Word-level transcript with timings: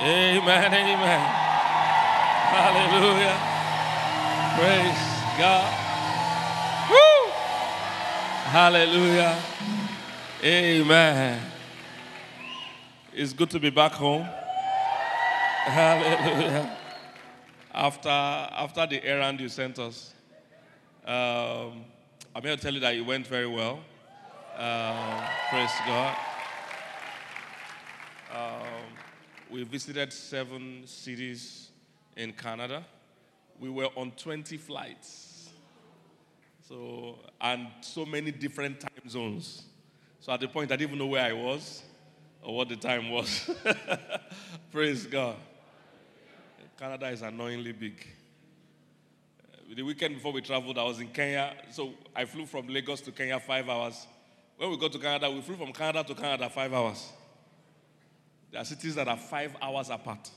Amen. 0.00 0.74
Amen. 0.74 1.26
Hallelujah. 2.52 3.36
Praise 4.56 5.12
God. 5.38 5.68
Woo! 6.90 7.30
Hallelujah. 8.50 9.38
Amen. 10.44 11.40
It's 13.14 13.32
good 13.32 13.50
to 13.50 13.60
be 13.60 13.70
back 13.70 13.92
home. 13.92 14.26
Hallelujah. 15.64 16.76
After, 17.72 18.08
after 18.08 18.86
the 18.86 19.04
errand 19.04 19.40
you 19.40 19.48
sent 19.48 19.78
us, 19.78 20.12
um, 21.06 21.84
I'm 22.34 22.42
here 22.42 22.56
to 22.56 22.60
tell 22.60 22.74
you 22.74 22.80
that 22.80 22.94
it 22.94 23.02
went 23.02 23.26
very 23.26 23.46
well. 23.46 23.80
Um, 24.56 25.22
praise 25.48 25.70
God. 25.86 26.16
Um, 28.34 28.82
we 29.52 29.64
visited 29.64 30.12
seven 30.12 30.82
cities 30.86 31.68
in 32.16 32.32
Canada. 32.32 32.82
We 33.60 33.68
were 33.68 33.88
on 33.96 34.12
20 34.12 34.56
flights. 34.56 35.50
So, 36.66 37.18
and 37.38 37.68
so 37.82 38.06
many 38.06 38.30
different 38.30 38.80
time 38.80 39.08
zones. 39.08 39.64
So 40.20 40.32
at 40.32 40.40
the 40.40 40.48
point 40.48 40.72
I 40.72 40.76
didn't 40.76 40.90
even 40.92 40.98
know 40.98 41.12
where 41.12 41.24
I 41.24 41.34
was 41.34 41.82
or 42.42 42.56
what 42.56 42.70
the 42.70 42.76
time 42.76 43.10
was. 43.10 43.50
Praise 44.72 45.06
God. 45.06 45.36
Canada 46.78 47.08
is 47.08 47.20
annoyingly 47.20 47.72
big. 47.72 48.06
Uh, 49.52 49.74
the 49.76 49.82
weekend 49.82 50.14
before 50.14 50.32
we 50.32 50.40
traveled, 50.40 50.78
I 50.78 50.84
was 50.84 50.98
in 50.98 51.08
Kenya. 51.08 51.52
So 51.70 51.92
I 52.16 52.24
flew 52.24 52.46
from 52.46 52.68
Lagos 52.68 53.02
to 53.02 53.12
Kenya 53.12 53.38
five 53.38 53.68
hours. 53.68 54.06
When 54.56 54.70
we 54.70 54.78
got 54.78 54.92
to 54.92 54.98
Canada, 54.98 55.30
we 55.30 55.42
flew 55.42 55.56
from 55.56 55.72
Canada 55.72 56.04
to 56.04 56.14
Canada 56.14 56.48
five 56.48 56.72
hours. 56.72 57.12
There 58.52 58.60
are 58.60 58.64
cities 58.64 58.94
that 58.96 59.08
are 59.08 59.16
five 59.16 59.56
hours 59.62 59.88
apart. 59.88 60.30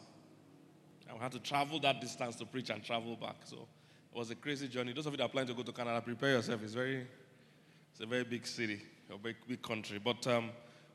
We 1.13 1.19
had 1.19 1.31
to 1.33 1.39
travel 1.39 1.79
that 1.81 2.01
distance 2.01 2.35
to 2.37 2.45
preach 2.45 2.69
and 2.69 2.83
travel 2.83 3.15
back. 3.15 3.35
So 3.43 3.67
it 4.13 4.17
was 4.17 4.31
a 4.31 4.35
crazy 4.35 4.67
journey. 4.67 4.93
Those 4.93 5.05
of 5.05 5.13
you 5.13 5.17
that 5.17 5.25
are 5.25 5.29
planning 5.29 5.47
to 5.49 5.53
go 5.53 5.63
to 5.63 5.71
Canada, 5.71 6.01
prepare 6.01 6.31
yourself. 6.31 6.61
It's 6.63 6.73
very, 6.73 7.07
it's 7.91 8.01
a 8.01 8.05
very 8.05 8.23
big 8.23 8.47
city, 8.47 8.81
a 9.13 9.17
big, 9.17 9.35
big 9.47 9.61
country. 9.61 9.99
But 10.03 10.25
um, 10.27 10.49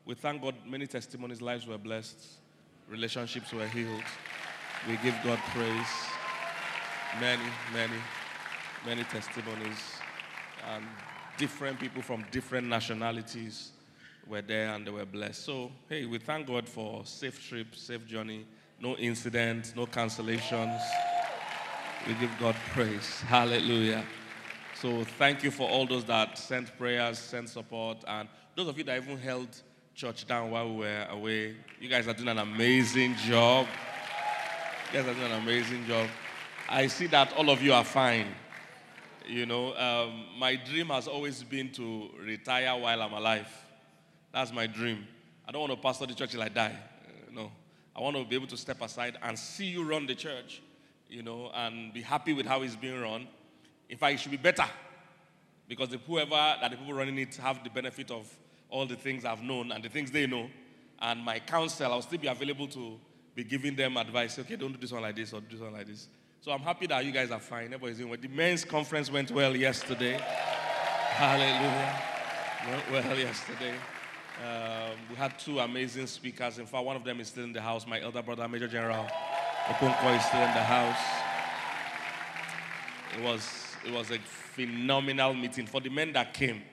we 0.05 0.15
thank 0.15 0.41
God, 0.41 0.55
many 0.67 0.85
testimonies, 0.87 1.41
lives 1.41 1.65
were 1.65 1.77
blessed, 1.77 2.17
relationships 2.87 3.53
were 3.53 3.67
healed. 3.67 4.03
We 4.87 4.97
give 4.97 5.15
God 5.23 5.39
praise. 5.55 5.87
Many, 7.19 7.43
many, 7.73 7.97
many 8.85 9.03
testimonies. 9.05 9.77
And 10.71 10.85
different 11.37 11.79
people 11.79 12.01
from 12.01 12.25
different 12.31 12.67
nationalities 12.67 13.71
were 14.27 14.41
there 14.41 14.73
and 14.73 14.85
they 14.85 14.91
were 14.91 15.05
blessed. 15.05 15.43
So, 15.43 15.71
hey, 15.89 16.05
we 16.05 16.17
thank 16.17 16.47
God 16.47 16.67
for 16.67 17.05
safe 17.05 17.47
trip, 17.47 17.75
safe 17.75 18.05
journey, 18.07 18.45
no 18.79 18.95
incidents, 18.95 19.73
no 19.75 19.85
cancellations. 19.85 20.79
We 22.07 22.13
give 22.15 22.31
God 22.39 22.55
praise. 22.71 23.21
Hallelujah. 23.21 24.03
So, 24.75 25.03
thank 25.03 25.43
you 25.43 25.51
for 25.51 25.69
all 25.69 25.85
those 25.85 26.05
that 26.05 26.37
sent 26.37 26.75
prayers, 26.77 27.19
sent 27.19 27.49
support, 27.49 28.03
and 28.07 28.27
those 28.55 28.67
of 28.67 28.77
you 28.77 28.83
that 28.85 29.01
even 29.01 29.17
held 29.17 29.49
church 29.93 30.25
down 30.25 30.51
while 30.51 30.69
we 30.69 30.77
were 30.77 31.07
away. 31.11 31.55
You 31.79 31.89
guys 31.89 32.07
are 32.07 32.13
doing 32.13 32.29
an 32.29 32.39
amazing 32.39 33.15
job. 33.27 33.67
You 34.91 34.99
guys 34.99 35.09
are 35.09 35.13
doing 35.13 35.31
an 35.31 35.41
amazing 35.43 35.85
job. 35.85 36.07
I 36.69 36.87
see 36.87 37.07
that 37.07 37.33
all 37.33 37.49
of 37.49 37.61
you 37.61 37.73
are 37.73 37.83
fine. 37.83 38.27
You 39.27 39.45
know, 39.45 39.75
um, 39.75 40.25
my 40.37 40.55
dream 40.55 40.87
has 40.87 41.07
always 41.07 41.43
been 41.43 41.71
to 41.73 42.09
retire 42.19 42.79
while 42.79 43.01
I'm 43.01 43.13
alive. 43.13 43.47
That's 44.33 44.53
my 44.53 44.67
dream. 44.67 45.07
I 45.47 45.51
don't 45.51 45.61
want 45.61 45.73
to 45.73 45.77
pastor 45.77 46.05
the 46.05 46.13
church 46.13 46.31
till 46.31 46.41
I 46.41 46.49
die. 46.49 46.75
Uh, 47.05 47.33
no. 47.33 47.51
I 47.95 48.01
want 48.01 48.15
to 48.15 48.23
be 48.23 48.35
able 48.35 48.47
to 48.47 48.57
step 48.57 48.81
aside 48.81 49.17
and 49.21 49.37
see 49.37 49.65
you 49.65 49.83
run 49.83 50.05
the 50.07 50.15
church, 50.15 50.61
you 51.09 51.23
know, 51.23 51.51
and 51.53 51.93
be 51.93 52.01
happy 52.01 52.33
with 52.33 52.45
how 52.45 52.61
it's 52.61 52.75
being 52.75 52.99
run. 53.01 53.27
In 53.89 53.97
fact, 53.97 54.13
it 54.13 54.19
should 54.21 54.31
be 54.31 54.37
better 54.37 54.65
because 55.67 55.89
the 55.89 55.97
whoever 55.97 56.31
that 56.31 56.71
the 56.71 56.77
people 56.77 56.93
running 56.93 57.17
it 57.17 57.35
have 57.35 57.63
the 57.63 57.69
benefit 57.69 58.09
of 58.11 58.33
all 58.69 58.85
the 58.85 58.95
things 58.95 59.25
I've 59.25 59.43
known 59.43 59.71
and 59.73 59.83
the 59.83 59.89
things 59.89 60.11
they 60.11 60.25
know. 60.25 60.49
And 60.99 61.21
my 61.21 61.39
counsel, 61.39 61.91
I'll 61.91 62.01
still 62.01 62.19
be 62.19 62.27
available 62.27 62.67
to 62.69 62.97
be 63.35 63.43
giving 63.43 63.75
them 63.75 63.97
advice. 63.97 64.39
Okay, 64.39 64.55
don't 64.55 64.71
do 64.71 64.77
this 64.77 64.91
one 64.91 65.01
like 65.01 65.15
this 65.15 65.33
or 65.33 65.41
do 65.41 65.47
this 65.51 65.59
one 65.59 65.73
like 65.73 65.87
this. 65.87 66.07
So 66.39 66.51
I'm 66.51 66.61
happy 66.61 66.87
that 66.87 67.03
you 67.03 67.11
guys 67.11 67.29
are 67.31 67.39
fine. 67.39 67.65
Everybody's 67.65 67.97
doing 67.97 68.09
well. 68.09 68.19
The 68.19 68.27
men's 68.29 68.63
conference 68.63 69.11
went 69.11 69.31
well 69.31 69.55
yesterday. 69.55 70.13
Hallelujah. 70.13 72.01
Went 72.69 72.91
well 72.91 73.17
yesterday. 73.19 73.75
Um, 74.39 74.97
we 75.09 75.15
had 75.15 75.37
two 75.37 75.59
amazing 75.59 76.07
speakers. 76.07 76.57
In 76.57 76.65
fact, 76.65 76.83
one 76.83 76.95
of 76.95 77.03
them 77.03 77.19
is 77.19 77.27
still 77.27 77.43
in 77.43 77.53
the 77.53 77.61
house. 77.61 77.85
My 77.85 78.01
elder 78.01 78.21
brother, 78.21 78.47
Major 78.47 78.67
General 78.67 79.05
Okonkwo, 79.65 80.17
is 80.17 80.25
still 80.25 80.41
in 80.41 80.53
the 80.53 80.63
house. 80.63 80.97
It 83.17 83.23
was, 83.23 83.75
it 83.85 83.93
was 83.93 84.09
a 84.09 84.19
phenomenal 84.19 85.33
meeting. 85.33 85.67
For 85.67 85.81
the 85.81 85.89
men 85.89 86.13
that 86.13 86.33
came, 86.33 86.63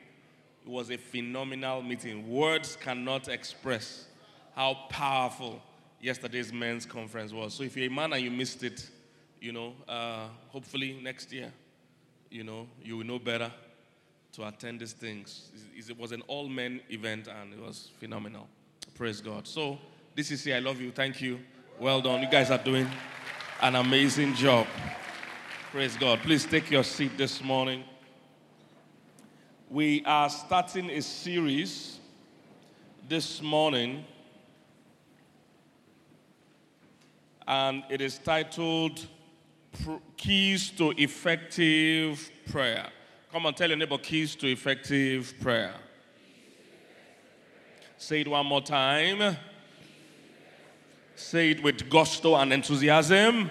it 0.64 0.70
was 0.70 0.90
a 0.90 0.96
phenomenal 0.96 1.82
meeting. 1.82 2.28
Words 2.28 2.76
cannot 2.80 3.28
express 3.28 4.06
how 4.54 4.74
powerful 4.88 5.60
yesterday's 6.00 6.52
men's 6.52 6.86
conference 6.86 7.32
was. 7.32 7.54
So 7.54 7.64
if 7.64 7.76
you're 7.76 7.86
a 7.86 7.94
man 7.94 8.12
and 8.12 8.22
you 8.22 8.30
missed 8.30 8.62
it, 8.62 8.88
you 9.40 9.52
know, 9.52 9.74
uh, 9.88 10.28
hopefully 10.48 10.98
next 11.02 11.32
year, 11.32 11.52
you 12.30 12.44
know, 12.44 12.66
you 12.82 12.96
will 12.96 13.04
know 13.04 13.18
better 13.18 13.52
to 14.38 14.46
attend 14.46 14.78
these 14.78 14.92
things. 14.92 15.50
It 15.76 15.98
was 15.98 16.12
an 16.12 16.22
all 16.28 16.48
men 16.48 16.80
event 16.90 17.26
and 17.26 17.52
it 17.52 17.60
was 17.60 17.90
phenomenal. 17.98 18.46
Praise 18.94 19.20
God. 19.20 19.48
So, 19.48 19.78
this 20.14 20.30
is 20.30 20.44
here. 20.44 20.54
I 20.54 20.60
love 20.60 20.80
you. 20.80 20.92
Thank 20.92 21.20
you. 21.20 21.40
Well 21.80 22.00
done. 22.00 22.22
You 22.22 22.30
guys 22.30 22.48
are 22.52 22.58
doing 22.58 22.88
an 23.60 23.74
amazing 23.74 24.34
job. 24.34 24.68
Praise 25.72 25.96
God. 25.96 26.20
Please 26.20 26.46
take 26.46 26.70
your 26.70 26.84
seat 26.84 27.18
this 27.18 27.42
morning. 27.42 27.82
We 29.68 30.04
are 30.04 30.30
starting 30.30 30.88
a 30.90 31.02
series 31.02 31.98
this 33.08 33.42
morning, 33.42 34.04
and 37.44 37.82
it 37.90 38.00
is 38.00 38.18
titled 38.18 39.04
Keys 40.16 40.70
to 40.70 40.92
Effective 40.96 42.30
Prayer. 42.48 42.86
Come 43.30 43.44
on, 43.44 43.52
tell 43.52 43.68
your 43.68 43.76
neighbor 43.76 43.98
keys 43.98 44.34
to 44.36 44.46
effective 44.46 45.34
prayer. 45.40 45.74
Say 47.98 48.22
it 48.22 48.28
one 48.28 48.46
more 48.46 48.62
time. 48.62 49.36
Say 51.14 51.50
it 51.50 51.62
with 51.62 51.90
gusto 51.90 52.36
and 52.36 52.52
enthusiasm. 52.54 53.50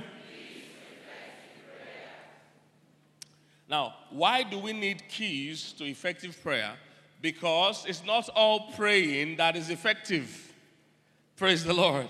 Now, 3.70 3.94
why 4.10 4.42
do 4.42 4.58
we 4.58 4.74
need 4.74 5.04
keys 5.10 5.74
to 5.74 5.84
effective 5.84 6.42
prayer? 6.42 6.74
Because 7.22 7.86
it's 7.86 8.04
not 8.04 8.30
all 8.30 8.72
praying 8.72 9.38
that 9.38 9.56
is 9.56 9.70
effective. 9.70 10.54
Praise 11.36 11.64
the 11.64 11.74
Lord. 11.74 12.08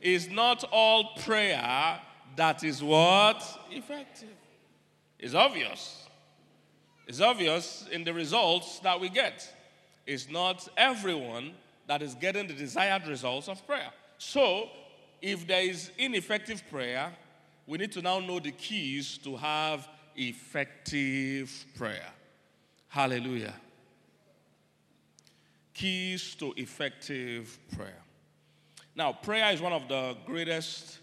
It's 0.00 0.28
not 0.28 0.62
all 0.70 1.16
prayer 1.16 2.00
that 2.36 2.62
is 2.62 2.80
what? 2.80 3.42
Effective. 3.72 4.36
It's 5.18 5.34
obvious. 5.34 6.05
It's 7.06 7.20
obvious 7.20 7.86
in 7.92 8.04
the 8.04 8.12
results 8.12 8.80
that 8.80 9.00
we 9.00 9.08
get. 9.08 9.48
It's 10.06 10.28
not 10.28 10.68
everyone 10.76 11.52
that 11.86 12.02
is 12.02 12.14
getting 12.14 12.48
the 12.48 12.54
desired 12.54 13.06
results 13.06 13.48
of 13.48 13.64
prayer. 13.66 13.90
So, 14.18 14.68
if 15.22 15.46
there 15.46 15.62
is 15.62 15.90
ineffective 15.98 16.62
prayer, 16.70 17.12
we 17.66 17.78
need 17.78 17.92
to 17.92 18.02
now 18.02 18.18
know 18.18 18.40
the 18.40 18.52
keys 18.52 19.18
to 19.18 19.36
have 19.36 19.88
effective 20.16 21.66
prayer. 21.76 22.08
Hallelujah. 22.88 23.54
Keys 25.74 26.34
to 26.36 26.54
effective 26.56 27.58
prayer. 27.76 28.02
Now, 28.94 29.12
prayer 29.12 29.52
is 29.52 29.60
one 29.60 29.72
of 29.72 29.88
the 29.88 30.16
greatest 30.24 30.98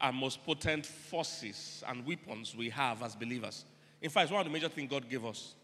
and 0.00 0.16
most 0.16 0.44
potent 0.44 0.86
forces 0.86 1.84
and 1.86 2.06
weapons 2.06 2.56
we 2.56 2.70
have 2.70 3.02
as 3.02 3.14
believers. 3.14 3.64
In 4.02 4.10
fact, 4.10 4.24
it's 4.24 4.32
one 4.32 4.40
of 4.40 4.46
the 4.46 4.52
major 4.52 4.68
things 4.68 4.90
God 4.90 5.08
gave 5.08 5.24
us. 5.24 5.54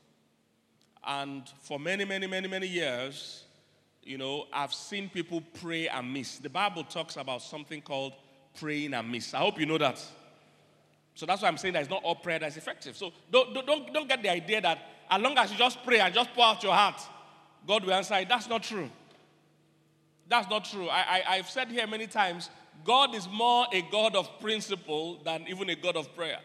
And 1.05 1.43
for 1.61 1.79
many, 1.79 2.05
many, 2.05 2.26
many, 2.26 2.49
many 2.49 2.67
years, 2.67 3.44
you 4.02 4.19
know, 4.19 4.46
I've 4.52 4.73
seen 4.73 5.08
people 5.08 5.43
pray 5.61 5.88
and 5.88 6.12
miss. 6.12 6.38
The 6.38 6.49
Bible 6.49 6.84
talks 6.84 7.17
about 7.17 7.43
something 7.43 7.81
called 7.81 8.14
praying 8.58 8.94
and 8.94 9.11
miss. 9.11 9.34
I 9.34 9.38
hope 9.38 9.58
you 9.58 9.67
know 9.67 9.79
that. 9.79 10.02
So 11.14 11.26
that's 11.26 11.43
why 11.43 11.49
I'm 11.49 11.58
saying 11.58 11.75
that 11.75 11.82
it's 11.82 11.90
not 11.90 12.02
all 12.02 12.14
prayer 12.14 12.38
that's 12.38 12.56
effective. 12.56 12.96
So 12.96 13.12
don't, 13.31 13.52
don't, 13.55 13.93
don't 13.93 14.08
get 14.08 14.23
the 14.23 14.31
idea 14.31 14.61
that 14.61 14.79
as 15.11 15.20
long 15.20 15.37
as 15.37 15.52
you 15.52 15.58
just 15.58 15.84
pray 15.84 16.00
and 16.00 16.14
just 16.14 16.32
pour 16.32 16.44
out 16.44 16.62
your 16.62 16.73
heart, 16.73 17.00
God 17.67 17.84
will 17.84 17.93
answer 17.93 18.14
it. 18.14 18.29
That's 18.29 18.49
not 18.49 18.62
true. 18.62 18.88
That's 20.29 20.49
not 20.49 20.64
true. 20.64 20.88
I, 20.88 21.23
I, 21.29 21.37
have 21.37 21.50
said 21.50 21.69
here 21.69 21.87
many 21.87 22.06
times 22.06 22.49
God 22.84 23.14
is 23.14 23.29
more 23.29 23.67
a 23.73 23.82
God 23.93 24.17
of 24.17 24.40
principle 24.40 25.20
than 25.23 25.46
even 25.49 25.69
a 25.69 25.76
God 25.76 25.96
of 25.96 26.14
prayer. 26.17 26.38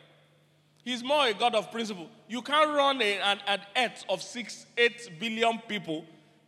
He's 0.87 1.03
more 1.03 1.27
a 1.27 1.33
God 1.33 1.53
of 1.53 1.69
principle. 1.69 2.07
You 2.29 2.41
can't 2.41 2.69
run 2.69 3.01
a, 3.01 3.19
an, 3.19 3.39
an 3.45 3.59
earth 3.75 4.05
of 4.07 4.21
six, 4.21 4.65
eight 4.77 5.19
billion 5.19 5.59
people 5.67 6.05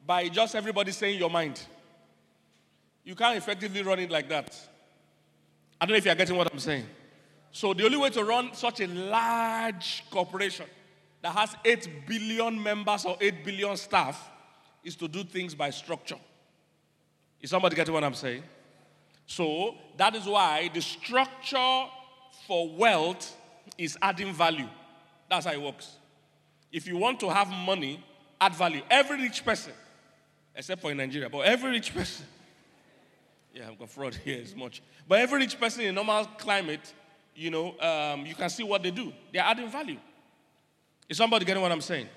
by 0.07 0.29
just 0.29 0.55
everybody 0.55 0.93
saying 0.93 1.19
your 1.19 1.29
mind. 1.29 1.61
You 3.03 3.15
can't 3.15 3.37
effectively 3.37 3.81
run 3.81 3.99
it 3.99 4.09
like 4.09 4.29
that. 4.29 4.57
I 5.81 5.85
don't 5.85 5.91
know 5.91 5.97
if 5.97 6.05
you're 6.05 6.15
getting 6.15 6.37
what 6.37 6.49
I'm 6.53 6.59
saying. 6.59 6.85
So, 7.51 7.73
the 7.73 7.83
only 7.83 7.97
way 7.97 8.11
to 8.11 8.23
run 8.23 8.53
such 8.53 8.79
a 8.79 8.87
large 8.87 10.05
corporation 10.09 10.67
that 11.21 11.35
has 11.35 11.53
8 11.65 12.07
billion 12.07 12.63
members 12.63 13.03
or 13.03 13.17
8 13.19 13.43
billion 13.43 13.75
staff 13.75 14.31
is 14.85 14.95
to 14.95 15.09
do 15.09 15.25
things 15.25 15.53
by 15.53 15.69
structure. 15.69 16.19
Is 17.41 17.49
somebody 17.49 17.75
getting 17.75 17.93
what 17.93 18.05
I'm 18.05 18.13
saying? 18.13 18.43
So, 19.25 19.75
that 19.97 20.15
is 20.15 20.25
why 20.25 20.69
the 20.73 20.81
structure 20.81 21.83
for 22.47 22.69
wealth 22.69 23.35
is 23.79 23.97
adding 24.01 24.33
value. 24.33 24.67
That's 25.29 25.45
how 25.45 25.53
it 25.53 25.61
works. 25.61 25.95
If 26.71 26.85
you 26.85 26.97
want 26.97 27.19
to 27.21 27.29
have 27.29 27.47
money, 27.47 28.03
add 28.39 28.53
value. 28.53 28.81
Every 28.89 29.21
rich 29.21 29.43
person, 29.43 29.73
except 30.53 30.81
for 30.81 30.91
in 30.91 30.97
Nigeria, 30.97 31.29
but 31.29 31.39
every 31.39 31.71
rich 31.71 31.93
person, 31.93 32.25
yeah, 33.53 33.69
I've 33.69 33.79
got 33.79 33.89
fraud 33.89 34.15
here 34.15 34.41
as 34.43 34.53
much. 34.55 34.81
But 35.07 35.19
every 35.21 35.39
rich 35.39 35.59
person 35.59 35.85
in 35.85 35.95
normal 35.95 36.25
climate, 36.37 36.93
you 37.33 37.49
know, 37.49 37.79
um, 37.79 38.25
you 38.25 38.35
can 38.35 38.49
see 38.49 38.63
what 38.63 38.83
they 38.83 38.91
do. 38.91 39.13
They're 39.31 39.43
adding 39.43 39.69
value. 39.69 39.97
Is 41.07 41.17
somebody 41.17 41.45
getting 41.45 41.63
what 41.63 41.71
I'm 41.71 41.81
saying? 41.81 42.09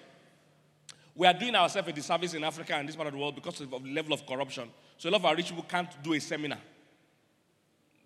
We 1.14 1.26
are 1.26 1.34
doing 1.34 1.54
ourselves 1.54 1.88
a 1.88 1.92
disservice 1.92 2.34
in 2.34 2.42
Africa 2.42 2.74
and 2.74 2.88
this 2.88 2.96
part 2.96 3.06
of 3.06 3.14
the 3.14 3.20
world 3.20 3.36
because 3.36 3.60
of 3.60 3.70
the 3.70 3.78
level 3.78 4.12
of 4.12 4.26
corruption. 4.26 4.68
So 4.98 5.08
a 5.08 5.10
lot 5.10 5.20
of 5.20 5.26
our 5.26 5.36
rich 5.36 5.48
people 5.48 5.64
can't 5.68 5.90
do 6.02 6.14
a 6.14 6.20
seminar. 6.20 6.58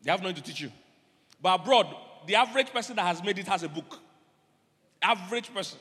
They 0.03 0.11
have 0.11 0.21
nothing 0.21 0.37
to 0.37 0.43
teach 0.43 0.61
you. 0.61 0.71
But 1.41 1.61
abroad, 1.61 1.95
the 2.27 2.35
average 2.35 2.69
person 2.69 2.97
that 2.97 3.07
has 3.07 3.23
made 3.23 3.39
it 3.39 3.47
has 3.47 3.63
a 3.63 3.69
book. 3.69 3.99
Average 5.01 5.53
person 5.55 5.79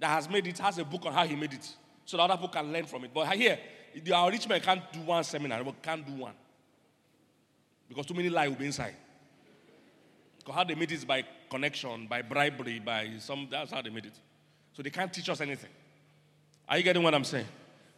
that 0.00 0.08
has 0.08 0.28
made 0.28 0.46
it 0.46 0.58
has 0.58 0.78
a 0.78 0.84
book 0.84 1.06
on 1.06 1.12
how 1.12 1.26
he 1.26 1.34
made 1.34 1.52
it. 1.52 1.68
So 2.04 2.16
the 2.16 2.22
other 2.22 2.34
people 2.34 2.48
can 2.48 2.72
learn 2.72 2.84
from 2.84 3.04
it. 3.04 3.10
But 3.12 3.32
here, 3.34 3.58
our 4.14 4.30
rich 4.30 4.48
man 4.48 4.60
can't 4.60 4.92
do 4.92 5.00
one 5.00 5.24
seminar, 5.24 5.62
but 5.64 5.82
can't 5.82 6.06
do 6.06 6.12
one. 6.12 6.34
Because 7.88 8.06
too 8.06 8.14
many 8.14 8.28
lies 8.28 8.48
will 8.50 8.56
be 8.56 8.66
inside. 8.66 8.94
Because 10.38 10.54
how 10.54 10.64
they 10.64 10.74
made 10.74 10.92
it 10.92 10.96
is 10.96 11.04
by 11.04 11.24
connection, 11.50 12.06
by 12.06 12.22
bribery, 12.22 12.78
by 12.78 13.10
some, 13.18 13.48
that's 13.50 13.72
how 13.72 13.82
they 13.82 13.90
made 13.90 14.06
it. 14.06 14.14
So 14.74 14.82
they 14.82 14.90
can't 14.90 15.12
teach 15.12 15.28
us 15.28 15.40
anything. 15.40 15.70
Are 16.68 16.76
you 16.76 16.84
getting 16.84 17.02
what 17.02 17.14
I'm 17.14 17.24
saying? 17.24 17.46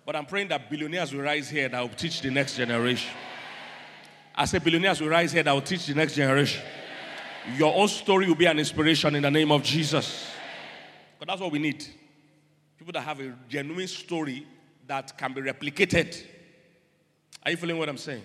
But 0.06 0.16
I'm 0.16 0.26
praying 0.26 0.48
that 0.48 0.70
billionaires 0.70 1.12
will 1.12 1.22
rise 1.22 1.50
here 1.50 1.68
that 1.68 1.80
will 1.80 1.88
teach 1.90 2.22
the 2.22 2.30
next 2.30 2.56
generation. 2.56 3.10
I 4.34 4.44
say 4.46 4.58
billionaires 4.58 5.00
will 5.00 5.08
rise 5.08 5.32
here 5.32 5.42
that 5.42 5.52
will 5.52 5.60
teach 5.60 5.86
the 5.86 5.94
next 5.94 6.14
generation. 6.14 6.62
Your 7.56 7.74
own 7.74 7.88
story 7.88 8.26
will 8.26 8.34
be 8.34 8.46
an 8.46 8.58
inspiration 8.58 9.14
in 9.14 9.22
the 9.22 9.30
name 9.30 9.50
of 9.50 9.62
Jesus. 9.62 10.30
But 11.18 11.28
that's 11.28 11.40
what 11.40 11.52
we 11.52 11.58
need. 11.58 11.84
People 12.78 12.92
that 12.92 13.02
have 13.02 13.20
a 13.20 13.34
genuine 13.48 13.88
story 13.88 14.46
that 14.86 15.16
can 15.16 15.32
be 15.32 15.40
replicated. 15.40 16.22
Are 17.44 17.50
you 17.50 17.56
feeling 17.56 17.78
what 17.78 17.88
I'm 17.88 17.96
saying? 17.96 18.22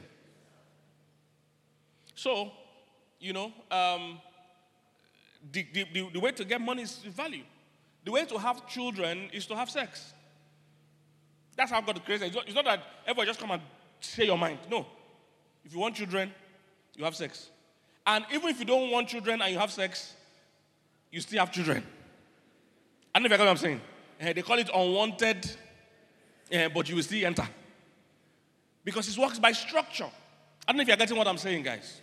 So, 2.15 2.51
you 3.19 3.33
know, 3.33 3.51
um, 3.71 4.19
the, 5.51 5.65
the, 5.73 6.09
the, 6.13 6.19
way 6.19 6.31
to 6.31 6.45
get 6.45 6.59
money 6.59 6.83
is 6.83 6.97
value. 6.97 7.43
The 8.03 8.11
way 8.11 8.25
to 8.25 8.37
have 8.37 8.67
children 8.67 9.29
is 9.33 9.45
to 9.47 9.55
have 9.55 9.69
sex. 9.69 10.13
That's 11.55 11.71
how 11.71 11.81
God 11.81 12.03
created 12.03 12.25
it. 12.25 12.27
It's 12.27 12.35
not, 12.35 12.45
it's 12.47 12.55
not 12.55 12.65
that 12.65 12.83
everyone 13.05 13.27
just 13.27 13.39
come 13.39 13.51
and 13.51 13.61
say 13.99 14.25
your 14.25 14.37
mind. 14.37 14.59
No. 14.69 14.85
If 15.63 15.73
you 15.73 15.79
want 15.79 15.95
children, 15.95 16.31
you 16.95 17.03
have 17.03 17.15
sex. 17.15 17.49
And 18.07 18.25
even 18.31 18.49
if 18.49 18.59
you 18.59 18.65
don't 18.65 18.91
want 18.91 19.07
children 19.07 19.41
and 19.41 19.51
you 19.51 19.59
have 19.59 19.71
sex, 19.71 20.13
you 21.11 21.21
still 21.21 21.39
have 21.39 21.51
children. 21.51 21.83
I 23.13 23.19
don't 23.19 23.29
know 23.29 23.33
if 23.33 23.39
you 23.39 23.45
what 23.45 23.51
I'm 23.51 23.57
saying. 23.57 23.81
Uh, 24.21 24.33
they 24.33 24.41
call 24.41 24.59
it 24.59 24.69
unwanted, 24.73 25.49
uh, 26.53 26.69
but 26.73 26.87
you 26.89 26.95
will 26.95 27.03
still 27.03 27.25
enter. 27.25 27.47
Because 28.83 29.09
it 29.09 29.17
works 29.17 29.39
by 29.39 29.51
structure. 29.51 30.09
I 30.67 30.71
don't 30.71 30.77
know 30.77 30.81
if 30.83 30.87
you're 30.87 30.97
getting 30.97 31.17
what 31.17 31.27
I'm 31.27 31.37
saying, 31.37 31.63
guys. 31.63 32.01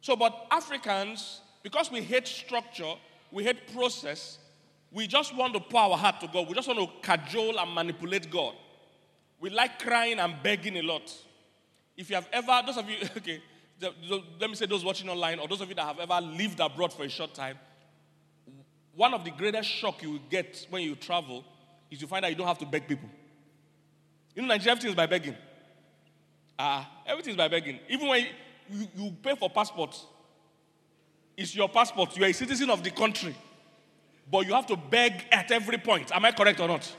So, 0.00 0.16
but 0.16 0.46
Africans, 0.50 1.40
because 1.62 1.90
we 1.90 2.00
hate 2.00 2.28
structure, 2.28 2.94
we 3.32 3.44
hate 3.44 3.72
process, 3.74 4.38
we 4.92 5.06
just 5.06 5.34
want 5.34 5.52
to 5.54 5.60
pour 5.60 5.80
our 5.80 5.96
heart 5.96 6.20
to 6.20 6.28
God. 6.28 6.48
We 6.48 6.54
just 6.54 6.68
want 6.68 6.80
to 6.80 6.88
cajole 7.02 7.58
and 7.58 7.74
manipulate 7.74 8.30
God. 8.30 8.54
We 9.40 9.50
like 9.50 9.78
crying 9.78 10.18
and 10.18 10.34
begging 10.42 10.76
a 10.78 10.82
lot. 10.82 11.12
If 11.96 12.08
you 12.08 12.16
have 12.16 12.28
ever, 12.32 12.62
those 12.64 12.76
of 12.76 12.88
you, 12.88 12.96
okay, 13.16 13.42
let 13.80 14.50
me 14.50 14.56
say 14.56 14.66
those 14.66 14.84
watching 14.84 15.08
online, 15.08 15.38
or 15.38 15.48
those 15.48 15.60
of 15.60 15.68
you 15.68 15.74
that 15.74 15.84
have 15.84 15.98
ever 15.98 16.20
lived 16.26 16.60
abroad 16.60 16.92
for 16.92 17.04
a 17.04 17.08
short 17.08 17.34
time, 17.34 17.58
one 18.94 19.12
of 19.12 19.24
the 19.24 19.30
greatest 19.30 19.68
shock 19.68 20.02
you 20.02 20.12
will 20.12 20.20
get 20.30 20.66
when 20.70 20.82
you 20.82 20.94
travel 20.94 21.44
is 21.90 22.00
you 22.00 22.06
find 22.06 22.24
out 22.24 22.30
you 22.30 22.36
don't 22.36 22.46
have 22.46 22.58
to 22.58 22.66
beg 22.66 22.88
people. 22.88 23.08
You 24.34 24.42
know, 24.42 24.48
Nigeria, 24.48 24.72
everything 24.72 24.90
is 24.90 24.96
by 24.96 25.06
begging. 25.06 25.36
Ah, 26.58 26.80
uh, 27.06 27.10
everything 27.10 27.32
is 27.32 27.36
by 27.36 27.48
begging. 27.48 27.78
Even 27.88 28.08
when 28.08 28.26
you, 28.70 28.88
you 28.96 29.10
pay 29.22 29.34
for 29.34 29.50
passport, 29.50 29.94
it's 31.36 31.54
your 31.54 31.68
passport. 31.68 32.16
You 32.16 32.24
are 32.24 32.28
a 32.28 32.32
citizen 32.32 32.70
of 32.70 32.82
the 32.82 32.90
country. 32.90 33.36
But 34.30 34.46
you 34.46 34.54
have 34.54 34.66
to 34.66 34.76
beg 34.76 35.24
at 35.30 35.50
every 35.52 35.78
point. 35.78 36.10
Am 36.12 36.24
I 36.24 36.32
correct 36.32 36.58
or 36.60 36.68
not? 36.68 36.96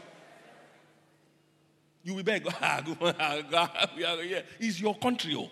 You 2.03 2.13
will 2.13 2.23
beg. 2.23 2.45
yeah. 2.61 4.41
It's 4.59 4.79
your 4.79 4.95
country. 4.95 5.35
Oh. 5.35 5.49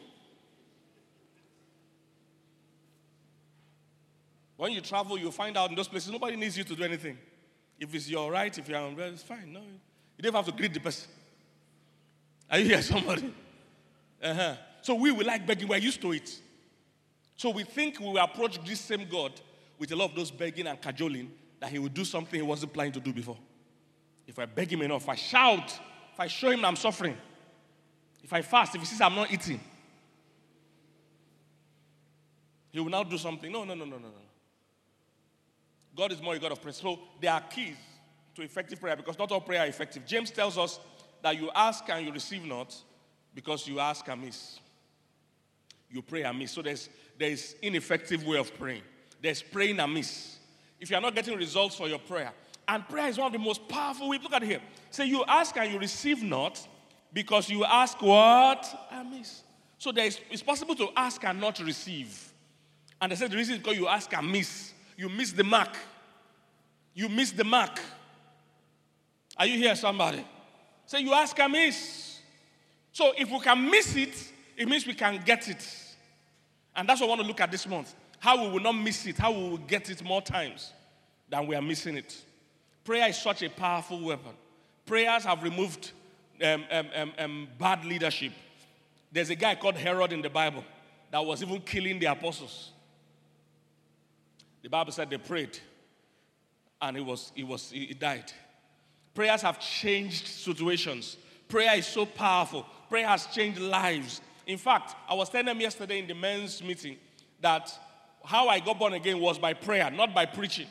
When 4.57 4.71
you 4.71 4.81
travel, 4.81 5.17
you 5.17 5.31
find 5.31 5.57
out 5.57 5.69
in 5.69 5.75
those 5.75 5.87
places 5.87 6.11
nobody 6.11 6.35
needs 6.35 6.57
you 6.57 6.63
to 6.63 6.75
do 6.75 6.83
anything. 6.83 7.17
If 7.79 7.93
it's 7.93 8.09
your 8.09 8.31
right, 8.31 8.57
if 8.57 8.69
you're 8.69 8.79
on 8.79 8.95
well, 8.95 9.09
it's 9.09 9.23
fine. 9.23 9.51
No, 9.51 9.61
you 10.17 10.23
don't 10.23 10.33
have 10.33 10.45
to 10.45 10.51
greet 10.51 10.73
the 10.73 10.79
person. 10.79 11.09
Are 12.49 12.59
you 12.59 12.65
here, 12.65 12.81
somebody? 12.81 13.33
Uh-huh. 14.23 14.55
So 14.81 14.95
we 14.95 15.11
will 15.11 15.25
like 15.25 15.45
begging. 15.45 15.67
We're 15.67 15.77
used 15.77 16.01
to 16.01 16.13
it. 16.13 16.39
So 17.35 17.49
we 17.49 17.63
think 17.63 17.99
we 17.99 18.05
will 18.05 18.17
approach 18.17 18.63
this 18.63 18.79
same 18.79 19.07
God 19.09 19.33
with 19.77 19.91
a 19.91 19.95
lot 19.95 20.11
of 20.11 20.15
those 20.15 20.31
begging 20.31 20.67
and 20.67 20.81
cajoling 20.81 21.31
that 21.59 21.69
he 21.69 21.79
will 21.79 21.89
do 21.89 22.05
something 22.05 22.39
he 22.39 22.45
wasn't 22.45 22.71
planning 22.73 22.93
to 22.93 22.99
do 22.99 23.11
before. 23.11 23.37
If 24.27 24.39
I 24.39 24.45
beg 24.45 24.71
him 24.71 24.81
enough, 24.81 25.03
if 25.03 25.09
I 25.09 25.15
shout, 25.15 25.79
if 26.13 26.19
I 26.19 26.27
show 26.27 26.49
him 26.49 26.63
I'm 26.63 26.75
suffering, 26.75 27.17
if 28.23 28.31
I 28.31 28.41
fast, 28.41 28.75
if 28.75 28.81
he 28.81 28.87
sees 28.87 29.01
I'm 29.01 29.15
not 29.15 29.31
eating, 29.31 29.59
he 32.71 32.79
will 32.79 32.89
now 32.89 33.03
do 33.03 33.17
something. 33.17 33.51
No, 33.51 33.63
no, 33.63 33.73
no, 33.73 33.85
no, 33.85 33.97
no, 33.97 34.07
no. 34.07 34.24
God 35.95 36.11
is 36.11 36.21
more 36.21 36.35
a 36.35 36.39
God 36.39 36.51
of 36.51 36.61
prayer. 36.61 36.73
So 36.73 36.99
there 37.21 37.31
are 37.31 37.41
keys 37.41 37.77
to 38.35 38.41
effective 38.41 38.79
prayer 38.79 38.95
because 38.95 39.17
not 39.17 39.31
all 39.31 39.41
prayer 39.41 39.61
are 39.61 39.67
effective. 39.67 40.05
James 40.05 40.29
tells 40.29 40.57
us 40.57 40.79
that 41.21 41.39
you 41.39 41.49
ask 41.55 41.87
and 41.89 42.05
you 42.05 42.11
receive 42.11 42.43
not 42.45 42.75
because 43.33 43.67
you 43.67 43.79
ask 43.79 44.07
amiss. 44.07 44.59
You 45.89 46.01
pray 46.01 46.23
amiss. 46.23 46.51
So 46.51 46.61
there's 46.61 46.89
there's 47.17 47.55
ineffective 47.61 48.25
way 48.25 48.37
of 48.37 48.53
praying. 48.57 48.81
There's 49.21 49.41
praying 49.41 49.79
amiss. 49.79 50.37
If 50.79 50.89
you 50.89 50.97
are 50.97 51.01
not 51.01 51.15
getting 51.15 51.37
results 51.37 51.75
for 51.75 51.87
your 51.87 51.99
prayer, 51.99 52.33
and 52.67 52.87
prayer 52.89 53.07
is 53.07 53.17
one 53.17 53.27
of 53.27 53.33
the 53.33 53.39
most 53.39 53.67
powerful 53.69 54.09
ways. 54.09 54.19
Look 54.21 54.33
at 54.33 54.43
here. 54.43 54.59
Say 54.89 55.05
you 55.05 55.23
ask 55.25 55.55
and 55.55 55.71
you 55.71 55.79
receive 55.79 56.21
not 56.21 56.67
because 57.13 57.49
you 57.49 57.63
ask 57.63 58.01
what 58.01 58.87
amiss. 58.91 59.43
So 59.77 59.91
there 59.91 60.05
is, 60.05 60.19
it's 60.29 60.43
possible 60.43 60.75
to 60.75 60.89
ask 60.95 61.23
and 61.23 61.39
not 61.39 61.59
receive. 61.59 62.33
And 63.01 63.11
they 63.11 63.15
said 63.15 63.31
the 63.31 63.37
reason 63.37 63.55
is 63.55 63.59
because 63.61 63.77
you 63.77 63.87
ask 63.87 64.11
and 64.13 64.31
miss 64.31 64.73
you 64.97 65.09
miss 65.09 65.31
the 65.31 65.43
mark. 65.43 65.75
You 66.95 67.09
miss 67.09 67.31
the 67.31 67.43
mark. 67.43 67.79
Are 69.37 69.45
you 69.45 69.57
here, 69.57 69.75
somebody? 69.75 70.25
Say, 70.85 71.01
you 71.01 71.13
ask 71.13 71.37
a 71.37 71.49
miss. 71.49 72.19
So 72.93 73.11
if 73.17 73.29
we 73.29 73.39
can 73.41 73.69
miss 73.69 73.95
it, 73.97 74.31
it 74.55 74.67
means 74.67 74.87
we 74.87 74.93
can 74.93 75.21
get 75.25 75.49
it. 75.49 75.67
And 76.73 76.87
that's 76.87 77.01
what 77.01 77.07
I 77.07 77.09
want 77.09 77.21
to 77.21 77.27
look 77.27 77.41
at 77.41 77.51
this 77.51 77.67
month. 77.67 77.93
How 78.19 78.41
we 78.41 78.49
will 78.49 78.61
not 78.61 78.71
miss 78.71 79.05
it, 79.05 79.17
how 79.17 79.33
we 79.33 79.49
will 79.49 79.57
get 79.57 79.89
it 79.89 80.01
more 80.03 80.21
times 80.21 80.71
than 81.29 81.45
we 81.45 81.55
are 81.55 81.61
missing 81.61 81.97
it. 81.97 82.15
Prayer 82.85 83.09
is 83.09 83.17
such 83.17 83.43
a 83.43 83.49
powerful 83.49 83.99
weapon. 83.99 84.31
Prayers 84.85 85.25
have 85.25 85.43
removed 85.43 85.91
um, 86.41 86.63
um, 86.71 86.87
um, 86.95 87.13
um 87.19 87.47
bad 87.59 87.83
leadership. 87.83 88.31
There's 89.11 89.29
a 89.29 89.35
guy 89.35 89.55
called 89.55 89.75
Herod 89.75 90.13
in 90.13 90.21
the 90.21 90.29
Bible 90.29 90.63
that 91.11 91.25
was 91.25 91.41
even 91.43 91.59
killing 91.61 91.99
the 91.99 92.05
apostles. 92.05 92.71
The 94.61 94.69
Bible 94.69 94.93
said 94.93 95.09
they 95.09 95.17
prayed 95.17 95.59
and 96.81 96.97
it 96.97 97.05
was, 97.05 97.31
it 97.35 97.45
was, 97.45 97.71
he 97.71 97.93
died. 97.93 98.31
Prayers 99.13 99.41
have 99.41 99.59
changed 99.59 100.27
situations. 100.27 101.17
Prayer 101.47 101.77
is 101.77 101.87
so 101.87 102.05
powerful. 102.05 102.65
Prayer 102.89 103.07
has 103.07 103.27
changed 103.27 103.59
lives. 103.59 104.21
In 104.45 104.57
fact, 104.57 104.95
I 105.07 105.13
was 105.13 105.29
telling 105.29 105.45
them 105.45 105.61
yesterday 105.61 105.99
in 105.99 106.07
the 106.07 106.13
men's 106.13 106.61
meeting 106.61 106.97
that 107.41 107.71
how 108.23 108.47
I 108.47 108.59
got 108.59 108.77
born 108.77 108.93
again 108.93 109.19
was 109.19 109.39
by 109.39 109.53
prayer, 109.53 109.89
not 109.89 110.13
by 110.13 110.25
preaching. 110.25 110.67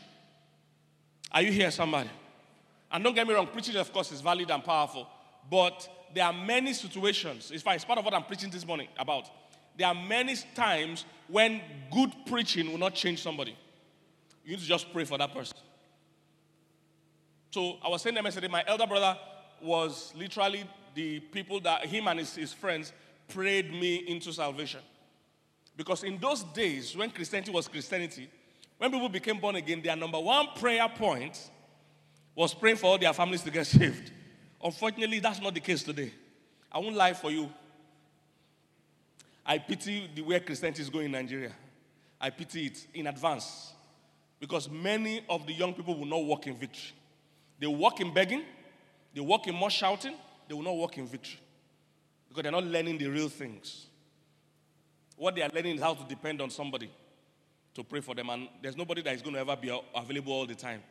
Are 1.32 1.42
you 1.42 1.52
here, 1.52 1.70
somebody? 1.70 2.10
And 2.92 3.02
don't 3.02 3.14
get 3.14 3.26
me 3.26 3.34
wrong, 3.34 3.48
preaching, 3.48 3.76
of 3.76 3.92
course, 3.92 4.12
is 4.12 4.20
valid 4.20 4.50
and 4.50 4.62
powerful. 4.62 5.08
But 5.50 5.88
there 6.14 6.24
are 6.24 6.32
many 6.32 6.72
situations, 6.72 7.50
in 7.50 7.58
fact, 7.58 7.76
it's 7.76 7.84
part 7.84 7.98
of 7.98 8.04
what 8.04 8.14
I'm 8.14 8.24
preaching 8.24 8.50
this 8.50 8.66
morning 8.66 8.88
about. 8.98 9.28
There 9.76 9.88
are 9.88 9.94
many 9.94 10.36
times 10.54 11.04
when 11.26 11.60
good 11.92 12.12
preaching 12.26 12.70
will 12.70 12.78
not 12.78 12.94
change 12.94 13.22
somebody. 13.22 13.56
You 14.44 14.52
need 14.52 14.60
to 14.60 14.66
just 14.66 14.92
pray 14.92 15.04
for 15.04 15.18
that 15.18 15.32
person. 15.32 15.56
So 17.54 17.76
I 17.84 17.88
was 17.88 18.02
saying 18.02 18.16
them 18.16 18.24
yesterday, 18.24 18.48
my 18.48 18.64
elder 18.66 18.84
brother 18.84 19.16
was 19.62 20.12
literally 20.16 20.64
the 20.92 21.20
people 21.20 21.60
that 21.60 21.86
him 21.86 22.08
and 22.08 22.18
his, 22.18 22.34
his 22.34 22.52
friends 22.52 22.92
prayed 23.28 23.70
me 23.70 23.94
into 24.08 24.32
salvation. 24.32 24.80
Because 25.76 26.02
in 26.02 26.18
those 26.18 26.42
days, 26.42 26.96
when 26.96 27.10
Christianity 27.10 27.52
was 27.52 27.68
Christianity, 27.68 28.28
when 28.76 28.90
people 28.90 29.08
became 29.08 29.38
born 29.38 29.54
again, 29.54 29.80
their 29.80 29.94
number 29.94 30.18
one 30.18 30.48
prayer 30.56 30.88
point 30.88 31.48
was 32.34 32.52
praying 32.52 32.74
for 32.74 32.86
all 32.86 32.98
their 32.98 33.12
families 33.12 33.42
to 33.42 33.52
get 33.52 33.68
saved. 33.68 34.10
Unfortunately, 34.60 35.20
that's 35.20 35.40
not 35.40 35.54
the 35.54 35.60
case 35.60 35.84
today. 35.84 36.10
I 36.72 36.80
won't 36.80 36.96
lie 36.96 37.12
for 37.12 37.30
you. 37.30 37.48
I 39.46 39.58
pity 39.58 40.10
the 40.12 40.22
way 40.22 40.40
Christianity 40.40 40.82
is 40.82 40.90
going 40.90 41.04
in 41.06 41.12
Nigeria. 41.12 41.52
I 42.20 42.30
pity 42.30 42.66
it 42.66 42.84
in 42.94 43.06
advance. 43.06 43.74
Because 44.40 44.68
many 44.68 45.24
of 45.28 45.46
the 45.46 45.52
young 45.52 45.72
people 45.72 45.96
will 45.96 46.04
not 46.04 46.24
walk 46.24 46.48
in 46.48 46.56
victory. 46.56 46.94
They 47.58 47.66
walk 47.66 48.00
in 48.00 48.12
begging, 48.12 48.42
they 49.14 49.20
walk 49.20 49.46
in 49.46 49.54
more 49.54 49.70
shouting, 49.70 50.14
they 50.48 50.54
will 50.54 50.62
not 50.62 50.76
walk 50.76 50.98
in 50.98 51.06
victory. 51.06 51.38
Because 52.28 52.42
they're 52.42 52.52
not 52.52 52.64
learning 52.64 52.98
the 52.98 53.06
real 53.06 53.28
things. 53.28 53.86
What 55.16 55.36
they 55.36 55.42
are 55.42 55.50
learning 55.54 55.76
is 55.76 55.80
how 55.80 55.94
to 55.94 56.04
depend 56.08 56.40
on 56.40 56.50
somebody 56.50 56.90
to 57.74 57.84
pray 57.84 58.00
for 58.00 58.14
them. 58.14 58.30
And 58.30 58.48
there's 58.60 58.76
nobody 58.76 59.02
that 59.02 59.14
is 59.14 59.22
going 59.22 59.34
to 59.34 59.40
ever 59.40 59.56
be 59.56 59.80
available 59.94 60.32
all 60.32 60.46
the 60.46 60.54
time. 60.54 60.82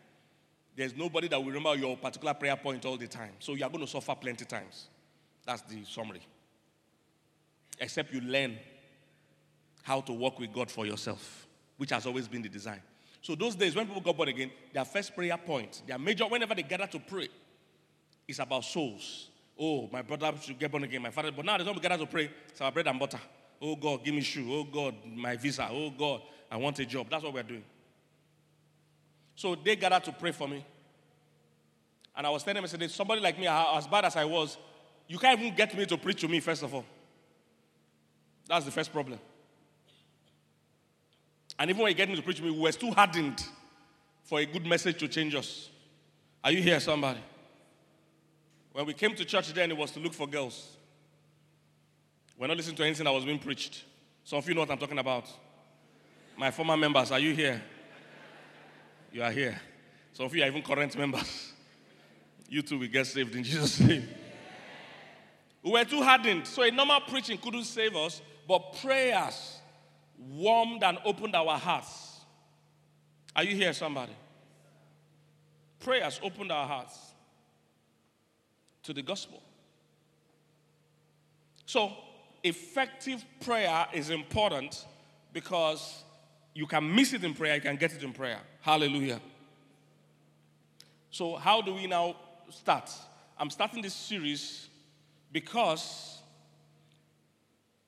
There's 0.75 0.96
nobody 0.96 1.27
that 1.27 1.38
will 1.39 1.51
remember 1.51 1.75
your 1.75 1.98
particular 1.98 2.34
prayer 2.34 2.55
point 2.55 2.86
all 2.86 2.98
the 2.98 3.08
time. 3.08 3.32
So 3.39 3.53
you 3.53 3.63
are 3.63 3.70
going 3.70 3.86
to 3.86 3.91
suffer 3.91 4.15
plenty 4.15 4.46
times. 4.46 4.88
That's 5.46 5.62
the 5.63 5.84
summary. 5.86 6.22
Except 7.79 8.13
you 8.13 8.22
learn 8.22 8.58
how 9.84 10.01
to 10.01 10.13
work 10.13 10.39
with 10.39 10.53
God 10.53 10.72
for 10.72 10.86
yourself, 10.86 11.46
which 11.77 11.91
has 11.91 12.05
always 12.05 12.27
been 12.27 12.41
the 12.41 12.50
design. 12.50 12.82
So 13.24 13.36
those 13.36 13.56
days 13.56 13.74
when 13.74 13.88
people 13.88 14.01
got 14.01 14.18
born 14.18 14.27
again, 14.27 14.51
their 14.74 14.84
first 14.84 15.15
prayer 15.15 15.38
point, 15.38 15.82
their 15.88 15.98
major, 15.98 16.25
whenever 16.25 16.53
they 16.53 16.62
gather 16.62 16.88
to 16.88 17.00
pray, 17.00 17.30
is 18.27 18.38
about 18.38 18.65
souls. 18.65 19.30
Oh, 19.58 19.89
my 19.92 20.01
brother 20.01 20.34
should 20.42 20.60
get 20.60 20.70
born 20.70 20.84
again, 20.84 21.01
my 21.01 21.10
father. 21.10 21.32
But 21.32 21.46
now 21.46 21.58
they 21.58 21.63
don't 21.63 21.82
gather 21.82 21.98
to 21.98 22.06
pray. 22.06 22.30
It's 22.50 22.60
our 22.60 22.72
bread 22.72 22.86
and 22.86 23.00
butter. 23.00 23.20
Oh 23.62 23.77
God, 23.77 24.03
give 24.03 24.13
me 24.13 24.20
shoe. 24.20 24.46
Oh 24.51 24.65
God, 24.65 24.96
my 25.15 25.38
visa. 25.38 25.70
Oh 25.72 25.89
God, 25.89 26.22
I 26.51 26.58
want 26.58 26.77
a 26.80 26.86
job. 26.86 27.08
That's 27.10 27.24
what 27.24 27.34
we're 27.34 27.44
doing. 27.44 27.63
So 29.36 29.56
they 29.56 29.77
gather 29.77 30.01
to 30.01 30.12
pray 30.12 30.34
for 30.34 30.48
me. 30.48 30.65
And 32.15 32.27
I 32.27 32.30
was 32.30 32.44
telling 32.44 32.56
them, 32.56 32.65
I 32.65 32.68
said, 32.68 32.92
somebody 32.92 33.22
like 33.22 33.39
me, 33.39 33.48
as 33.48 33.88
bad 33.88 34.03
as 34.03 34.18
I 34.18 34.25
was, 34.25 34.58
you 35.08 35.18
can't 35.18 35.39
even 35.39 35.56
get 35.56 35.75
me 35.77 35.86
to 35.86 35.98
preach 35.98 36.20
to 36.22 36.27
me, 36.27 36.42
first 36.42 36.62
of 36.62 36.74
all. 36.74 36.86
That's 38.48 38.65
the 38.65 38.72
first 38.72 38.92
problem. 38.92 39.18
And 41.63 41.70
even 41.70 41.82
when 41.82 41.91
you 41.91 41.96
get 41.96 42.10
me 42.10 42.17
to 42.17 42.22
preach 42.22 42.36
to 42.39 42.43
me, 42.43 42.51
we 42.51 42.60
were 42.60 42.74
too 42.74 42.91
hardened 42.91 43.41
for 44.24 44.38
a 44.38 44.46
good 44.46 44.65
message 44.65 45.00
to 45.00 45.08
change 45.08 45.34
us. 45.34 45.70
Are 46.43 46.51
you 46.51 46.62
here, 46.62 46.77
somebody? 46.82 47.22
When 48.74 48.86
we 48.86 48.93
came 48.93 49.15
to 49.15 49.24
church 49.24 49.53
then, 49.53 49.72
it 49.72 49.77
was 49.77 49.91
to 49.91 50.01
look 50.01 50.13
for 50.13 50.27
girls. 50.27 50.75
We're 52.38 52.48
not 52.48 52.58
listening 52.58 52.75
to 52.75 52.84
anything 52.84 53.05
that 53.05 53.13
was 53.13 53.24
being 53.24 53.39
preached. 53.39 53.86
Some 54.25 54.39
of 54.39 54.50
you 54.50 54.55
know 54.55 54.60
what 54.60 54.72
I'm 54.72 54.77
talking 54.77 55.00
about. 55.00 55.29
My 56.36 56.51
former 56.51 56.75
members, 56.75 57.13
are 57.13 57.20
you 57.20 57.34
here? 57.34 57.63
You 59.13 59.24
are 59.24 59.32
here. 59.32 59.58
Some 60.12 60.25
of 60.25 60.36
you 60.36 60.43
are 60.43 60.48
even 60.48 60.63
current 60.63 60.98
members. 60.98 61.53
You 62.50 62.62
too 62.62 62.77
will 62.77 62.88
get 62.88 63.08
saved 63.08 63.38
in 63.38 63.43
Jesus' 63.46 63.79
name. 63.79 64.05
We 65.63 65.72
were 65.72 65.86
too 65.86 66.01
hardened. 66.01 66.46
So 66.46 66.63
a 66.63 66.72
normal 66.72 67.00
preaching 67.08 67.38
couldn't 67.38 67.63
save 67.63 67.96
us, 67.96 68.22
but 68.50 68.75
prayers 68.82 69.62
warmed 70.17 70.84
and 70.84 70.98
opened 71.05 71.36
our 71.36 71.58
hearts. 71.58 72.20
Are 73.36 73.43
you 73.43 73.55
here, 73.55 73.74
somebody? 73.74 74.13
Prayers 75.79 76.20
opened 76.24 76.51
our 76.51 76.67
hearts 76.67 76.98
to 78.84 78.93
the 78.93 79.01
gospel. 79.01 79.41
So, 81.65 81.91
effective 82.43 83.24
prayer 83.41 83.88
is 83.93 84.10
important 84.10 84.86
because 85.32 86.03
you 86.53 86.67
can 86.67 86.93
miss 86.93 87.13
it 87.13 87.24
in 87.24 87.34
prayer, 87.34 87.55
you 87.55 87.62
can 87.62 87.77
get 87.77 87.93
it 87.93 88.03
in 88.03 88.13
prayer. 88.13 88.39
Hallelujah. 88.62 89.20
So, 91.10 91.36
how 91.36 91.62
do 91.62 91.74
we 91.74 91.88
now 91.88 92.15
start? 92.50 92.91
I'm 93.38 93.50
starting 93.50 93.82
this 93.82 93.93
series 93.93 94.70
because 95.32 96.22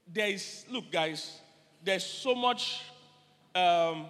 there 0.08 0.28
is, 0.28 0.66
look, 0.70 0.92
guys, 0.92 1.40
there's 1.86 2.04
so 2.04 2.34
much 2.34 2.82
um, 3.54 4.08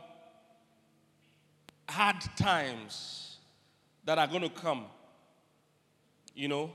hard 1.88 2.16
times 2.38 3.38
that 4.06 4.18
are 4.18 4.28
going 4.28 4.42
to 4.42 4.50
come. 4.50 4.86
You 6.34 6.48
know, 6.48 6.72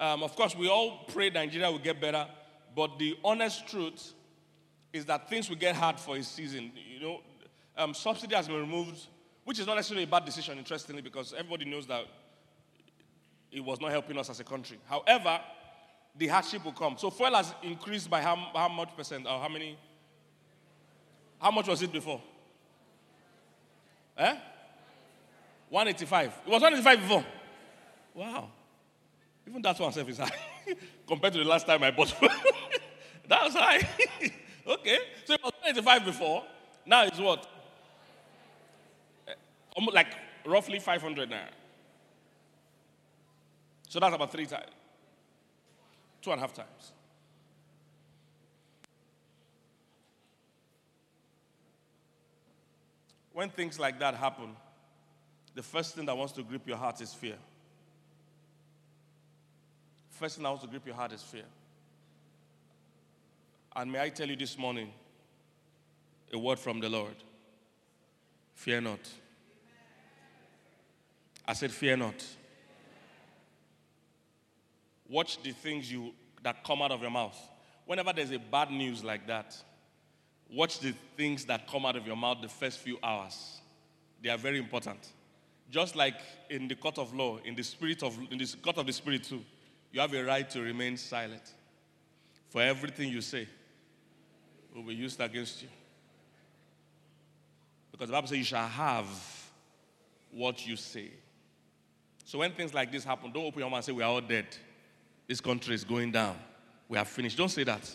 um, 0.00 0.22
of 0.22 0.34
course, 0.34 0.56
we 0.56 0.68
all 0.68 1.04
pray 1.08 1.30
Nigeria 1.30 1.70
will 1.70 1.78
get 1.78 2.00
better, 2.00 2.26
but 2.74 2.98
the 2.98 3.16
honest 3.24 3.66
truth 3.68 4.12
is 4.92 5.04
that 5.04 5.28
things 5.28 5.48
will 5.48 5.56
get 5.56 5.74
hard 5.76 6.00
for 6.00 6.16
a 6.16 6.22
season. 6.22 6.72
You 6.74 7.00
know, 7.00 7.20
um, 7.76 7.94
subsidy 7.94 8.34
has 8.34 8.48
been 8.48 8.60
removed, 8.60 9.06
which 9.44 9.58
is 9.58 9.66
not 9.66 9.76
necessarily 9.76 10.04
a 10.04 10.06
bad 10.08 10.24
decision, 10.24 10.58
interestingly, 10.58 11.02
because 11.02 11.32
everybody 11.32 11.66
knows 11.66 11.86
that 11.86 12.04
it 13.52 13.60
was 13.60 13.80
not 13.80 13.90
helping 13.90 14.18
us 14.18 14.30
as 14.30 14.40
a 14.40 14.44
country. 14.44 14.78
However, 14.86 15.40
the 16.16 16.26
hardship 16.26 16.64
will 16.64 16.72
come. 16.72 16.96
So 16.98 17.10
fuel 17.10 17.34
has 17.34 17.54
increased 17.62 18.10
by 18.10 18.20
how, 18.22 18.36
how 18.54 18.68
much 18.68 18.96
percent 18.96 19.26
or 19.26 19.38
how 19.40 19.48
many? 19.48 19.78
How 21.40 21.50
much 21.50 21.68
was 21.68 21.82
it 21.82 21.92
before? 21.92 22.20
Eh? 24.16 24.36
185. 25.70 26.26
It 26.46 26.50
was 26.50 26.62
185 26.62 27.00
before. 27.00 27.24
Wow. 28.14 28.48
Even 29.46 29.62
that 29.62 29.78
one 29.78 29.92
is 29.96 30.18
high 30.18 30.30
compared 31.06 31.32
to 31.34 31.38
the 31.38 31.44
last 31.44 31.66
time 31.66 31.82
I 31.82 31.90
bought. 31.90 32.14
that 33.28 33.44
was 33.44 33.54
high. 33.54 33.78
okay. 34.66 34.98
So 35.24 35.34
it 35.34 35.40
was 35.42 35.52
185 35.62 36.04
before. 36.04 36.44
Now 36.84 37.04
it's 37.04 37.18
what? 37.18 37.46
Eh, 39.26 39.32
almost 39.76 39.94
like 39.94 40.08
roughly 40.44 40.80
500 40.80 41.30
now. 41.30 41.46
So 43.88 44.00
that's 44.00 44.14
about 44.14 44.32
three 44.32 44.46
times. 44.46 44.66
Two 46.20 46.32
and 46.32 46.40
a 46.40 46.42
half 46.42 46.52
times. 46.52 46.92
When 53.38 53.50
things 53.50 53.78
like 53.78 54.00
that 54.00 54.16
happen, 54.16 54.56
the 55.54 55.62
first 55.62 55.94
thing 55.94 56.06
that 56.06 56.16
wants 56.16 56.32
to 56.32 56.42
grip 56.42 56.66
your 56.66 56.76
heart 56.76 57.00
is 57.00 57.14
fear. 57.14 57.36
First 60.10 60.34
thing 60.34 60.42
that 60.42 60.48
wants 60.48 60.64
to 60.64 60.68
grip 60.68 60.84
your 60.84 60.96
heart 60.96 61.12
is 61.12 61.22
fear. 61.22 61.44
And 63.76 63.92
may 63.92 64.00
I 64.02 64.08
tell 64.08 64.26
you 64.26 64.34
this 64.34 64.58
morning 64.58 64.90
a 66.32 66.36
word 66.36 66.58
from 66.58 66.80
the 66.80 66.88
Lord 66.88 67.14
fear 68.56 68.80
not. 68.80 69.08
I 71.46 71.52
said, 71.52 71.70
fear 71.70 71.96
not. 71.96 72.26
Watch 75.08 75.40
the 75.44 75.52
things 75.52 75.92
you 75.92 76.12
that 76.42 76.64
come 76.64 76.82
out 76.82 76.90
of 76.90 77.02
your 77.02 77.12
mouth. 77.12 77.38
Whenever 77.86 78.12
there's 78.12 78.32
a 78.32 78.40
bad 78.40 78.72
news 78.72 79.04
like 79.04 79.28
that, 79.28 79.56
watch 80.52 80.80
the 80.80 80.94
things 81.16 81.44
that 81.46 81.68
come 81.68 81.84
out 81.86 81.96
of 81.96 82.06
your 82.06 82.16
mouth 82.16 82.38
the 82.40 82.48
first 82.48 82.78
few 82.78 82.98
hours. 83.02 83.60
They 84.22 84.30
are 84.30 84.38
very 84.38 84.58
important. 84.58 84.98
Just 85.70 85.96
like 85.96 86.20
in 86.48 86.66
the 86.68 86.74
court 86.74 86.98
of 86.98 87.14
law, 87.14 87.38
in 87.44 87.54
the 87.54 87.62
spirit 87.62 88.02
of 88.02 88.18
in 88.30 88.38
the 88.38 88.56
court 88.62 88.78
of 88.78 88.86
the 88.86 88.92
spirit 88.92 89.24
too, 89.24 89.44
you 89.92 90.00
have 90.00 90.12
a 90.14 90.24
right 90.24 90.48
to 90.50 90.60
remain 90.60 90.96
silent. 90.96 91.52
For 92.48 92.62
everything 92.62 93.10
you 93.10 93.20
say 93.20 93.46
will 94.74 94.82
be 94.82 94.94
used 94.94 95.20
against 95.20 95.62
you. 95.62 95.68
Because 97.92 98.08
the 98.08 98.12
Bible 98.12 98.28
says 98.28 98.38
you 98.38 98.44
shall 98.44 98.66
have 98.66 99.06
what 100.30 100.66
you 100.66 100.76
say. 100.76 101.10
So 102.24 102.38
when 102.38 102.52
things 102.52 102.72
like 102.72 102.92
this 102.92 103.04
happen, 103.04 103.32
don't 103.32 103.44
open 103.44 103.60
your 103.60 103.70
mouth 103.70 103.78
and 103.78 103.84
say 103.84 103.92
we 103.92 104.02
are 104.02 104.10
all 104.10 104.20
dead. 104.20 104.46
This 105.26 105.40
country 105.40 105.74
is 105.74 105.84
going 105.84 106.12
down. 106.12 106.36
We 106.88 106.96
have 106.96 107.08
finished. 107.08 107.36
Don't 107.36 107.48
say 107.48 107.64
that. 107.64 107.90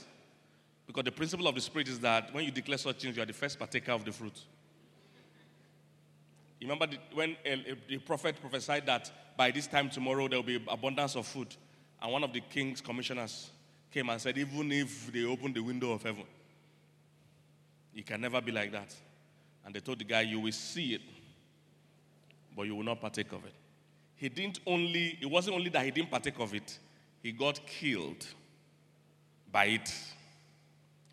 Because 0.86 1.04
the 1.04 1.12
principle 1.12 1.48
of 1.48 1.56
the 1.56 1.62
Spirit 1.62 1.88
is 1.88 2.00
that 2.00 2.34
when 2.34 2.44
you 2.44 2.52
declare 2.52 2.78
such 2.78 3.02
things, 3.02 3.16
you 3.16 3.24
are 3.24 3.26
the 3.26 3.34
first 3.34 3.58
partaker 3.58 3.92
of 3.92 4.04
the 4.04 4.12
fruit. 4.12 4.40
You 6.60 6.68
remember 6.68 6.88
the, 6.88 6.98
when 7.14 7.36
the 7.90 7.98
prophet 7.98 8.38
prophesied 8.40 8.86
that 8.86 9.12
by 9.36 9.52
this 9.52 9.68
time 9.68 9.90
tomorrow 9.90 10.28
there 10.28 10.40
will 10.40 10.46
be 10.46 10.64
abundance 10.68 11.16
of 11.16 11.28
food, 11.28 11.54
and 12.02 12.12
one 12.12 12.24
of 12.24 12.32
the 12.32 12.42
king's 12.42 12.80
commissioners 12.80 13.50
came 13.92 14.10
and 14.10 14.22
said, 14.22 14.38
even 14.38 14.72
if 14.72 15.12
they 15.12 15.26
open 15.26 15.54
the 15.54 15.60
window 15.60 15.92
of 15.92 16.04
heaven, 16.04 16.24
it 17.94 18.06
can 18.06 18.22
never 18.22 18.42
be 18.42 18.52
like 18.52 18.72
that. 18.72 18.96
And 19.66 19.74
they 19.74 19.80
told 19.80 20.00
the 20.00 20.04
guy, 20.06 20.22
you 20.22 20.40
will 20.40 20.52
see 20.52 20.96
it, 20.96 21.02
but 22.56 22.64
you 22.64 22.76
will 22.76 22.84
not 22.84 23.00
partake 23.00 23.32
of 23.32 23.46
it. 23.46 23.54
He 24.16 24.30
didn't 24.30 24.60
only, 24.66 25.18
it 25.22 25.30
wasn't 25.30 25.56
only 25.56 25.70
that 25.70 25.84
he 25.84 25.92
didn't 25.92 26.12
partake 26.12 26.40
of 26.40 26.54
it, 26.54 26.78
he 27.22 27.32
got 27.32 27.66
killed 27.68 28.26
by 29.52 29.66
it. 29.66 29.94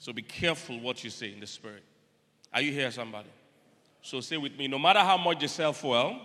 So 0.00 0.14
be 0.14 0.22
careful 0.22 0.80
what 0.80 1.04
you 1.04 1.10
say 1.10 1.30
in 1.30 1.40
the 1.40 1.46
spirit. 1.46 1.82
Are 2.54 2.62
you 2.62 2.72
here, 2.72 2.90
somebody? 2.90 3.28
So 4.00 4.22
say 4.22 4.38
with 4.38 4.56
me 4.56 4.66
no 4.66 4.78
matter 4.78 5.00
how 5.00 5.18
much 5.18 5.42
you 5.42 5.48
self 5.48 5.84
well, 5.84 6.18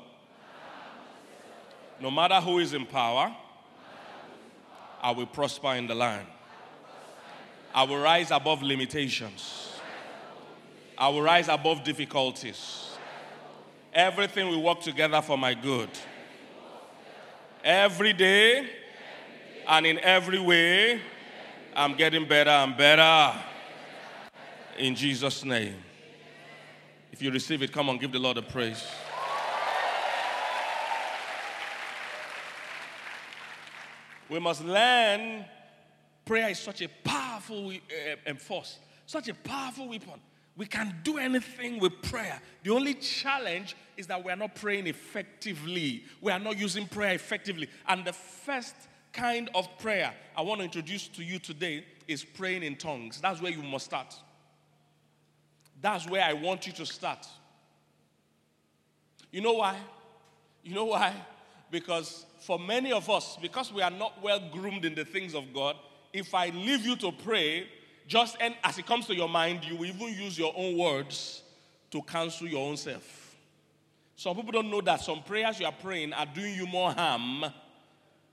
no 1.99 2.09
matter 2.09 2.35
who 2.35 2.59
is 2.59 2.73
in 2.73 2.85
power, 2.85 3.35
I 5.01 5.11
will 5.11 5.25
prosper 5.25 5.73
in 5.73 5.87
the 5.87 5.93
land. 5.93 6.25
I 7.73 7.83
will 7.83 7.99
rise 8.01 8.31
above 8.31 8.63
limitations. 8.63 9.73
I 10.97 11.09
will 11.09 11.21
rise 11.21 11.49
above 11.49 11.83
difficulties. 11.83 12.91
Everything 13.93 14.47
will 14.47 14.63
work 14.63 14.79
together 14.79 15.21
for 15.21 15.37
my 15.37 15.53
good. 15.53 15.89
Every 17.61 18.13
day 18.13 18.69
and 19.67 19.85
in 19.85 19.99
every 19.99 20.39
way, 20.39 21.01
I'm 21.75 21.95
getting 21.97 22.25
better 22.25 22.51
and 22.51 22.77
better. 22.77 23.33
In 24.77 24.93
Jesus' 24.93 25.45
name. 25.45 25.75
If 27.11 27.21
you 27.21 27.31
receive 27.31 27.61
it, 27.61 27.71
come 27.71 27.87
on, 27.87 27.97
give 27.97 28.11
the 28.11 28.19
Lord 28.19 28.37
a 28.37 28.41
praise. 28.41 28.85
We 34.29 34.39
must 34.39 34.65
learn 34.65 35.45
prayer 36.25 36.49
is 36.49 36.59
such 36.59 36.81
a 36.81 36.89
powerful 37.03 37.71
uh, 37.71 38.33
force, 38.33 38.79
such 39.05 39.29
a 39.29 39.33
powerful 39.33 39.87
weapon. 39.87 40.19
We 40.57 40.65
can 40.65 40.95
do 41.03 41.19
anything 41.19 41.79
with 41.79 42.01
prayer. 42.01 42.41
The 42.63 42.71
only 42.71 42.95
challenge 42.95 43.75
is 43.95 44.07
that 44.07 44.23
we 44.23 44.31
are 44.31 44.35
not 44.37 44.55
praying 44.55 44.87
effectively. 44.87 46.03
We 46.19 46.31
are 46.31 46.39
not 46.39 46.57
using 46.57 46.87
prayer 46.87 47.13
effectively. 47.13 47.69
And 47.87 48.03
the 48.03 48.13
first 48.13 48.75
kind 49.13 49.49
of 49.55 49.69
prayer 49.77 50.13
I 50.35 50.41
want 50.41 50.59
to 50.59 50.65
introduce 50.65 51.07
to 51.09 51.23
you 51.23 51.39
today 51.39 51.85
is 52.07 52.25
praying 52.25 52.63
in 52.63 52.75
tongues. 52.75 53.21
That's 53.21 53.41
where 53.41 53.51
you 53.51 53.63
must 53.63 53.85
start. 53.85 54.15
That's 55.85 56.09
where 56.09 56.23
I 56.23 56.33
want 56.33 56.65
you 56.65 56.73
to 56.73 56.85
start. 56.87 57.27
You 59.31 59.39
know 59.41 59.53
why? 59.53 59.77
You 60.63 60.73
know 60.73 60.85
why? 60.85 61.13
Because 61.69 62.25
for 62.39 62.57
many 62.57 62.91
of 62.91 63.07
us, 63.07 63.37
because 63.39 63.71
we 63.71 63.83
are 63.83 63.91
not 63.91 64.19
well 64.19 64.39
groomed 64.51 64.83
in 64.83 64.95
the 64.95 65.05
things 65.05 65.35
of 65.35 65.53
God, 65.53 65.75
if 66.11 66.33
I 66.33 66.47
leave 66.47 66.87
you 66.87 66.95
to 66.95 67.11
pray, 67.11 67.67
just 68.07 68.35
and 68.41 68.55
as 68.63 68.79
it 68.79 68.87
comes 68.87 69.05
to 69.05 69.15
your 69.15 69.29
mind, 69.29 69.63
you 69.63 69.75
will 69.75 69.85
even 69.85 70.07
use 70.07 70.39
your 70.39 70.53
own 70.57 70.75
words 70.75 71.43
to 71.91 72.01
cancel 72.01 72.47
your 72.47 72.67
own 72.67 72.77
self. 72.77 73.35
Some 74.15 74.35
people 74.37 74.53
don't 74.53 74.71
know 74.71 74.81
that 74.81 75.01
some 75.01 75.21
prayers 75.21 75.59
you 75.59 75.67
are 75.67 75.71
praying 75.71 76.13
are 76.13 76.25
doing 76.25 76.55
you 76.55 76.65
more 76.65 76.93
harm 76.93 77.45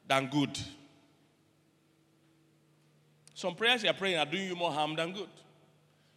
than 0.08 0.30
good. 0.30 0.58
Some 3.34 3.54
prayers 3.54 3.82
you 3.82 3.90
are 3.90 3.94
praying 3.94 4.16
are 4.16 4.24
doing 4.24 4.48
you 4.48 4.56
more 4.56 4.72
harm 4.72 4.96
than 4.96 5.12
good. 5.12 5.28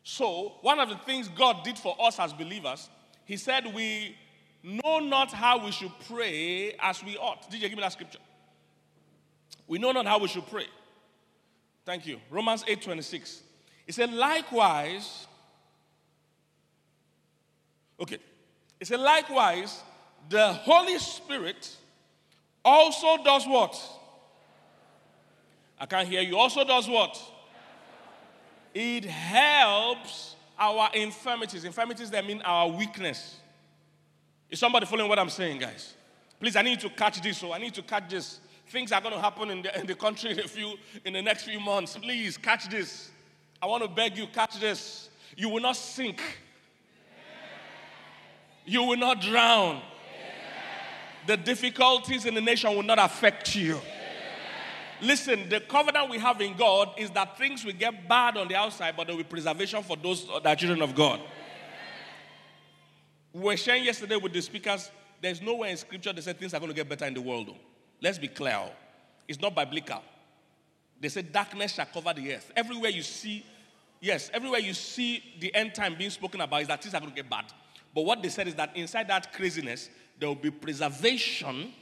So, 0.08 0.54
one 0.62 0.80
of 0.80 0.88
the 0.88 0.98
things 0.98 1.28
God 1.28 1.64
did 1.64 1.80
for 1.80 1.98
us 2.00 2.20
as 2.20 2.32
believers, 2.32 2.90
He 3.26 3.38
said, 3.38 3.74
We 3.74 4.16
know 4.64 5.00
not 5.00 5.34
how 5.34 5.66
we 5.66 5.72
should 5.72 5.92
pray 6.08 6.76
as 6.80 7.04
we 7.04 7.18
ought. 7.18 7.50
Did 7.50 7.60
you 7.60 7.70
give 7.70 7.76
me 7.76 7.82
that 7.82 7.94
scripture? 7.94 8.20
We 9.68 9.80
know 9.80 9.92
not 9.92 10.06
how 10.06 10.20
we 10.20 10.28
should 10.28 10.46
pray. 10.46 10.68
Thank 11.86 12.06
you. 12.06 12.20
Romans 12.30 12.64
8 12.68 12.84
26. 12.84 13.42
He 13.88 13.92
said, 13.92 14.14
likewise, 14.14 15.26
okay. 18.00 18.20
He 18.78 18.86
said, 18.86 19.00
likewise, 19.00 19.82
the 20.30 20.54
Holy 20.54 21.00
Spirit 21.00 21.76
also 22.64 23.24
does 23.24 23.48
what? 23.48 23.76
I 25.80 25.88
can't 25.88 26.08
hear 26.08 26.22
you. 26.22 26.38
Also 26.38 26.64
does 26.64 26.88
what? 26.88 27.20
It 28.76 29.06
helps 29.06 30.36
our 30.60 30.90
infirmities. 30.94 31.64
Infirmities 31.64 32.12
that 32.12 32.26
mean 32.26 32.42
our 32.44 32.68
weakness. 32.68 33.38
Is 34.50 34.60
somebody 34.60 34.86
following 34.86 35.08
what 35.08 35.18
I'm 35.18 35.30
saying, 35.30 35.60
guys? 35.60 35.94
Please, 36.42 36.58
I 36.58 36.62
need 36.62 36.82
to 36.82 36.90
catch 36.90 37.22
this. 37.22 37.38
So 37.38 37.54
I 37.54 37.58
need 37.58 37.74
to 37.76 37.82
catch 37.82 38.10
this. 38.10 38.42
Things 38.68 38.92
are 38.92 39.00
going 39.00 39.14
to 39.14 39.22
happen 39.22 39.50
in 39.50 39.62
the, 39.62 39.80
in 39.80 39.88
the 39.88 39.96
country 39.96 40.32
in 40.32 40.40
a 40.40 40.48
few 40.48 40.76
in 41.06 41.14
the 41.14 41.22
next 41.22 41.44
few 41.44 41.60
months. 41.60 41.98
Please 41.98 42.36
catch 42.36 42.68
this. 42.68 43.12
I 43.62 43.66
want 43.68 43.82
to 43.84 43.90
beg 43.90 44.18
you, 44.18 44.28
catch 44.28 44.60
this. 44.60 45.10
You 45.38 45.48
will 45.48 45.62
not 45.62 45.78
sink. 45.78 46.22
You 48.66 48.84
will 48.84 48.98
not 48.98 49.22
drown. 49.22 49.82
The 51.28 51.38
difficulties 51.38 52.26
in 52.26 52.34
the 52.36 52.42
nation 52.42 52.76
will 52.76 52.84
not 52.84 53.00
affect 53.00 53.56
you. 53.56 53.80
Listen, 55.02 55.50
the 55.50 55.60
covenant 55.60 56.10
we 56.10 56.18
have 56.20 56.40
in 56.42 56.56
God 56.56 56.94
is 56.98 57.10
that 57.12 57.38
things 57.38 57.66
will 57.66 57.74
get 57.74 58.08
bad 58.08 58.38
on 58.38 58.48
the 58.48 58.56
outside, 58.56 58.96
but 58.96 59.08
there 59.08 59.16
will 59.16 59.24
be 59.24 59.30
preservation 59.30 59.84
for 59.84 59.98
those 59.98 60.26
that 60.28 60.46
are 60.46 60.56
children 60.56 60.82
of 60.82 60.96
God. 60.96 61.20
We 63.34 63.42
were 63.42 63.58
sharing 63.58 63.84
yesterday 63.84 64.16
with 64.16 64.32
the 64.32 64.42
speakers, 64.42 64.90
there's 65.22 65.42
nowhere 65.42 65.70
in 65.70 65.78
scripture 65.78 66.14
they 66.14 66.22
said 66.22 66.40
things 66.40 66.54
are 66.54 66.60
going 66.60 66.72
to 66.72 66.76
get 66.76 66.88
better 66.88 67.06
in 67.06 67.14
the 67.14 67.22
world. 67.22 67.54
Let's 68.02 68.18
be 68.18 68.28
clear. 68.28 68.58
Oh. 68.58 68.72
It's 69.28 69.42
not 69.42 69.56
biblical. 69.56 70.02
They 71.02 71.10
said 71.10 71.32
darkness 71.32 71.74
shall 71.74 71.88
cover 71.88 72.14
the 72.14 72.34
earth. 72.34 72.52
Everywhere 72.56 72.92
you 72.92 73.02
see, 73.02 73.46
yes, 74.00 74.30
everywhere 74.34 74.60
you 74.60 74.74
see 74.74 75.22
the 75.40 75.54
end 75.54 75.74
time 75.74 75.96
being 75.98 76.10
spoken 76.10 76.42
about 76.42 76.62
is 76.62 76.68
that 76.68 76.82
things 76.82 76.94
are 76.94 77.00
going 77.02 77.12
to 77.12 77.16
get 77.16 77.30
bad. 77.30 77.46
But 77.94 78.06
what 78.06 78.22
they 78.22 78.30
said 78.30 78.48
is 78.48 78.56
that 78.56 78.76
inside 78.76 79.08
that 79.10 79.34
craziness, 79.34 79.90
there 80.20 80.30
will 80.30 80.36
be 80.36 80.52
preservation 80.52 81.74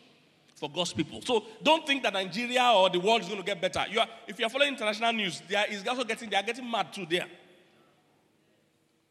for 0.64 0.70
God's 0.70 0.94
people. 0.94 1.22
So 1.22 1.44
don't 1.62 1.86
think 1.86 2.04
that 2.04 2.14
Nigeria 2.14 2.72
or 2.74 2.90
the 2.90 2.98
world 2.98 3.22
is 3.22 3.28
going 3.28 3.42
to 3.42 3.46
get 3.46 3.60
better. 3.60 3.84
You 3.92 4.00
are, 4.00 4.08
if 4.26 4.40
you 4.40 4.46
are 4.46 4.50
following 4.50 4.70
international 4.70 5.12
news, 5.12 5.42
they 5.50 5.58
are, 5.58 5.66
also 5.90 6.06
getting, 6.06 6.30
they 6.30 6.38
are 6.38 6.44
getting 6.44 6.72
mad 6.72 6.94
too 6.94 7.06
there. 7.10 7.26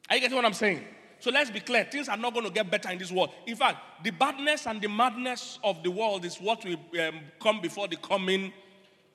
Are 0.08 0.16
you 0.16 0.22
getting 0.22 0.34
what 0.34 0.46
I'm 0.46 0.54
saying? 0.54 0.82
So 1.20 1.30
let's 1.30 1.50
be 1.50 1.60
clear 1.60 1.84
things 1.84 2.08
are 2.08 2.16
not 2.16 2.32
going 2.32 2.46
to 2.46 2.50
get 2.50 2.70
better 2.70 2.90
in 2.90 2.98
this 2.98 3.12
world. 3.12 3.34
In 3.46 3.54
fact, 3.54 4.02
the 4.02 4.12
badness 4.12 4.66
and 4.66 4.80
the 4.80 4.88
madness 4.88 5.58
of 5.62 5.82
the 5.82 5.90
world 5.90 6.24
is 6.24 6.38
what 6.38 6.64
will 6.64 6.78
um, 7.06 7.20
come 7.38 7.60
before 7.60 7.86
the 7.86 7.96
coming 7.96 8.50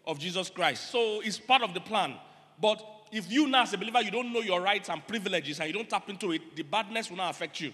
of 0.05 0.19
Jesus 0.19 0.51
Christ. 0.51 0.91
So 0.91 1.21
it's 1.21 1.39
part 1.39 1.63
of 1.63 1.73
the 1.73 1.81
plan. 1.81 2.13
But 2.61 2.85
if 3.11 3.31
you 3.31 3.47
now, 3.47 3.63
as 3.63 3.73
a 3.73 3.79
believer, 3.79 4.01
you 4.01 4.11
don't 4.11 4.31
know 4.31 4.41
your 4.41 4.61
rights 4.61 4.89
and 4.89 5.05
privileges 5.07 5.59
and 5.59 5.69
you 5.69 5.73
don't 5.73 5.89
tap 5.89 6.07
into 6.07 6.33
it, 6.33 6.55
the 6.55 6.61
badness 6.61 7.09
will 7.09 7.17
not 7.17 7.31
affect 7.31 7.59
you. 7.61 7.73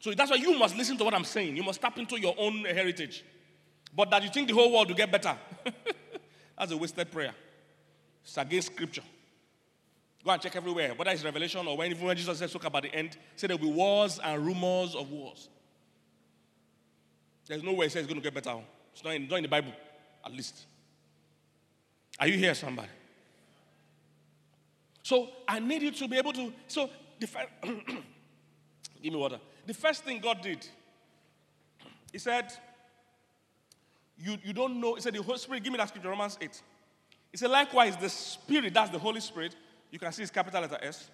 So 0.00 0.12
that's 0.12 0.30
why 0.30 0.38
you 0.38 0.58
must 0.58 0.78
listen 0.78 0.96
to 0.96 1.04
what 1.04 1.12
I'm 1.12 1.24
saying. 1.24 1.58
You 1.58 1.62
must 1.62 1.82
tap 1.82 1.98
into 1.98 2.18
your 2.18 2.34
own 2.38 2.64
heritage. 2.64 3.22
But 3.96 4.10
that 4.10 4.22
you 4.22 4.28
think 4.28 4.48
the 4.48 4.54
whole 4.54 4.70
world 4.70 4.88
will 4.88 4.94
get 4.94 5.10
better, 5.10 5.34
that's 6.58 6.70
a 6.70 6.76
wasted 6.76 7.10
prayer. 7.10 7.34
It's 8.22 8.36
against 8.36 8.72
scripture. 8.74 9.02
Go 10.22 10.32
and 10.32 10.42
check 10.42 10.54
everywhere, 10.54 10.92
whether 10.94 11.10
it's 11.12 11.24
Revelation 11.24 11.66
or 11.66 11.76
when 11.76 11.90
even 11.90 12.06
when 12.06 12.16
Jesus 12.16 12.38
says, 12.38 12.52
talk 12.52 12.64
about 12.64 12.82
the 12.82 12.94
end, 12.94 13.16
say 13.36 13.46
there 13.46 13.56
will 13.56 13.68
be 13.68 13.72
wars 13.72 14.20
and 14.22 14.44
rumors 14.44 14.94
of 14.94 15.10
wars. 15.10 15.48
There's 17.46 17.62
no 17.62 17.72
way 17.72 17.86
it 17.86 17.92
says 17.92 18.02
it's 18.02 18.12
going 18.12 18.20
to 18.20 18.24
get 18.24 18.34
better. 18.34 18.50
Oh. 18.50 18.64
It's 18.92 19.04
not 19.04 19.14
in, 19.14 19.28
not 19.28 19.36
in 19.36 19.42
the 19.44 19.48
Bible, 19.48 19.72
at 20.24 20.32
least. 20.32 20.66
Are 22.18 22.26
you 22.26 22.36
here, 22.36 22.54
somebody? 22.54 22.88
So 25.02 25.28
I 25.46 25.60
need 25.60 25.82
you 25.82 25.92
to 25.92 26.08
be 26.08 26.16
able 26.18 26.32
to. 26.32 26.52
So 26.66 26.90
the 27.20 27.28
first, 27.28 27.48
give 27.62 29.12
me 29.12 29.16
water. 29.16 29.38
The 29.64 29.74
first 29.74 30.02
thing 30.02 30.18
God 30.20 30.42
did, 30.42 30.66
He 32.10 32.18
said, 32.18 32.52
you, 34.18 34.38
you 34.42 34.52
don't 34.52 34.80
know. 34.80 34.94
He 34.94 35.00
said, 35.00 35.14
The 35.14 35.22
Holy 35.22 35.38
Spirit, 35.38 35.62
give 35.62 35.72
me 35.72 35.78
that 35.78 35.88
scripture, 35.88 36.10
Romans 36.10 36.38
8. 36.40 36.62
He 37.30 37.36
said, 37.36 37.50
Likewise, 37.50 37.96
the 37.96 38.08
Spirit, 38.08 38.72
that's 38.72 38.90
the 38.90 38.98
Holy 38.98 39.20
Spirit, 39.20 39.54
you 39.90 39.98
can 39.98 40.12
see 40.12 40.22
it's 40.22 40.30
capital 40.30 40.60
letter 40.62 40.78
S. 40.82 41.10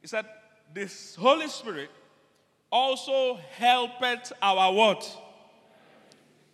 He 0.00 0.06
said, 0.06 0.24
This 0.72 1.16
Holy 1.16 1.48
Spirit 1.48 1.90
also 2.70 3.38
helpeth 3.56 4.32
our 4.40 4.72
what? 4.72 5.20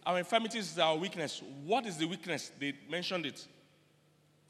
Our 0.07 0.19
infirmities 0.19 0.73
is 0.73 0.79
our 0.79 0.97
weakness. 0.97 1.43
What 1.65 1.87
is 1.87 1.97
the 1.99 2.07
weakness? 2.07 2.51
They 2.59 2.75
mentioned 2.91 3.27
it. 3.27 3.47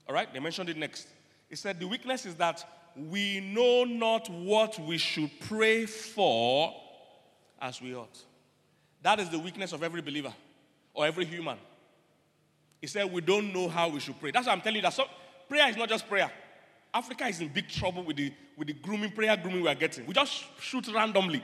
All 0.09 0.15
right, 0.15 0.33
they 0.33 0.41
mentioned 0.41 0.69
it 0.69 0.77
next. 0.77 1.09
He 1.49 1.57
said, 1.57 1.81
The 1.81 1.89
weakness 1.89 2.27
is 2.27 2.37
that 2.37 2.65
we 2.97 3.41
know 3.41 3.85
not 3.85 4.29
what 4.31 4.79
we 4.79 4.99
should 4.99 5.31
pray 5.41 5.87
for 5.87 6.75
as 7.61 7.81
we 7.83 7.95
ought. 7.95 8.19
That 9.03 9.19
is 9.19 9.31
the 9.31 9.39
weakness 9.39 9.73
of 9.73 9.83
every 9.83 10.01
believer 10.01 10.33
or 11.01 11.07
every 11.07 11.25
human. 11.25 11.57
He 12.81 12.87
said, 12.87 13.11
We 13.11 13.23
don't 13.23 13.53
know 13.53 13.69
how 13.69 13.89
we 13.89 14.01
should 14.01 14.21
pray. 14.21 14.31
That's 14.31 14.47
why 14.47 14.53
I'm 14.53 14.61
telling 14.61 14.77
you 14.77 14.83
that 14.83 14.93
so, 14.93 15.05
prayer 15.49 15.69
is 15.69 15.77
not 15.77 15.89
just 15.89 16.07
prayer. 16.09 16.31
Africa 16.93 17.27
is 17.27 17.41
in 17.41 17.49
big 17.49 17.69
trouble 17.69 18.03
with 18.03 18.17
the, 18.17 18.33
with 18.57 18.69
the 18.69 18.75
grooming, 18.75 19.13
prayer 19.13 19.37
grooming 19.37 19.63
we 19.63 19.69
are 19.69 19.75
getting. 19.75 20.05
We 20.07 20.13
just 20.13 20.45
shoot 20.61 20.87
randomly. 20.93 21.43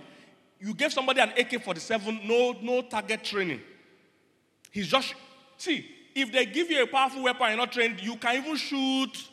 You 0.58 0.74
gave 0.74 0.92
somebody 0.92 1.20
an 1.20 1.32
AK 1.38 1.62
47, 1.62 2.20
no, 2.24 2.56
no 2.60 2.82
target 2.82 3.22
training. 3.22 3.60
He's 4.70 4.88
just, 4.88 5.14
see, 5.56 5.86
if 6.14 6.32
they 6.32 6.46
give 6.46 6.70
you 6.70 6.82
a 6.82 6.86
powerful 6.86 7.22
weapon 7.22 7.42
and 7.42 7.50
you're 7.52 7.66
not 7.66 7.72
trained, 7.72 8.00
you 8.02 8.16
can 8.16 8.36
even 8.36 8.56
shoot 8.56 9.28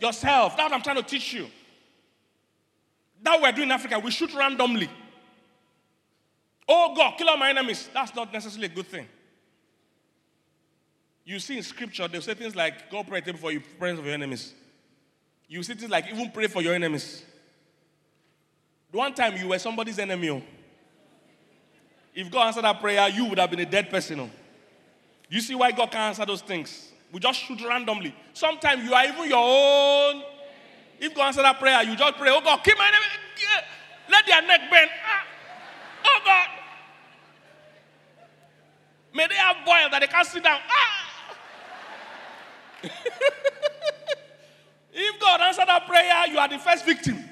yourself. 0.00 0.56
That's 0.56 0.70
what 0.70 0.72
I'm 0.72 0.82
trying 0.82 0.96
to 0.96 1.02
teach 1.02 1.32
you. 1.32 1.46
That 3.22 3.40
we're 3.40 3.52
doing 3.52 3.68
in 3.68 3.72
Africa, 3.72 3.98
we 3.98 4.10
shoot 4.10 4.34
randomly. 4.34 4.90
Oh 6.68 6.94
God, 6.96 7.16
kill 7.16 7.28
all 7.28 7.36
my 7.36 7.50
enemies. 7.50 7.88
That's 7.94 8.14
not 8.14 8.32
necessarily 8.32 8.66
a 8.66 8.74
good 8.74 8.86
thing. 8.86 9.06
You 11.24 11.38
see 11.38 11.56
in 11.56 11.62
scripture, 11.62 12.08
they 12.08 12.20
say 12.20 12.34
things 12.34 12.56
like, 12.56 12.90
go 12.90 13.04
pray 13.04 13.20
for 13.20 13.52
you, 13.52 13.60
prayers 13.78 13.98
of 13.98 14.04
your 14.04 14.14
enemies. 14.14 14.52
You 15.48 15.62
see 15.62 15.74
things 15.74 15.90
like, 15.90 16.06
even 16.10 16.30
pray 16.30 16.48
for 16.48 16.62
your 16.62 16.74
enemies. 16.74 17.22
The 18.90 18.98
one 18.98 19.14
time 19.14 19.36
you 19.36 19.48
were 19.48 19.58
somebody's 19.58 19.98
enemy. 19.98 20.30
Oh. 20.30 20.42
If 22.14 22.30
God 22.30 22.48
answered 22.48 22.64
that 22.64 22.80
prayer, 22.80 23.08
you 23.08 23.26
would 23.26 23.38
have 23.38 23.50
been 23.50 23.60
a 23.60 23.66
dead 23.66 23.88
person. 23.88 24.20
Oh. 24.20 24.30
You 25.28 25.40
see 25.40 25.54
why 25.54 25.70
God 25.70 25.90
can't 25.90 26.08
answer 26.08 26.26
those 26.26 26.42
things? 26.42 26.90
We 27.12 27.20
just 27.20 27.40
shoot 27.40 27.62
randomly. 27.64 28.14
Sometimes 28.32 28.84
you 28.84 28.92
are 28.92 29.04
even 29.04 29.28
your 29.28 29.38
own. 29.38 30.22
If 30.98 31.14
God 31.14 31.28
answered 31.28 31.44
that 31.44 31.58
prayer, 31.58 31.82
you 31.82 31.96
just 31.96 32.16
pray, 32.16 32.30
oh 32.30 32.40
God, 32.40 32.62
keep 32.64 32.76
my 32.76 32.88
enemy. 32.88 33.06
Let 34.10 34.26
their 34.26 34.42
neck 34.42 34.60
bend. 34.70 34.90
Ah. 35.06 35.24
Oh 36.04 36.18
God. 36.24 36.48
May 39.14 39.26
they 39.26 39.34
have 39.34 39.56
boil 39.64 39.88
that 39.90 40.00
they 40.00 40.06
can't 40.06 40.26
sit 40.26 40.42
down. 40.42 40.58
Ah. 40.68 41.01
If 44.92 45.20
God 45.20 45.40
answered 45.40 45.66
that 45.66 45.86
prayer, 45.86 46.26
you 46.28 46.38
are 46.38 46.48
the 46.48 46.58
first 46.58 46.84
victim. 46.84 47.24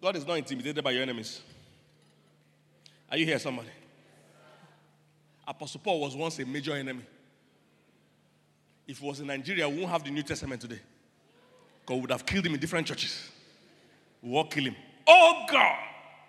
God 0.00 0.16
is 0.16 0.26
not 0.26 0.38
intimidated 0.38 0.82
by 0.82 0.92
your 0.92 1.02
enemies. 1.02 1.42
Are 3.10 3.18
you 3.18 3.26
here, 3.26 3.38
somebody? 3.38 3.68
Apostle 5.46 5.80
Paul 5.82 6.00
was 6.00 6.16
once 6.16 6.38
a 6.38 6.46
major 6.46 6.72
enemy. 6.74 7.02
If 8.86 8.98
he 8.98 9.06
was 9.06 9.20
in 9.20 9.26
Nigeria, 9.26 9.68
we 9.68 9.78
won't 9.78 9.90
have 9.90 10.04
the 10.04 10.10
New 10.10 10.22
Testament 10.22 10.60
today. 10.60 10.80
God 11.84 12.00
would 12.00 12.10
have 12.10 12.24
killed 12.24 12.46
him 12.46 12.54
in 12.54 12.60
different 12.60 12.86
churches. 12.86 13.30
We 14.22 14.30
will 14.30 14.44
kill 14.44 14.64
him. 14.64 14.76
Oh 15.06 15.44
God, 15.50 15.76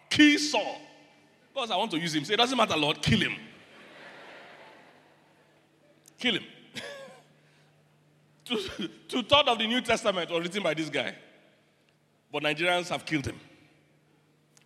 kill 0.09 0.37
Saul. 0.39 0.77
Because 1.53 1.71
I 1.71 1.77
want 1.77 1.91
to 1.91 1.99
use 1.99 2.15
him. 2.15 2.23
Say, 2.23 2.33
it 2.35 2.37
doesn't 2.37 2.57
matter, 2.57 2.77
Lord, 2.77 3.01
kill 3.01 3.19
him. 3.19 3.35
kill 6.17 6.35
him. 6.35 6.43
two, 9.07 9.23
thirds 9.23 9.47
of 9.47 9.57
the 9.57 9.67
New 9.67 9.81
Testament 9.81 10.29
was 10.29 10.43
written 10.43 10.63
by 10.63 10.73
this 10.73 10.89
guy. 10.89 11.15
But 12.31 12.43
Nigerians 12.43 12.89
have 12.89 13.05
killed 13.05 13.25
him. 13.25 13.39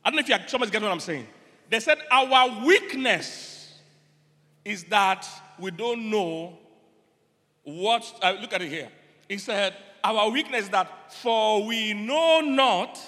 I 0.04 0.10
don't 0.10 0.18
know 0.18 0.22
if 0.22 0.30
you 0.30 0.36
somebody's 0.48 0.72
getting 0.72 0.88
what 0.88 0.94
I'm 0.94 1.00
saying. 1.00 1.26
They 1.70 1.80
said 1.80 1.98
our 2.12 2.64
weakness 2.66 3.74
is 4.64 4.84
that 4.86 5.28
we 5.60 5.72
don't 5.72 6.12
know 6.12 6.58
what. 7.64 8.14
Uh, 8.22 8.36
look 8.40 8.54
at 8.54 8.62
it 8.62 8.70
here. 8.70 8.90
He 9.28 9.40
said, 9.40 9.74
Our 10.04 10.30
weakness 10.30 10.68
that 10.70 11.12
for 11.12 11.66
we 11.66 11.94
know 11.94 12.42
not 12.42 13.00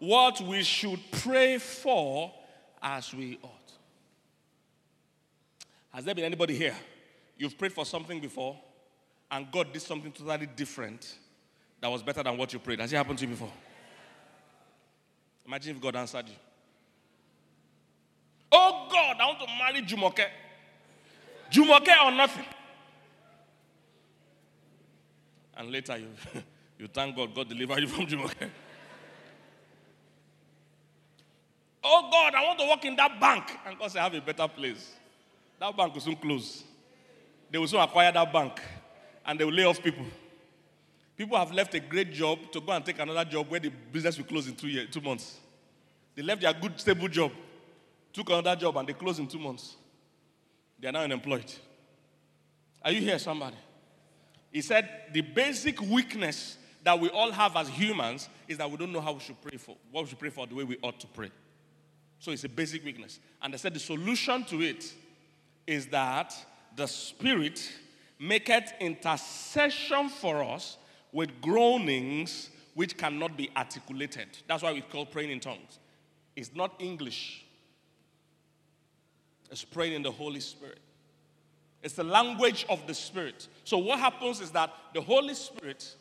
what 0.00 0.40
we 0.40 0.64
should 0.64 0.98
pray 1.12 1.58
for 1.58 2.32
as 2.82 3.14
we 3.14 3.38
ought. 3.42 3.72
Has 5.94 6.04
there 6.04 6.14
been 6.14 6.24
anybody 6.24 6.56
here? 6.56 6.74
You've 7.36 7.56
prayed 7.56 7.72
for 7.72 7.84
something 7.84 8.20
before, 8.20 8.58
and 9.30 9.50
God 9.50 9.72
did 9.72 9.82
something 9.82 10.10
totally 10.10 10.46
different 10.46 11.18
that 11.80 11.88
was 11.88 12.02
better 12.02 12.22
than 12.22 12.36
what 12.36 12.52
you 12.52 12.58
prayed. 12.58 12.80
Has 12.80 12.92
it 12.92 12.96
happened 12.96 13.18
to 13.18 13.24
you 13.24 13.30
before? 13.32 13.52
Imagine 15.46 15.76
if 15.76 15.82
God 15.82 15.96
answered 15.96 16.28
you. 16.28 16.34
Oh 18.50 18.88
God, 18.90 19.16
I 19.20 19.26
want 19.26 19.40
to 19.40 19.46
marry 19.58 19.82
Jumoke. 19.82 20.26
Jumoke 21.50 22.04
or 22.04 22.12
nothing. 22.12 22.44
And 25.56 25.70
later 25.70 25.98
you, 25.98 26.08
you 26.78 26.86
thank 26.86 27.16
God, 27.16 27.34
God 27.34 27.48
delivered 27.48 27.80
you 27.80 27.88
from 27.88 28.06
Jumoke. 28.06 28.50
Oh 31.84 32.08
God, 32.10 32.34
I 32.34 32.44
want 32.44 32.58
to 32.58 32.68
work 32.68 32.84
in 32.84 32.96
that 32.96 33.20
bank. 33.20 33.44
And 33.66 33.78
God 33.78 33.90
said, 33.90 34.00
I 34.00 34.04
have 34.04 34.14
a 34.14 34.20
better 34.20 34.48
place. 34.48 34.92
That 35.60 35.76
bank 35.76 35.94
will 35.94 36.00
soon 36.00 36.16
close. 36.16 36.64
They 37.50 37.58
will 37.58 37.68
soon 37.68 37.80
acquire 37.80 38.10
that 38.12 38.32
bank. 38.32 38.60
And 39.24 39.38
they 39.38 39.44
will 39.44 39.52
lay 39.52 39.64
off 39.64 39.82
people. 39.82 40.06
People 41.16 41.38
have 41.38 41.52
left 41.52 41.74
a 41.74 41.80
great 41.80 42.12
job 42.12 42.38
to 42.52 42.60
go 42.60 42.72
and 42.72 42.84
take 42.84 42.98
another 42.98 43.24
job 43.24 43.48
where 43.48 43.60
the 43.60 43.70
business 43.92 44.16
will 44.18 44.24
close 44.24 44.48
in 44.48 44.54
two, 44.54 44.86
two 44.86 45.00
months. 45.00 45.38
They 46.14 46.22
left 46.22 46.40
their 46.40 46.52
good, 46.52 46.80
stable 46.80 47.08
job, 47.08 47.32
took 48.12 48.28
another 48.30 48.56
job, 48.56 48.76
and 48.76 48.88
they 48.88 48.92
closed 48.92 49.20
in 49.20 49.28
two 49.28 49.38
months. 49.38 49.76
They 50.80 50.88
are 50.88 50.92
now 50.92 51.02
unemployed. 51.02 51.52
Are 52.84 52.90
you 52.90 53.00
here, 53.00 53.18
somebody? 53.18 53.56
He 54.50 54.60
said 54.60 54.88
the 55.12 55.20
basic 55.20 55.80
weakness 55.80 56.58
that 56.82 56.98
we 56.98 57.08
all 57.10 57.30
have 57.30 57.56
as 57.56 57.68
humans 57.68 58.28
is 58.48 58.58
that 58.58 58.70
we 58.70 58.76
don't 58.76 58.92
know 58.92 59.00
how 59.00 59.12
we 59.12 59.20
should 59.20 59.40
pray 59.40 59.56
for, 59.56 59.76
what 59.90 60.02
we 60.02 60.10
should 60.10 60.18
pray 60.18 60.30
for, 60.30 60.46
the 60.46 60.54
way 60.54 60.64
we 60.64 60.76
ought 60.82 60.98
to 61.00 61.06
pray. 61.06 61.30
So 62.22 62.30
it's 62.30 62.44
a 62.44 62.48
basic 62.48 62.84
weakness. 62.84 63.18
And 63.42 63.52
I 63.52 63.56
said 63.56 63.74
the 63.74 63.80
solution 63.80 64.44
to 64.44 64.62
it 64.62 64.94
is 65.66 65.88
that 65.88 66.32
the 66.76 66.86
Spirit 66.86 67.68
maketh 68.20 68.72
intercession 68.78 70.08
for 70.08 70.40
us 70.40 70.76
with 71.10 71.40
groanings 71.40 72.50
which 72.74 72.96
cannot 72.96 73.36
be 73.36 73.50
articulated. 73.56 74.28
That's 74.46 74.62
why 74.62 74.72
we 74.72 74.82
call 74.82 75.04
praying 75.04 75.32
in 75.32 75.40
tongues. 75.40 75.80
It's 76.36 76.54
not 76.54 76.76
English, 76.78 77.44
it's 79.50 79.64
praying 79.64 79.94
in 79.94 80.02
the 80.02 80.12
Holy 80.12 80.40
Spirit. 80.40 80.78
It's 81.82 81.94
the 81.94 82.04
language 82.04 82.64
of 82.68 82.86
the 82.86 82.94
Spirit. 82.94 83.48
So, 83.64 83.78
what 83.78 83.98
happens 83.98 84.40
is 84.40 84.52
that 84.52 84.72
the 84.94 85.00
Holy 85.00 85.34
Spirit 85.34 85.96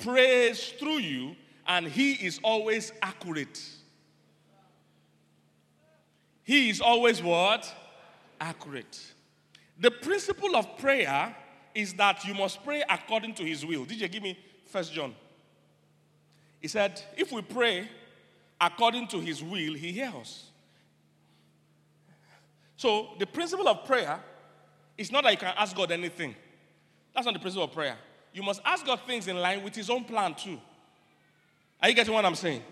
prays 0.00 0.70
through 0.80 0.98
you, 0.98 1.36
and 1.68 1.86
He 1.86 2.14
is 2.14 2.40
always 2.42 2.90
accurate. 3.02 3.60
He 6.44 6.70
is 6.70 6.80
always 6.80 7.22
what? 7.22 7.72
Accurate. 8.40 9.00
The 9.80 9.90
principle 9.90 10.54
of 10.54 10.78
prayer 10.78 11.34
is 11.74 11.94
that 11.94 12.24
you 12.24 12.34
must 12.34 12.62
pray 12.62 12.84
according 12.88 13.34
to 13.34 13.42
his 13.42 13.66
will. 13.66 13.84
Did 13.84 14.00
you 14.00 14.08
give 14.08 14.22
me 14.22 14.38
First 14.66 14.92
John? 14.92 15.14
He 16.60 16.68
said, 16.68 17.02
if 17.16 17.32
we 17.32 17.42
pray 17.42 17.88
according 18.60 19.08
to 19.08 19.20
his 19.20 19.42
will, 19.42 19.74
he 19.74 19.92
hears 19.92 20.14
us. 20.14 20.50
So 22.76 23.08
the 23.18 23.26
principle 23.26 23.68
of 23.68 23.84
prayer 23.84 24.20
is 24.96 25.10
not 25.10 25.24
that 25.24 25.30
you 25.32 25.38
can 25.38 25.54
ask 25.56 25.74
God 25.74 25.90
anything. 25.90 26.34
That's 27.14 27.24
not 27.24 27.34
the 27.34 27.40
principle 27.40 27.64
of 27.64 27.72
prayer. 27.72 27.96
You 28.32 28.42
must 28.42 28.60
ask 28.64 28.84
God 28.84 29.00
things 29.06 29.28
in 29.28 29.36
line 29.36 29.62
with 29.62 29.74
his 29.74 29.88
own 29.90 30.04
plan 30.04 30.34
too. 30.34 30.58
Are 31.82 31.88
you 31.88 31.94
getting 31.94 32.14
what 32.14 32.24
I'm 32.24 32.34
saying? 32.34 32.62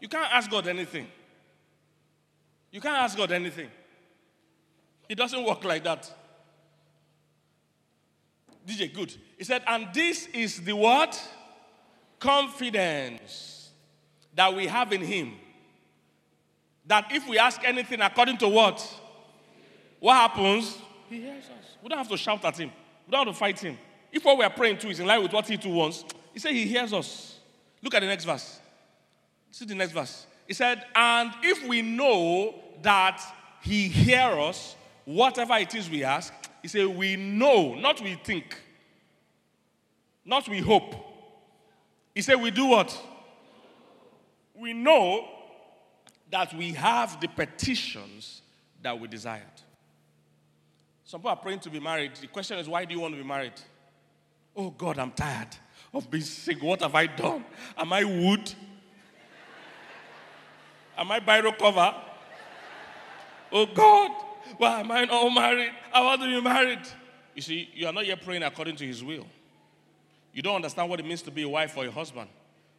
You 0.00 0.08
can't 0.08 0.32
ask 0.32 0.50
God 0.50 0.68
anything. 0.68 1.08
You 2.70 2.80
can't 2.80 2.98
ask 2.98 3.16
God 3.16 3.32
anything. 3.32 3.68
It 5.08 5.16
doesn't 5.16 5.42
work 5.42 5.64
like 5.64 5.84
that. 5.84 6.10
DJ, 8.66 8.92
good. 8.92 9.14
He 9.38 9.44
said, 9.44 9.62
and 9.66 9.88
this 9.94 10.26
is 10.34 10.60
the 10.60 10.76
what? 10.76 11.20
Confidence 12.18 13.70
that 14.34 14.54
we 14.54 14.66
have 14.66 14.92
in 14.92 15.00
him. 15.00 15.32
That 16.86 17.06
if 17.10 17.26
we 17.28 17.38
ask 17.38 17.60
anything 17.64 18.00
according 18.00 18.36
to 18.38 18.48
what? 18.48 18.86
What 20.00 20.14
happens? 20.14 20.76
He 21.08 21.22
hears 21.22 21.44
us. 21.44 21.76
We 21.82 21.88
don't 21.88 21.98
have 21.98 22.08
to 22.08 22.16
shout 22.16 22.44
at 22.44 22.56
him. 22.58 22.70
We 23.06 23.12
don't 23.12 23.26
have 23.26 23.34
to 23.34 23.38
fight 23.38 23.58
him. 23.58 23.78
If 24.12 24.24
what 24.24 24.38
we 24.38 24.44
are 24.44 24.50
praying 24.50 24.78
to 24.78 24.88
is 24.88 25.00
in 25.00 25.06
line 25.06 25.22
with 25.22 25.32
what 25.32 25.46
he 25.46 25.56
too 25.56 25.70
wants, 25.70 26.04
he 26.32 26.38
said 26.38 26.52
he 26.52 26.66
hears 26.66 26.92
us. 26.92 27.38
Look 27.82 27.94
at 27.94 28.00
the 28.00 28.06
next 28.06 28.24
verse. 28.24 28.60
See 29.50 29.64
the 29.64 29.74
next 29.74 29.92
verse. 29.92 30.26
He 30.48 30.54
said, 30.54 30.84
and 30.96 31.30
if 31.42 31.68
we 31.68 31.82
know 31.82 32.54
that 32.80 33.22
he 33.60 33.86
hears 33.88 34.38
us, 34.38 34.76
whatever 35.04 35.54
it 35.58 35.74
is 35.74 35.90
we 35.90 36.02
ask, 36.02 36.32
he 36.62 36.68
said, 36.68 36.86
We 36.86 37.16
know, 37.16 37.74
not 37.74 38.00
we 38.00 38.14
think, 38.24 38.58
not 40.24 40.48
we 40.48 40.60
hope. 40.60 40.94
He 42.14 42.22
said, 42.22 42.36
We 42.36 42.50
do 42.50 42.64
what? 42.64 42.98
We 44.54 44.72
know 44.72 45.28
that 46.30 46.54
we 46.54 46.72
have 46.72 47.20
the 47.20 47.28
petitions 47.28 48.40
that 48.82 48.98
we 48.98 49.06
desired. 49.06 49.44
Some 51.04 51.20
people 51.20 51.30
are 51.30 51.36
praying 51.36 51.60
to 51.60 51.70
be 51.70 51.78
married. 51.78 52.16
The 52.16 52.26
question 52.26 52.58
is, 52.58 52.68
why 52.68 52.84
do 52.84 52.94
you 52.94 53.00
want 53.00 53.14
to 53.14 53.22
be 53.22 53.26
married? 53.26 53.54
Oh 54.56 54.70
God, 54.70 54.98
I'm 54.98 55.12
tired 55.12 55.48
of 55.92 56.10
being 56.10 56.24
sick. 56.24 56.62
What 56.62 56.82
have 56.82 56.94
I 56.94 57.06
done? 57.06 57.44
Am 57.76 57.92
I 57.92 58.04
wood? 58.04 58.52
Am 60.98 61.10
I 61.12 61.20
biro 61.20 61.56
cover? 61.56 61.94
Oh 63.52 63.66
God, 63.66 64.10
why 64.56 64.80
am 64.80 64.90
I 64.90 65.04
not 65.04 65.30
married? 65.30 65.70
I 65.94 66.02
want 66.02 66.20
to 66.20 66.26
be 66.26 66.40
married. 66.40 66.80
You 67.34 67.42
see, 67.42 67.70
you 67.72 67.86
are 67.86 67.92
not 67.92 68.04
yet 68.04 68.20
praying 68.22 68.42
according 68.42 68.76
to 68.76 68.86
His 68.86 69.02
will. 69.02 69.26
You 70.32 70.42
don't 70.42 70.56
understand 70.56 70.90
what 70.90 71.00
it 71.00 71.06
means 71.06 71.22
to 71.22 71.30
be 71.30 71.42
a 71.42 71.48
wife 71.48 71.76
or 71.76 71.86
a 71.86 71.90
husband. 71.90 72.28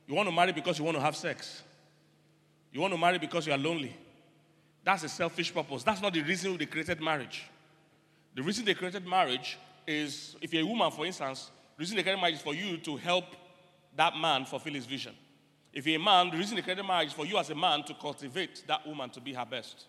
You 0.05 0.15
want 0.15 0.27
to 0.27 0.35
marry 0.35 0.51
because 0.51 0.77
you 0.77 0.83
want 0.83 0.97
to 0.97 1.01
have 1.01 1.15
sex. 1.15 1.63
You 2.71 2.81
want 2.81 2.93
to 2.93 2.99
marry 2.99 3.17
because 3.17 3.47
you 3.47 3.53
are 3.53 3.57
lonely. 3.57 3.95
That's 4.83 5.03
a 5.03 5.09
selfish 5.09 5.53
purpose. 5.53 5.83
That's 5.83 6.01
not 6.01 6.13
the 6.13 6.21
reason 6.21 6.57
they 6.57 6.65
created 6.65 7.01
marriage. 7.01 7.45
The 8.35 8.43
reason 8.43 8.65
they 8.65 8.73
created 8.73 9.07
marriage 9.07 9.57
is 9.87 10.35
if 10.41 10.53
you're 10.53 10.63
a 10.63 10.65
woman, 10.65 10.91
for 10.91 11.05
instance, 11.05 11.51
the 11.77 11.81
reason 11.81 11.95
they 11.95 12.03
created 12.03 12.21
marriage 12.21 12.35
is 12.35 12.41
for 12.41 12.53
you 12.53 12.77
to 12.77 12.97
help 12.97 13.25
that 13.95 14.15
man 14.17 14.45
fulfill 14.45 14.73
his 14.73 14.85
vision. 14.85 15.13
If 15.73 15.85
you're 15.85 15.99
a 15.99 16.03
man, 16.03 16.31
the 16.31 16.37
reason 16.37 16.55
they 16.55 16.61
created 16.61 16.85
marriage 16.85 17.09
is 17.09 17.13
for 17.13 17.25
you 17.25 17.37
as 17.37 17.49
a 17.49 17.55
man 17.55 17.83
to 17.83 17.93
cultivate 17.93 18.63
that 18.67 18.85
woman 18.87 19.09
to 19.11 19.21
be 19.21 19.33
her 19.33 19.45
best. 19.45 19.85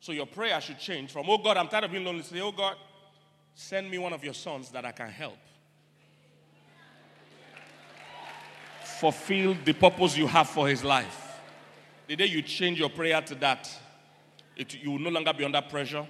So 0.00 0.12
your 0.12 0.26
prayer 0.26 0.60
should 0.60 0.78
change 0.78 1.10
from, 1.10 1.28
oh 1.28 1.38
God, 1.38 1.56
I'm 1.56 1.68
tired 1.68 1.84
of 1.84 1.92
being 1.92 2.04
lonely, 2.04 2.22
to 2.22 2.28
say, 2.28 2.40
oh 2.40 2.52
God, 2.52 2.76
send 3.54 3.90
me 3.90 3.98
one 3.98 4.12
of 4.12 4.24
your 4.24 4.34
sons 4.34 4.70
that 4.70 4.84
I 4.84 4.92
can 4.92 5.08
help. 5.08 5.38
Fulfill 9.00 9.56
the 9.64 9.72
purpose 9.72 10.16
you 10.16 10.26
have 10.26 10.48
for 10.48 10.68
his 10.68 10.84
life. 10.84 11.40
The 12.06 12.16
day 12.16 12.26
you 12.26 12.42
change 12.42 12.78
your 12.78 12.90
prayer 12.90 13.20
to 13.22 13.34
that, 13.36 13.70
it, 14.56 14.74
you 14.74 14.92
will 14.92 14.98
no 14.98 15.10
longer 15.10 15.32
be 15.32 15.44
under 15.44 15.60
pressure. 15.62 16.06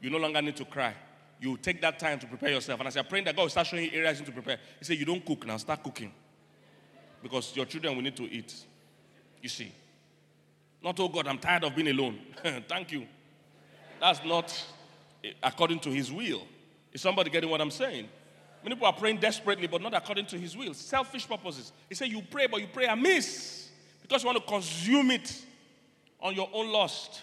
You 0.00 0.10
no 0.10 0.18
longer 0.18 0.40
need 0.40 0.56
to 0.56 0.64
cry. 0.64 0.94
you 1.40 1.56
take 1.56 1.80
that 1.80 1.98
time 1.98 2.18
to 2.18 2.26
prepare 2.26 2.50
yourself. 2.50 2.80
And 2.80 2.88
as 2.88 2.94
you're 2.94 3.04
praying 3.04 3.24
that 3.26 3.36
God 3.36 3.42
will 3.42 3.48
start 3.48 3.66
showing 3.66 3.84
you 3.84 3.90
areas 3.92 4.18
you 4.18 4.24
need 4.24 4.26
to 4.26 4.32
prepare. 4.32 4.58
He 4.78 4.84
said, 4.84 4.98
You 4.98 5.04
don't 5.04 5.24
cook 5.24 5.46
now, 5.46 5.56
start 5.56 5.82
cooking. 5.82 6.12
Because 7.22 7.54
your 7.56 7.66
children 7.66 7.96
will 7.96 8.02
need 8.02 8.16
to 8.16 8.24
eat. 8.24 8.54
You 9.42 9.48
see. 9.48 9.72
Not, 10.82 10.98
oh 11.00 11.08
God, 11.08 11.26
I'm 11.26 11.38
tired 11.38 11.64
of 11.64 11.74
being 11.74 11.88
alone. 11.88 12.18
Thank 12.68 12.92
you. 12.92 13.06
That's 14.00 14.24
not 14.24 14.64
eh, 15.24 15.32
according 15.42 15.80
to 15.80 15.90
his 15.90 16.12
will. 16.12 16.42
Is 16.92 17.02
somebody 17.02 17.30
getting 17.30 17.50
what 17.50 17.60
I'm 17.60 17.70
saying? 17.70 18.08
Many 18.62 18.74
people 18.74 18.86
are 18.86 18.92
praying 18.92 19.18
desperately, 19.18 19.66
but 19.66 19.82
not 19.82 19.94
according 19.94 20.26
to 20.26 20.38
his 20.38 20.56
will. 20.56 20.74
Selfish 20.74 21.28
purposes. 21.28 21.72
He 21.88 21.94
said, 21.94 22.08
You 22.08 22.22
pray, 22.22 22.46
but 22.46 22.60
you 22.60 22.68
pray 22.72 22.86
amiss 22.86 23.68
because 24.02 24.22
you 24.22 24.28
want 24.28 24.38
to 24.38 24.50
consume 24.50 25.10
it 25.10 25.44
on 26.20 26.34
your 26.34 26.48
own 26.52 26.70
lust. 26.70 27.22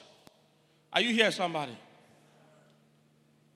Are 0.94 1.02
you 1.02 1.14
here, 1.14 1.32
somebody? 1.32 1.78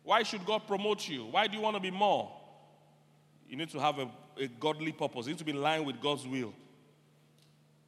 Why 0.03 0.23
should 0.23 0.45
God 0.45 0.65
promote 0.67 1.07
you? 1.07 1.25
Why 1.25 1.47
do 1.47 1.55
you 1.55 1.61
want 1.61 1.75
to 1.75 1.79
be 1.79 1.91
more? 1.91 2.31
You 3.47 3.57
need 3.57 3.69
to 3.69 3.79
have 3.79 3.99
a, 3.99 4.09
a 4.39 4.47
godly 4.47 4.91
purpose. 4.91 5.25
It 5.25 5.29
needs 5.29 5.39
to 5.39 5.45
be 5.45 5.51
in 5.51 5.61
line 5.61 5.85
with 5.85 6.01
God's 6.01 6.27
will. 6.27 6.53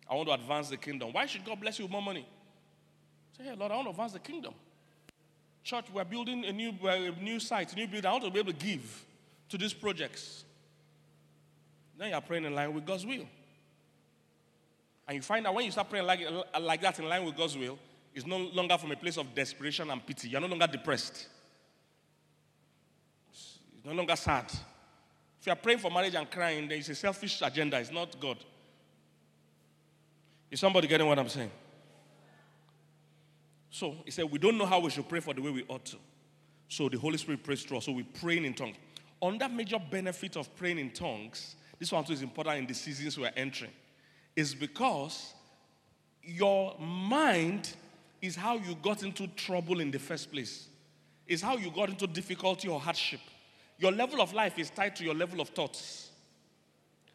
I 0.10 0.16
want 0.16 0.28
to 0.28 0.34
advance 0.34 0.70
the 0.70 0.78
kingdom. 0.78 1.14
Why 1.14 1.26
should 1.26 1.46
God 1.46 1.60
bless 1.60 1.80
you 1.80 1.86
with 1.86 1.92
more 1.92 2.02
money? 2.02 2.28
Say, 3.38 3.46
hey, 3.46 3.56
Lord, 3.56 3.72
I 3.72 3.76
want 3.76 3.88
to 3.88 3.92
advance 3.92 4.14
the 4.14 4.20
kingdom. 4.20 4.54
Church, 5.64 5.86
we're 5.94 6.04
building 6.04 6.44
a 6.46 6.52
new, 6.52 6.74
uh, 6.84 6.88
a 6.88 7.12
new 7.22 7.40
site, 7.40 7.72
a 7.72 7.76
new 7.76 7.88
building. 7.88 8.08
I 8.08 8.12
want 8.12 8.26
to 8.26 8.32
be 8.32 8.40
able 8.40 8.52
to 8.52 8.66
give 8.66 9.06
to 9.50 9.58
these 9.58 9.74
projects. 9.74 10.44
Then 11.98 12.10
you're 12.10 12.22
praying 12.22 12.46
in 12.46 12.56
line 12.56 12.74
with 12.74 12.86
God's 12.86 13.06
will. 13.06 13.26
And 15.08 15.16
you 15.16 15.22
find 15.22 15.46
that 15.46 15.54
when 15.54 15.66
you 15.66 15.72
start 15.72 15.90
praying 15.90 16.06
like, 16.06 16.20
like 16.60 16.82
that 16.82 16.98
in 17.00 17.08
line 17.08 17.24
with 17.26 17.38
God's 17.38 17.58
will, 17.58 17.78
it's 18.14 18.26
no 18.26 18.38
longer 18.38 18.78
from 18.78 18.92
a 18.92 18.96
place 18.96 19.18
of 19.18 19.34
desperation 19.34 19.90
and 19.90 20.06
pity. 20.06 20.30
You're 20.30 20.42
no 20.42 20.48
longer 20.48 20.68
depressed. 20.68 21.28
It's 23.32 23.60
no 23.86 23.94
longer 23.94 24.16
sad. 24.16 24.52
If 25.42 25.48
you're 25.48 25.56
praying 25.56 25.80
for 25.80 25.90
marriage 25.90 26.14
and 26.14 26.30
crying, 26.30 26.68
then 26.68 26.78
it's 26.78 26.90
a 26.90 26.94
selfish 26.94 27.42
agenda. 27.42 27.80
It's 27.80 27.92
not 27.92 28.20
God. 28.20 28.38
Is 30.52 30.60
somebody 30.60 30.88
getting 30.88 31.08
what 31.08 31.18
I'm 31.18 31.30
saying? 31.30 31.50
So 33.72 33.96
he 34.06 34.12
said, 34.12 34.30
We 34.30 34.38
don't 34.38 34.56
know 34.56 34.68
how 34.68 34.80
we 34.80 34.92
should 34.92 35.10
pray 35.10 35.20
for 35.20 35.34
the 35.34 35.42
way 35.42 35.50
we 35.50 35.66
ought 35.68 35.84
to. 35.86 35.98
So 36.68 36.90
the 36.90 37.00
Holy 37.00 37.18
Spirit 37.18 37.44
prays 37.44 37.64
through 37.64 37.80
us. 37.80 37.86
So 37.86 37.92
we're 37.92 38.06
praying 38.22 38.46
in 38.46 38.54
tongues. 38.54 38.76
On 39.20 39.40
that 39.40 39.52
major 39.52 39.80
benefit 39.80 40.36
of 40.36 40.56
praying 40.56 40.78
in 40.78 40.92
tongues, 40.92 41.56
this 41.80 41.92
one 41.92 42.04
too 42.04 42.14
is 42.14 42.22
important 42.22 42.60
in 42.60 42.68
the 42.68 42.76
seasons 42.76 43.18
we're 43.18 43.32
entering, 43.36 43.72
is 44.36 44.54
because 44.54 45.34
your 46.24 46.78
mind 46.78 47.74
is 48.22 48.36
how 48.36 48.58
you 48.58 48.76
got 48.84 49.02
into 49.02 49.26
trouble 49.30 49.80
in 49.80 49.90
the 49.90 49.98
first 49.98 50.32
place, 50.32 50.68
is 51.26 51.42
how 51.42 51.58
you 51.58 51.72
got 51.72 51.90
into 51.90 52.06
difficulty 52.06 52.68
or 52.68 52.80
hardship. 52.80 53.22
Your 53.82 53.92
level 53.92 54.22
of 54.22 54.32
life 54.32 54.60
is 54.60 54.70
tied 54.70 54.96
to 54.98 55.04
your 55.04 55.16
level 55.16 55.42
of 55.42 55.50
thoughts. 55.50 56.12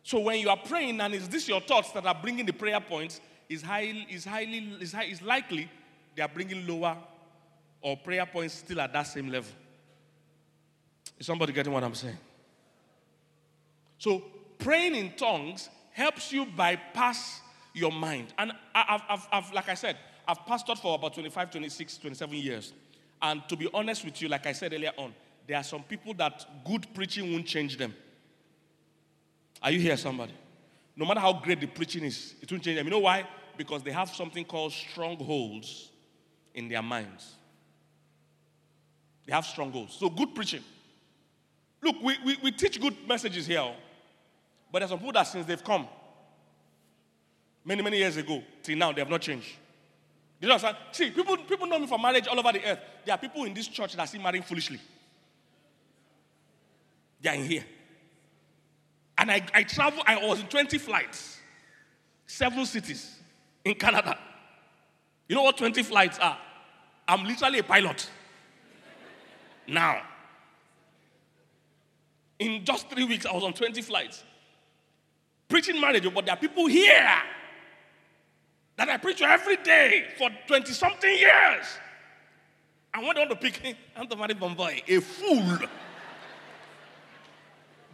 So 0.03 0.19
when 0.19 0.41
you 0.41 0.49
are 0.49 0.57
praying 0.57 1.01
and 1.01 1.15
is 1.15 1.29
this 1.29 1.47
your 1.47 1.61
thoughts 1.61 1.93
that 1.93 2.05
are 2.05 2.19
bringing 2.21 2.45
the 2.45 2.53
prayer 2.53 2.81
points, 2.81 3.21
is 3.49 3.63
highly, 3.63 4.05
is 4.11 4.25
highly, 4.25 4.59
is, 4.81 4.93
high, 4.93 5.05
is 5.05 5.23
likely 5.23 5.71
they 6.17 6.23
are 6.23 6.29
bringing 6.29 6.67
lower 6.67 6.97
or 7.81 7.97
prayer 7.97 8.27
points 8.27 8.55
still 8.55 8.81
at 8.81 8.93
that 8.93 9.05
same 9.05 9.29
level. 9.29 9.53
Is 11.21 11.27
somebody 11.27 11.53
getting 11.53 11.73
what 11.73 11.85
I'm 11.85 11.95
saying? 11.95 12.19
So, 13.99 14.25
praying 14.59 14.97
in 14.97 15.13
tongues 15.13 15.71
helps 15.93 16.33
you 16.33 16.47
bypass 16.47 17.43
your 17.75 17.93
mind. 17.93 18.35
And 18.39 18.51
I've, 18.75 19.03
I've, 19.09 19.29
I've, 19.31 19.53
like 19.53 19.69
I 19.69 19.75
said, 19.75 19.97
I've 20.27 20.39
pastored 20.39 20.79
for 20.79 20.97
about 20.97 21.15
25, 21.15 21.53
26, 21.53 21.99
27 21.99 22.35
years. 22.37 22.73
And 23.23 23.43
to 23.49 23.57
be 23.57 23.69
honest 23.73 24.05
with 24.05 24.21
you, 24.21 24.29
like 24.29 24.47
I 24.47 24.53
said 24.53 24.75
earlier 24.75 24.93
on, 24.97 25.15
there 25.47 25.57
are 25.57 25.63
some 25.63 25.83
people 25.83 26.15
that 26.15 26.45
good 26.65 26.87
preaching 26.95 27.33
won't 27.33 27.47
change 27.47 27.77
them. 27.77 27.95
Are 29.63 29.71
you 29.71 29.81
here, 29.81 29.97
somebody? 29.97 30.35
No 30.97 31.05
matter 31.07 31.21
how 31.21 31.33
great 31.33 31.61
the 31.61 31.67
preaching 31.67 32.05
is, 32.05 32.35
it 32.41 32.51
won't 32.51 32.63
change 32.63 32.77
them. 32.77 32.87
You 32.87 32.91
know 32.91 32.99
why? 33.01 33.27
Because 33.57 33.83
they 33.83 33.93
have 33.93 34.11
something 34.11 34.45
called 34.45 34.73
strongholds 34.73 35.91
in 36.55 36.69
their 36.69 36.83
minds. 36.83 37.35
They 39.27 39.33
have 39.33 39.45
strongholds. 39.45 39.95
So, 39.95 40.09
good 40.09 40.35
preaching. 40.35 40.63
Look, 41.83 41.97
we, 42.03 42.17
we, 42.25 42.39
we 42.43 42.51
teach 42.51 42.81
good 42.81 42.97
messages 43.07 43.47
here, 43.47 43.73
but 44.73 44.81
there's 44.81 44.91
some 44.91 44.99
people 44.99 45.13
that 45.13 45.25
since 45.25 45.47
they've 45.47 45.63
come 45.63 45.87
many, 47.65 47.83
many 47.83 47.99
years 47.99 48.17
ago 48.17 48.43
till 48.63 48.77
now, 48.77 48.93
they 48.93 49.01
have 49.01 49.11
not 49.11 49.21
changed. 49.21 49.49
You 50.41 50.49
what 50.49 50.55
I'm 50.55 50.61
saying? 50.61 50.77
See, 50.93 51.11
people, 51.11 51.37
people 51.39 51.67
know 51.67 51.79
me 51.79 51.87
for 51.87 51.99
marriage 51.99 52.29
all 52.29 52.39
over 52.39 52.53
the 52.53 52.65
earth. 52.65 52.79
There 53.05 53.15
are 53.15 53.19
people 53.19 53.45
in 53.45 53.55
this 53.55 53.69
church 53.69 53.97
that 53.97 54.09
see 54.09 54.19
marrying 54.19 54.43
foolishly. 54.43 54.81
They 57.27 57.33
are 57.33 57.35
in 57.35 57.45
here. 57.45 57.65
And 59.19 59.33
I, 59.33 59.45
I 59.53 59.65
travel, 59.65 60.01
I 60.07 60.25
was 60.25 60.39
in 60.39 60.47
20 60.47 60.79
flights, 60.79 61.39
seven 62.25 62.65
cities 62.65 63.19
in 63.65 63.75
Canada. 63.75 64.17
You 65.29 65.35
know 65.35 65.43
what 65.43 65.57
20 65.57 65.83
flights 65.83 66.21
are? 66.21 66.39
I'm 67.09 67.25
literally 67.27 67.59
a 67.59 67.65
pilot. 67.65 68.09
Now. 69.67 70.03
In 72.39 72.65
just 72.65 72.89
three 72.91 73.03
weeks, 73.03 73.27
I 73.27 73.33
was 73.33 73.43
on 73.43 73.55
20 73.55 73.83
flights. 73.83 74.23
Preaching 75.49 75.81
marriage, 75.81 76.05
but 76.15 76.27
there 76.27 76.35
are 76.35 76.39
people 76.39 76.67
here 76.69 77.09
that 78.77 78.89
I 78.89 78.99
preach 78.99 79.19
to 79.19 79.25
every 79.25 79.57
day 79.57 80.05
for 80.17 80.31
20 80.47 80.73
something 80.73 81.11
years. 81.11 81.67
I 82.95 83.03
want 83.03 83.19
to 83.19 83.35
pick, 83.35 83.77
I 83.97 83.99
want 83.99 84.11
to 84.13 84.17
marry 84.17 84.35
Bombay, 84.35 84.85
a 84.87 85.01
fool. 85.01 85.59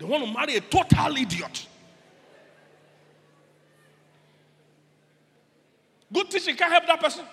They 0.03 0.09
want 0.09 0.25
to 0.25 0.33
marry 0.33 0.57
a 0.57 0.61
total 0.61 1.17
idiot. 1.17 1.69
Good 6.13 6.29
teaching 6.29 6.57
can't 6.57 6.73
help 6.73 6.87
that 6.89 7.01
person 7.01 7.25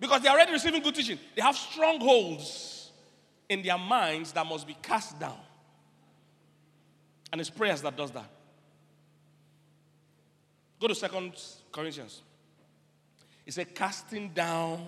because 0.00 0.22
they're 0.22 0.32
already 0.32 0.52
receiving 0.52 0.80
good 0.80 0.94
teaching. 0.94 1.18
They 1.36 1.42
have 1.42 1.54
strongholds 1.54 2.90
in 3.46 3.62
their 3.62 3.76
minds 3.76 4.32
that 4.32 4.46
must 4.46 4.66
be 4.66 4.74
cast 4.80 5.20
down. 5.20 5.36
And 7.30 7.42
it's 7.42 7.50
prayers 7.50 7.82
that 7.82 7.94
does 7.94 8.10
that. 8.12 8.30
Go 10.80 10.88
to 10.88 10.94
Second 10.94 11.34
Corinthians. 11.70 12.22
It's 13.44 13.58
a 13.58 13.66
casting 13.66 14.30
down 14.30 14.86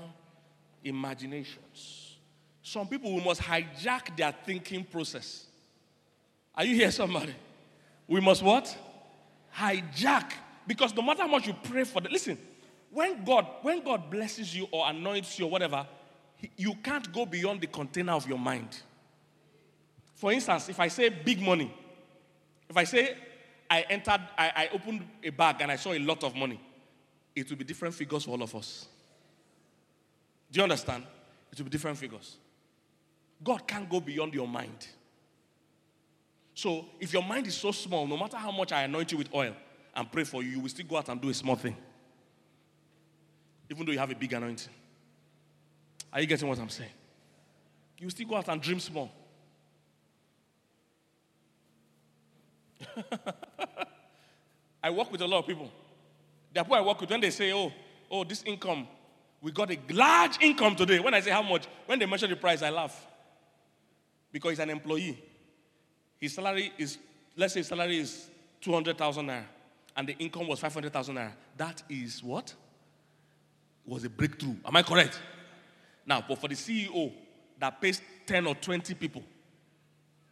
imaginations. 0.82 2.16
Some 2.62 2.88
people 2.88 3.14
we 3.14 3.22
must 3.22 3.42
hijack 3.42 4.16
their 4.16 4.34
thinking 4.46 4.84
process. 4.84 5.48
Are 6.54 6.64
you 6.64 6.74
here, 6.74 6.90
somebody? 6.90 7.34
We 8.06 8.20
must 8.20 8.42
what? 8.42 8.76
Hijack. 9.56 10.32
Because 10.66 10.94
no 10.94 11.02
matter 11.02 11.22
how 11.22 11.28
much 11.28 11.46
you 11.46 11.54
pray 11.64 11.84
for 11.84 12.00
them, 12.00 12.12
listen, 12.12 12.38
when 12.90 13.24
God, 13.24 13.46
when 13.62 13.82
God 13.82 14.10
blesses 14.10 14.54
you 14.54 14.68
or 14.70 14.88
anoints 14.88 15.38
you 15.38 15.46
or 15.46 15.50
whatever, 15.50 15.86
you 16.56 16.74
can't 16.82 17.10
go 17.12 17.24
beyond 17.24 17.60
the 17.60 17.66
container 17.66 18.12
of 18.12 18.28
your 18.28 18.38
mind. 18.38 18.80
For 20.14 20.32
instance, 20.32 20.68
if 20.68 20.78
I 20.78 20.88
say 20.88 21.08
big 21.08 21.40
money, 21.40 21.72
if 22.68 22.76
I 22.76 22.84
say 22.84 23.16
I 23.70 23.82
entered, 23.88 24.20
I, 24.36 24.52
I 24.54 24.68
opened 24.72 25.06
a 25.22 25.30
bag 25.30 25.56
and 25.60 25.70
I 25.70 25.76
saw 25.76 25.92
a 25.92 25.98
lot 25.98 26.22
of 26.22 26.36
money, 26.36 26.60
it 27.34 27.48
will 27.48 27.56
be 27.56 27.64
different 27.64 27.94
figures 27.94 28.24
for 28.24 28.32
all 28.32 28.42
of 28.42 28.54
us. 28.54 28.86
Do 30.50 30.58
you 30.58 30.64
understand? 30.64 31.04
It 31.50 31.58
will 31.58 31.64
be 31.64 31.70
different 31.70 31.96
figures. 31.96 32.36
God 33.42 33.66
can't 33.66 33.88
go 33.88 34.00
beyond 34.00 34.34
your 34.34 34.46
mind. 34.46 34.86
So 36.54 36.86
if 37.00 37.12
your 37.12 37.22
mind 37.22 37.46
is 37.46 37.54
so 37.54 37.72
small, 37.72 38.06
no 38.06 38.16
matter 38.16 38.36
how 38.36 38.50
much 38.50 38.72
I 38.72 38.82
anoint 38.82 39.12
you 39.12 39.18
with 39.18 39.34
oil 39.34 39.54
and 39.94 40.10
pray 40.10 40.24
for 40.24 40.42
you, 40.42 40.50
you 40.50 40.60
will 40.60 40.68
still 40.68 40.86
go 40.86 40.98
out 40.98 41.08
and 41.08 41.20
do 41.20 41.28
a 41.28 41.34
small 41.34 41.56
thing. 41.56 41.76
Even 43.70 43.86
though 43.86 43.92
you 43.92 43.98
have 43.98 44.10
a 44.10 44.14
big 44.14 44.32
anointing. 44.32 44.72
Are 46.12 46.20
you 46.20 46.26
getting 46.26 46.48
what 46.48 46.58
I'm 46.58 46.68
saying? 46.68 46.90
You 47.98 48.10
still 48.10 48.28
go 48.28 48.36
out 48.36 48.48
and 48.48 48.60
dream 48.60 48.80
small. 48.80 49.10
I 54.82 54.90
work 54.90 55.10
with 55.10 55.22
a 55.22 55.26
lot 55.26 55.38
of 55.38 55.46
people. 55.46 55.70
The 56.52 56.62
people 56.62 56.76
I 56.76 56.80
work 56.82 57.00
with, 57.00 57.08
when 57.10 57.20
they 57.20 57.30
say, 57.30 57.52
oh, 57.52 57.72
oh, 58.10 58.24
this 58.24 58.42
income, 58.42 58.86
we 59.40 59.52
got 59.52 59.70
a 59.70 59.78
large 59.90 60.38
income 60.42 60.76
today. 60.76 60.98
When 60.98 61.14
I 61.14 61.20
say 61.20 61.30
how 61.30 61.42
much, 61.42 61.66
when 61.86 61.98
they 61.98 62.06
mention 62.06 62.28
the 62.28 62.36
price, 62.36 62.60
I 62.62 62.70
laugh. 62.70 63.06
Because 64.30 64.50
he's 64.50 64.58
an 64.58 64.70
employee. 64.70 65.18
His 66.22 66.34
salary 66.34 66.72
is, 66.78 66.98
let's 67.36 67.52
say 67.52 67.60
his 67.60 67.66
salary 67.66 67.98
is 67.98 68.30
200,000 68.60 69.26
naira 69.26 69.42
and 69.96 70.06
the 70.06 70.16
income 70.20 70.46
was 70.46 70.60
500,000 70.60 71.16
naira. 71.16 71.32
That 71.56 71.82
is 71.88 72.22
what? 72.22 72.54
Was 73.84 74.04
a 74.04 74.08
breakthrough. 74.08 74.54
Am 74.64 74.76
I 74.76 74.84
correct? 74.84 75.20
Now, 76.06 76.24
but 76.26 76.38
for 76.38 76.46
the 76.46 76.54
CEO 76.54 77.12
that 77.58 77.80
pays 77.80 78.00
10 78.24 78.46
or 78.46 78.54
20 78.54 78.94
people, 78.94 79.24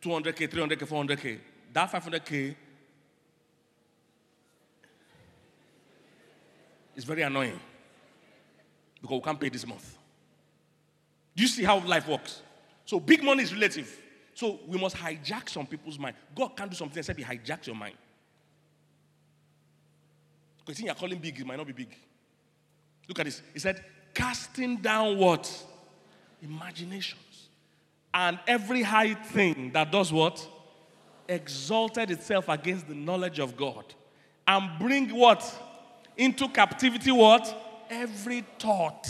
200K, 0.01 0.49
300K, 0.49 0.77
400K, 0.77 1.39
that 1.73 1.91
500K 1.91 2.55
is 6.95 7.03
very 7.03 7.23
annoying 7.23 7.59
because 9.03 9.17
we 9.17 9.23
can't 9.23 9.41
pay 9.41 9.49
this 9.49 9.67
month. 9.67 9.99
Do 11.35 11.43
you 11.43 11.49
see 11.49 11.65
how 11.65 11.81
life 11.81 12.07
works? 12.07 12.43
So 12.87 13.01
big 13.01 13.25
money 13.25 13.43
is 13.43 13.53
relative. 13.53 14.01
So 14.41 14.59
we 14.67 14.79
must 14.79 14.97
hijack 14.97 15.51
some 15.51 15.67
people's 15.67 15.99
mind. 15.99 16.17
God 16.35 16.57
can't 16.57 16.71
do 16.71 16.75
something 16.75 16.99
except 16.99 17.19
He 17.19 17.25
hijacks 17.27 17.67
your 17.67 17.77
mind. 17.77 17.95
Because 20.65 20.81
you're 20.81 20.95
calling 20.95 21.19
big, 21.19 21.39
it 21.39 21.47
might 21.47 21.59
not 21.59 21.67
be 21.67 21.75
big. 21.75 21.95
Look 23.07 23.19
at 23.19 23.27
this. 23.27 23.43
He 23.53 23.59
said, 23.59 23.85
casting 24.15 24.77
down 24.77 25.19
what? 25.19 25.47
Imaginations. 26.41 27.49
And 28.15 28.39
every 28.47 28.81
high 28.81 29.13
thing 29.13 29.73
that 29.73 29.93
does 29.93 30.11
what? 30.11 30.49
Exalted 31.29 32.11
itself 32.11 32.49
against 32.49 32.89
the 32.89 32.95
knowledge 32.95 33.41
of 33.41 33.59
God. 33.59 33.85
And 34.49 34.71
bring 34.79 35.15
what? 35.15 35.45
Into 36.17 36.49
captivity 36.49 37.13
what? 37.13 37.85
Every 37.91 38.43
thought. 38.59 39.07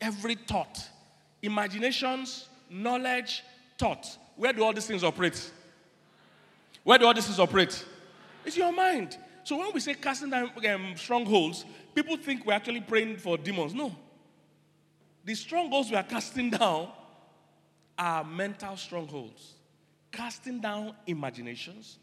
Every 0.00 0.34
thought. 0.34 0.88
Imaginations, 1.40 2.48
knowledge, 2.68 3.44
thought. 3.78 4.06
Where 4.36 4.52
do 4.52 4.62
all 4.64 4.72
these 4.72 4.86
things 4.86 5.04
operate? 5.04 5.50
Where 6.84 6.98
do 6.98 7.06
all 7.06 7.14
these 7.14 7.26
things 7.26 7.38
operate? 7.38 7.84
It's 8.44 8.56
your 8.56 8.72
mind. 8.72 9.16
So 9.44 9.58
when 9.58 9.72
we 9.72 9.80
say 9.80 9.94
casting 9.94 10.30
down 10.30 10.50
um, 10.68 10.94
strongholds, 10.96 11.64
people 11.94 12.16
think 12.16 12.46
we're 12.46 12.52
actually 12.54 12.80
praying 12.80 13.16
for 13.16 13.36
demons. 13.36 13.74
No. 13.74 13.94
The 15.24 15.34
strongholds 15.34 15.90
we 15.90 15.96
are 15.96 16.02
casting 16.02 16.50
down 16.50 16.88
are 17.98 18.24
mental 18.24 18.76
strongholds. 18.76 19.54
Casting 20.10 20.60
down 20.60 20.94
imaginations 21.06 21.98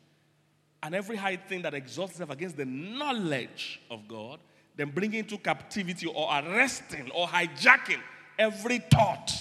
and 0.82 0.95
every 0.95 1.15
high 1.15 1.36
thing 1.36 1.62
that 1.63 1.73
exalts 1.73 2.13
itself 2.13 2.29
against 2.29 2.58
the 2.58 2.65
knowledge 2.65 3.82
of 3.91 4.08
God, 4.08 4.39
then 4.75 4.89
bringing 4.89 5.19
into 5.19 5.38
captivity 5.38 6.08
or 6.08 6.29
arresting 6.32 7.12
or 7.13 7.27
hijacking 7.27 7.99
every 8.38 8.79
thought. 8.79 9.32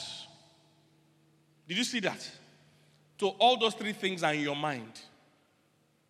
Did 1.68 1.76
you 1.76 1.84
see 1.84 2.00
that? 2.00 2.28
So 3.20 3.28
all 3.38 3.58
those 3.58 3.74
three 3.74 3.92
things 3.92 4.22
are 4.22 4.32
in 4.32 4.40
your 4.40 4.56
mind. 4.56 5.00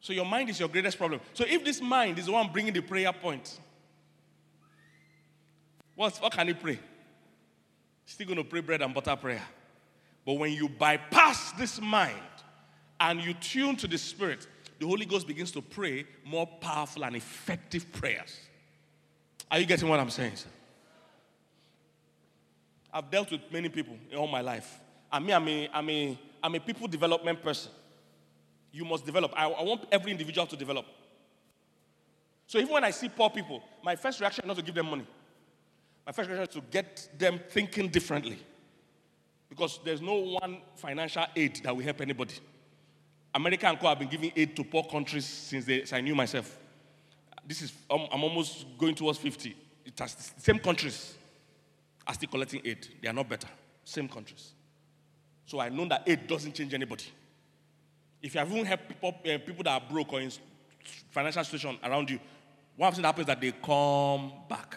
So 0.01 0.13
your 0.13 0.25
mind 0.25 0.49
is 0.51 0.61
your 0.61 0.69
greatest 0.69 0.97
problem. 0.97 1.21
So 1.35 1.45
if 1.47 1.65
this 1.65 1.81
mind 1.81 2.19
is 2.19 2.27
the 2.27 2.33
one 2.33 2.51
bringing 2.53 2.73
the 2.73 2.81
prayer 2.81 3.13
point, 3.13 3.59
what, 5.97 6.17
what 6.19 6.33
can 6.33 6.47
he 6.47 6.55
pray? 6.55 6.79
Still 8.07 8.29
going 8.29 8.39
to 8.39 8.45
pray 8.45 8.61
bread 8.61 8.83
and 8.83 8.95
butter 8.95 9.17
prayer. 9.17 9.43
But 10.25 10.35
when 10.35 10.53
you 10.53 10.69
bypass 10.69 11.53
this 11.53 11.81
mind 11.81 12.15
and 13.01 13.21
you 13.21 13.35
tune 13.35 13.75
to 13.77 13.89
the 13.89 13.99
Spirit, 13.99 14.47
the 14.79 14.87
Holy 14.87 15.07
Ghost 15.07 15.27
begins 15.27 15.51
to 15.53 15.63
pray 15.63 16.05
more 16.25 16.47
powerful 16.47 17.05
and 17.05 17.17
effective 17.17 17.91
prayers. 17.93 18.39
Are 19.51 19.59
you 19.59 19.67
getting 19.67 19.89
what 19.89 19.99
I'm 19.99 20.11
saying? 20.11 20.37
Sir? 20.37 20.49
I've 22.93 23.11
dealt 23.11 23.31
with 23.31 23.41
many 23.51 23.69
people 23.69 23.97
in 24.11 24.17
all 24.17 24.29
my 24.29 24.41
life. 24.41 24.79
I 25.11 25.19
mean, 25.19 25.33
I'm 25.33 25.49
a, 25.49 25.71
I'm 25.73 25.91
a, 25.91 26.19
I'm 26.43 26.55
a 26.55 26.61
people 26.61 26.87
development 26.89 27.43
person. 27.43 27.73
You 28.73 28.85
must 28.85 29.05
develop. 29.07 29.33
I, 29.35 29.47
I 29.49 29.63
want 29.63 29.87
every 29.91 30.13
individual 30.13 30.47
to 30.47 30.57
develop. 30.57 30.85
So 32.47 32.59
even 32.59 32.73
when 32.73 32.85
I 32.85 32.91
see 32.91 33.09
poor 33.09 33.31
people, 33.31 33.63
my 33.83 33.97
first 33.97 34.21
reaction 34.21 34.45
is 34.45 34.49
not 34.49 34.57
to 34.57 34.63
give 34.63 34.75
them 34.75 34.87
money. 34.91 35.07
My 36.07 36.13
first 36.13 36.29
reaction 36.31 36.49
is 36.49 36.55
to 36.55 36.71
get 36.71 37.09
them 37.19 37.41
thinking 37.51 37.89
differently. 37.89 38.39
Because 39.49 39.81
there's 39.85 40.03
no 40.03 40.15
one 40.15 40.59
financial 40.77 41.25
aid 41.35 41.61
that 41.65 41.75
will 41.75 41.85
help 41.85 42.01
anybody. 42.01 42.35
America 43.35 43.67
and 43.67 43.79
Co. 43.79 43.89
have 43.89 43.99
been 43.99 44.09
giving 44.09 44.33
aid 44.35 44.57
to 44.57 44.65
poor 44.65 44.85
countries 44.85 45.25
since, 45.25 45.65
they, 45.65 45.79
since 45.81 45.93
I 45.93 46.01
knew 46.01 46.15
myself. 46.15 46.59
This 47.47 47.63
is, 47.63 47.73
I'm, 47.91 48.07
I'm 48.13 48.23
almost 48.25 48.67
going 48.77 48.95
towards 48.95 49.19
50. 49.19 49.57
It 49.85 49.99
has 49.99 50.15
the 50.15 50.41
same 50.41 50.59
countries 50.59 51.15
are 52.07 52.15
still 52.15 52.31
collecting 52.31 52.63
aid. 52.65 52.89
They 53.03 53.09
are 53.09 53.13
not 53.13 53.29
better. 53.29 53.49
Same 53.85 54.09
countries. 54.09 54.53
So 55.49 55.59
I 55.61 55.71
know 55.71 55.89
that 55.89 56.03
aid 56.07 56.27
doesn't 56.27 56.53
change 56.53 56.75
anybody. 56.75 57.07
If 58.21 58.35
you 58.35 58.39
have 58.41 58.53
even 58.53 58.67
helped 58.67 58.87
people, 58.87 59.09
uh, 59.09 59.39
people 59.39 59.65
that 59.65 59.71
are 59.71 59.89
broke 59.91 60.13
or 60.13 60.21
in 60.21 60.31
financial 61.11 61.43
situation 61.43 61.79
around 61.83 62.11
you, 62.11 62.21
one 62.77 62.93
thing 62.93 63.01
that 63.01 63.09
happens 63.09 63.23
is 63.23 63.29
that 63.29 63.41
they 63.41 63.53
come 63.53 64.31
back. 64.47 64.77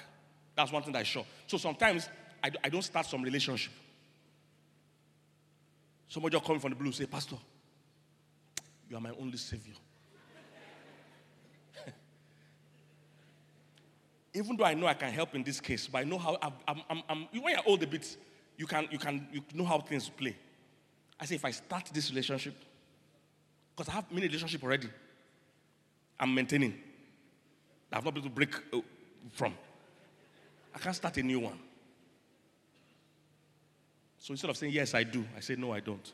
That's 0.56 0.72
one 0.72 0.82
thing 0.82 0.94
that's 0.94 1.10
sure. 1.10 1.26
So 1.46 1.58
sometimes 1.58 2.08
I, 2.42 2.52
I 2.64 2.70
don't 2.70 2.84
start 2.84 3.06
some 3.06 3.22
relationship. 3.22 3.74
Somebody 6.08 6.38
just 6.38 6.46
coming 6.46 6.62
from 6.62 6.70
the 6.70 6.78
blue 6.78 6.94
say, 6.94 7.06
Pastor, 7.06 7.36
you 8.90 8.96
are 8.96 9.02
my 9.02 9.12
only 9.20 9.36
savior. 9.36 9.74
Even 14.34 14.56
though 14.56 14.64
I 14.64 14.74
know 14.74 14.88
I 14.88 14.94
can 14.94 15.12
help 15.12 15.36
in 15.36 15.44
this 15.44 15.60
case, 15.60 15.86
but 15.88 15.98
I 15.98 16.06
know 16.06 16.18
how 16.18 16.38
I'm, 16.66 16.82
I'm, 17.10 17.28
when 17.34 17.54
you're 17.56 17.64
old 17.66 17.84
a 17.84 17.88
bit, 17.88 18.16
you 18.56 18.66
can, 18.66 18.88
you 18.90 19.00
can 19.00 19.28
you 19.34 19.42
know 19.54 19.66
how 19.66 19.80
things 19.82 20.08
play. 20.08 20.38
I 21.22 21.26
say, 21.26 21.36
if 21.36 21.46
I 21.46 21.52
start 21.52 21.88
this 21.94 22.10
relationship, 22.10 22.56
because 23.76 23.88
I 23.90 23.96
have 23.96 24.12
many 24.12 24.26
relationships 24.26 24.64
already, 24.64 24.90
I'm 26.20 26.34
maintaining. 26.34 26.74
I've 27.94 28.04
not 28.04 28.16
been 28.16 28.24
able 28.24 28.30
to 28.32 28.36
break 28.36 28.56
uh, 28.74 28.80
from. 29.34 29.54
I 30.74 30.80
can't 30.80 30.96
start 30.96 31.16
a 31.18 31.24
new 31.24 31.42
one. 31.42 31.60
So 34.18 34.32
instead 34.32 34.50
of 34.50 34.58
saying, 34.58 34.74
yes, 34.74 34.96
I 34.96 35.04
do, 35.04 35.24
I 35.38 35.42
say, 35.42 35.56
no, 35.56 35.72
I 35.72 35.80
don't. 35.80 36.12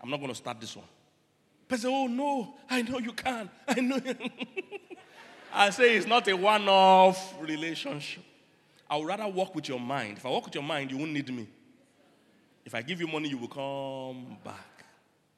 I'm 0.00 0.10
not 0.10 0.18
going 0.18 0.30
to 0.30 0.36
start 0.36 0.60
this 0.60 0.76
one. 0.76 0.86
Say, 1.76 1.88
oh, 1.88 2.06
no, 2.06 2.54
I 2.70 2.82
know 2.82 2.98
you 2.98 3.12
can. 3.12 3.50
I 3.66 3.80
know. 3.80 4.00
I 5.52 5.70
say 5.70 5.96
it's 5.96 6.06
not 6.06 6.28
a 6.28 6.36
one 6.36 6.68
off 6.68 7.34
relationship. 7.40 8.22
I 8.88 8.96
would 8.96 9.06
rather 9.06 9.26
work 9.26 9.54
with 9.54 9.68
your 9.68 9.80
mind. 9.80 10.18
If 10.18 10.26
I 10.26 10.30
work 10.30 10.44
with 10.44 10.54
your 10.54 10.64
mind, 10.64 10.92
you 10.92 10.98
won't 10.98 11.12
need 11.12 11.34
me. 11.34 11.48
If 12.64 12.74
I 12.74 12.82
give 12.82 13.00
you 13.00 13.06
money, 13.06 13.28
you 13.28 13.38
will 13.38 13.48
come 13.48 14.36
back. 14.44 14.84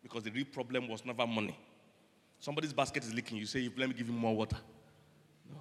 Because 0.02 0.22
the 0.22 0.30
real 0.30 0.46
problem 0.46 0.88
was 0.88 1.04
never 1.04 1.26
money. 1.26 1.56
Somebody's 2.38 2.72
basket 2.72 3.04
is 3.04 3.14
leaking. 3.14 3.38
You 3.38 3.46
say, 3.46 3.70
let 3.76 3.88
me 3.88 3.94
give 3.94 4.08
him 4.08 4.16
more 4.16 4.34
water. 4.34 4.56
No. 5.52 5.60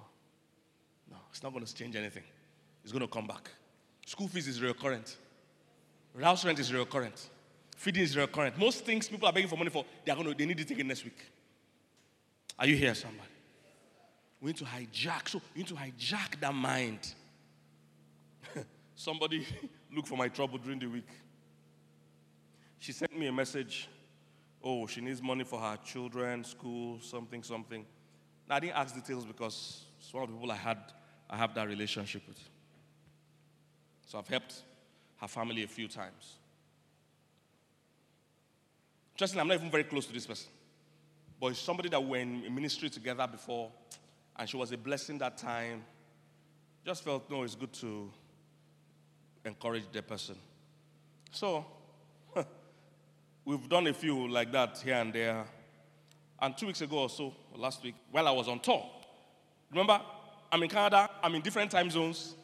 No, 1.10 1.16
it's 1.30 1.42
not 1.42 1.52
going 1.52 1.64
to 1.64 1.74
change 1.74 1.94
anything. 1.94 2.24
It's 2.82 2.92
going 2.92 3.06
to 3.06 3.12
come 3.12 3.26
back. 3.26 3.50
School 4.06 4.28
fees 4.28 4.48
is 4.48 4.60
recurrent. 4.62 5.16
House 6.20 6.44
rent 6.44 6.58
is 6.58 6.72
recurrent. 6.72 7.28
Feeding 7.76 8.02
is 8.02 8.16
recurrent. 8.16 8.58
Most 8.58 8.84
things 8.84 9.08
people 9.08 9.28
are 9.28 9.32
begging 9.32 9.48
for 9.48 9.56
money 9.56 9.70
for, 9.70 9.84
they 10.04 10.12
are 10.12 10.16
going 10.16 10.28
to, 10.28 10.34
they 10.34 10.46
need 10.46 10.58
it 10.58 10.86
next 10.86 11.04
week. 11.04 11.18
Are 12.58 12.66
you 12.66 12.76
here, 12.76 12.94
somebody? 12.94 13.28
We 14.40 14.48
need 14.48 14.56
to 14.58 14.64
hijack. 14.64 15.28
So 15.28 15.40
you 15.54 15.62
need 15.62 15.68
to 15.68 15.74
hijack 15.74 16.40
that 16.40 16.54
mind. 16.54 17.14
Somebody 18.96 19.46
look 19.94 20.06
for 20.06 20.16
my 20.16 20.28
trouble 20.28 20.58
during 20.58 20.78
the 20.78 20.86
week. 20.86 21.08
She 22.80 22.92
sent 22.92 23.16
me 23.16 23.26
a 23.26 23.32
message. 23.32 23.88
Oh, 24.64 24.86
she 24.86 25.00
needs 25.00 25.22
money 25.22 25.44
for 25.44 25.60
her 25.60 25.78
children, 25.84 26.44
school, 26.44 26.98
something, 27.00 27.42
something. 27.42 27.86
Now, 28.48 28.56
I 28.56 28.60
didn't 28.60 28.76
ask 28.76 28.94
details 28.94 29.24
because 29.24 29.84
it's 29.98 30.12
one 30.12 30.24
of 30.24 30.30
the 30.30 30.34
people 30.34 30.50
I 30.50 30.56
had 30.56 30.78
I 31.28 31.36
have 31.36 31.54
that 31.54 31.68
relationship 31.68 32.22
with. 32.26 32.40
So 34.06 34.18
I've 34.18 34.26
helped 34.26 34.62
her 35.18 35.28
family 35.28 35.62
a 35.62 35.68
few 35.68 35.86
times. 35.86 36.38
Interestingly, 39.14 39.42
I'm 39.42 39.48
not 39.48 39.54
even 39.54 39.70
very 39.70 39.84
close 39.84 40.06
to 40.06 40.12
this 40.12 40.26
person. 40.26 40.50
But 41.40 41.48
it's 41.48 41.60
somebody 41.60 41.88
that 41.90 42.02
we're 42.02 42.20
in 42.20 42.52
ministry 42.52 42.90
together 42.90 43.26
before, 43.26 43.70
and 44.36 44.48
she 44.48 44.56
was 44.56 44.72
a 44.72 44.76
blessing 44.76 45.18
that 45.18 45.38
time. 45.38 45.84
Just 46.84 47.04
felt, 47.04 47.30
no, 47.30 47.44
it's 47.44 47.54
good 47.54 47.72
to 47.74 48.10
encourage 49.44 49.84
the 49.92 50.02
person. 50.02 50.36
So, 51.30 51.64
we've 53.44 53.68
done 53.68 53.86
a 53.86 53.94
few 53.94 54.28
like 54.28 54.52
that 54.52 54.78
here 54.78 54.94
and 54.94 55.12
there. 55.12 55.44
And 56.40 56.56
two 56.56 56.66
weeks 56.66 56.80
ago 56.80 57.00
or 57.00 57.10
so, 57.10 57.34
or 57.52 57.58
last 57.58 57.82
week, 57.82 57.94
while 58.10 58.26
I 58.26 58.30
was 58.30 58.48
on 58.48 58.60
tour, 58.60 58.84
remember, 59.70 60.00
I'm 60.50 60.62
in 60.62 60.68
Canada, 60.68 61.08
I'm 61.22 61.34
in 61.34 61.42
different 61.42 61.70
time 61.70 61.90
zones. 61.90 62.34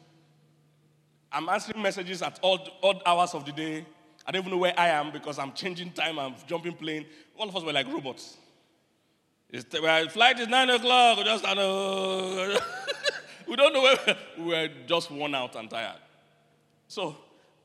I'm 1.31 1.49
answering 1.49 1.81
messages 1.81 2.21
at 2.21 2.39
odd, 2.41 2.69
odd 2.81 3.01
hours 3.05 3.33
of 3.33 3.45
the 3.45 3.51
day. 3.51 3.85
I 4.25 4.31
don't 4.31 4.41
even 4.41 4.51
know 4.51 4.57
where 4.59 4.73
I 4.77 4.89
am 4.89 5.11
because 5.11 5.39
I'm 5.39 5.53
changing 5.53 5.91
time, 5.91 6.19
I'm 6.19 6.35
jumping 6.45 6.73
plane. 6.73 7.05
All 7.37 7.49
of 7.49 7.55
us 7.55 7.63
were 7.63 7.73
like 7.73 7.87
robots. 7.87 8.37
It's, 9.49 9.65
well, 9.81 10.09
flight 10.09 10.39
is 10.39 10.47
nine 10.47 10.69
o'clock. 10.69 11.17
We 11.17 11.23
just 11.23 11.45
uh, 11.45 12.59
we 13.47 13.55
don't 13.55 13.73
know 13.73 13.81
where 13.81 14.17
we 14.37 14.45
were 14.45 14.69
just 14.85 15.09
worn 15.09 15.33
out 15.35 15.55
and 15.55 15.69
tired. 15.69 15.99
So, 16.87 17.15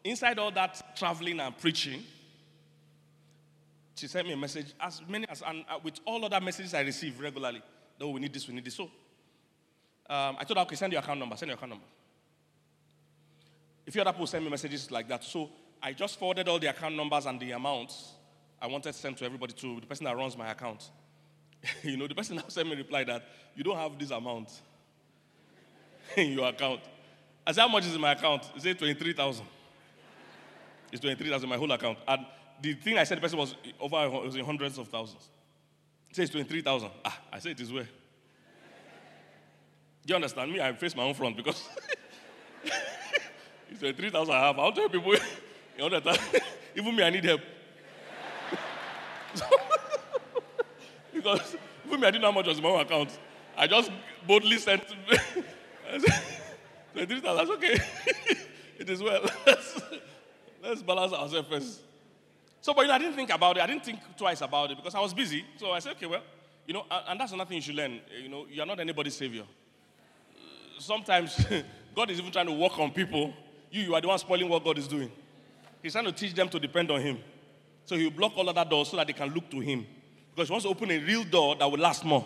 inside 0.05 0.39
all 0.39 0.53
that 0.53 0.97
traveling 0.97 1.41
and 1.41 1.57
preaching, 1.59 2.05
she 3.95 4.07
sent 4.07 4.27
me 4.27 4.33
a 4.33 4.37
message 4.37 4.75
as 4.81 5.03
many 5.09 5.27
as 5.29 5.43
and 5.47 5.65
uh, 5.69 5.79
with 5.83 6.01
all 6.05 6.25
other 6.25 6.41
messages 6.41 6.75
I 6.75 6.81
receive 6.81 7.19
regularly. 7.21 7.63
No, 8.01 8.11
we 8.11 8.21
need 8.21 8.33
this, 8.33 8.49
we 8.49 8.55
need 8.55 8.65
this. 8.65 8.75
So, 8.75 8.85
um, 10.09 10.37
I 10.39 10.45
told 10.45 10.59
her, 10.59 10.63
okay, 10.63 10.77
send 10.77 10.93
your 10.93 11.03
account 11.03 11.21
number, 11.21 11.37
send 11.37 11.49
your 11.49 11.57
account 11.57 11.71
number. 11.71 11.87
If 13.87 13.95
you 13.95 14.01
other 14.01 14.13
people 14.13 14.27
send 14.27 14.45
me 14.45 14.51
messages 14.51 14.91
like 14.91 15.09
that, 15.09 15.25
so 15.25 15.51
I 15.83 15.93
just 15.93 16.19
forwarded 16.19 16.49
all 16.49 16.59
the 16.59 16.69
account 16.69 16.97
numbers 16.97 17.27
and 17.27 17.39
the 17.39 17.53
amounts 17.53 18.13
I 18.61 18.67
wanted 18.67 18.93
to 18.93 18.99
send 18.99 19.17
to 19.19 19.25
everybody 19.25 19.53
to 19.55 19.81
the 19.81 19.87
person 19.87 20.05
that 20.05 20.17
runs 20.17 20.37
my 20.37 20.51
account. 20.51 20.89
you 21.83 21.97
know, 21.97 22.07
the 22.07 22.15
person 22.15 22.37
that 22.37 22.51
sent 22.51 22.69
me 22.69 22.77
reply 22.77 23.05
that 23.05 23.25
you 23.57 23.65
don't 23.65 23.77
have 23.77 23.99
this 23.99 24.11
amount 24.11 24.51
in 26.17 26.33
your 26.33 26.49
account. 26.49 26.81
I 27.47 27.53
said, 27.53 27.63
How 27.63 27.69
much 27.69 27.87
is 27.87 27.95
in 27.95 28.01
my 28.01 28.13
account? 28.13 28.45
He 28.55 28.61
said, 28.61 28.79
23,000. 28.79 29.45
It's 30.93 31.01
23,000 31.01 31.45
in 31.45 31.49
my 31.51 31.57
whole 31.57 31.73
account. 31.73 31.99
And 32.07 32.27
the 32.61 32.75
thing 32.75 32.99
I 32.99 33.05
said 33.05 33.17
the 33.17 33.23
person 33.23 33.39
was 33.39 33.57
over 33.81 34.05
it 34.05 34.13
was 34.13 34.37
in 34.37 34.45
hundreds 34.45 34.77
of 34.77 34.89
thousands. 34.89 35.31
He 36.07 36.15
says 36.15 36.29
23,000. 36.29 36.91
Ah, 37.05 37.19
I 37.33 37.39
said 37.39 37.53
it 37.53 37.61
is 37.61 37.73
where. 37.73 37.89
Do 40.05 40.09
you 40.09 40.15
understand 40.17 40.53
me? 40.53 40.61
I 40.61 40.73
face 40.75 40.95
my 40.95 41.05
own 41.05 41.15
front 41.15 41.37
because 41.37 41.67
it's 43.71 43.81
23,000 43.81 44.35
I 44.35 44.47
have. 44.47 44.59
I'll 44.59 44.73
tell 44.73 44.89
people, 44.91 45.15
you 45.79 45.85
understand? 45.85 46.19
Even 46.77 46.95
me, 46.95 47.03
I 47.03 47.11
need 47.11 47.25
help. 47.25 47.41
because 51.15 51.57
even 51.87 52.01
me, 52.01 52.07
I 52.07 52.11
didn't 52.11 52.23
know 52.23 52.33
how 52.33 52.39
much 52.39 52.47
was 52.47 52.59
in 52.59 52.63
my 52.63 52.71
own 52.71 52.81
account. 52.81 53.19
I 53.57 53.67
just 53.67 53.91
boldly 54.27 54.59
sent 54.59 54.83
23,000. 56.93 57.23
That's 57.37 57.51
okay. 57.51 57.79
it 58.79 58.91
is 58.91 59.03
well. 59.03 59.25
Let's, 60.63 60.83
balance 60.83 61.13
ourselves 61.13 61.49
first. 61.49 61.81
So, 62.61 62.73
but 62.73 62.83
you 62.83 62.89
know, 62.89 62.95
I 62.95 62.99
didn't 62.99 63.15
think 63.15 63.31
about 63.31 63.57
it. 63.57 63.63
I 63.63 63.67
didn't 63.67 63.85
think 63.85 63.99
twice 64.17 64.41
about 64.41 64.71
it 64.71 64.77
because 64.77 64.95
I 64.95 65.01
was 65.01 65.13
busy. 65.13 65.45
So 65.57 65.73
I 65.73 65.81
said, 65.81 65.93
okay, 65.93 66.07
well, 66.07 66.23
you 66.67 66.75
know, 66.75 66.85
and, 67.09 67.19
that's 67.19 67.33
another 67.33 67.49
thing 67.49 67.57
you 67.57 67.63
should 67.63 67.75
learn. 67.75 67.95
Eh, 67.95 68.23
you 68.23 68.29
know, 68.29 68.47
you're 68.49 68.65
not 68.65 68.79
anybody's 68.79 69.17
savior. 69.17 69.43
Uh, 69.43 70.81
sometimes 70.81 71.45
God 71.97 72.11
is 72.11 72.21
even 72.21 72.31
trying 72.31 72.47
to 72.47 72.53
work 72.53 72.79
on 72.79 72.93
people. 72.93 73.35
You, 73.71 73.83
you 73.83 73.95
are 73.95 74.01
the 74.01 74.07
one 74.07 74.19
spoiling 74.19 74.49
what 74.49 74.63
God 74.63 74.79
is 74.79 74.87
doing. 74.87 75.11
He's 75.83 75.93
trying 75.93 76.05
to 76.05 76.13
teach 76.13 76.35
them 76.35 76.49
to 76.51 76.61
depend 76.61 76.93
on 76.93 77.01
Him. 77.01 77.19
So 77.85 77.97
He 77.97 78.05
will 78.05 78.13
block 78.13 78.33
all 78.37 78.49
other 78.49 78.65
doors 78.65 78.89
so 78.89 78.97
that 78.97 79.09
they 79.09 79.13
can 79.13 79.35
look 79.35 79.51
to 79.51 79.59
Him. 79.59 79.85
Because 80.33 80.49
He 80.49 80.53
wants 80.53 80.65
to 80.65 80.71
open 80.71 80.93
a 80.93 80.99
real 80.99 81.25
door 81.25 81.57
that 81.57 81.69
will 81.69 81.81
last 81.81 82.05
more 82.05 82.25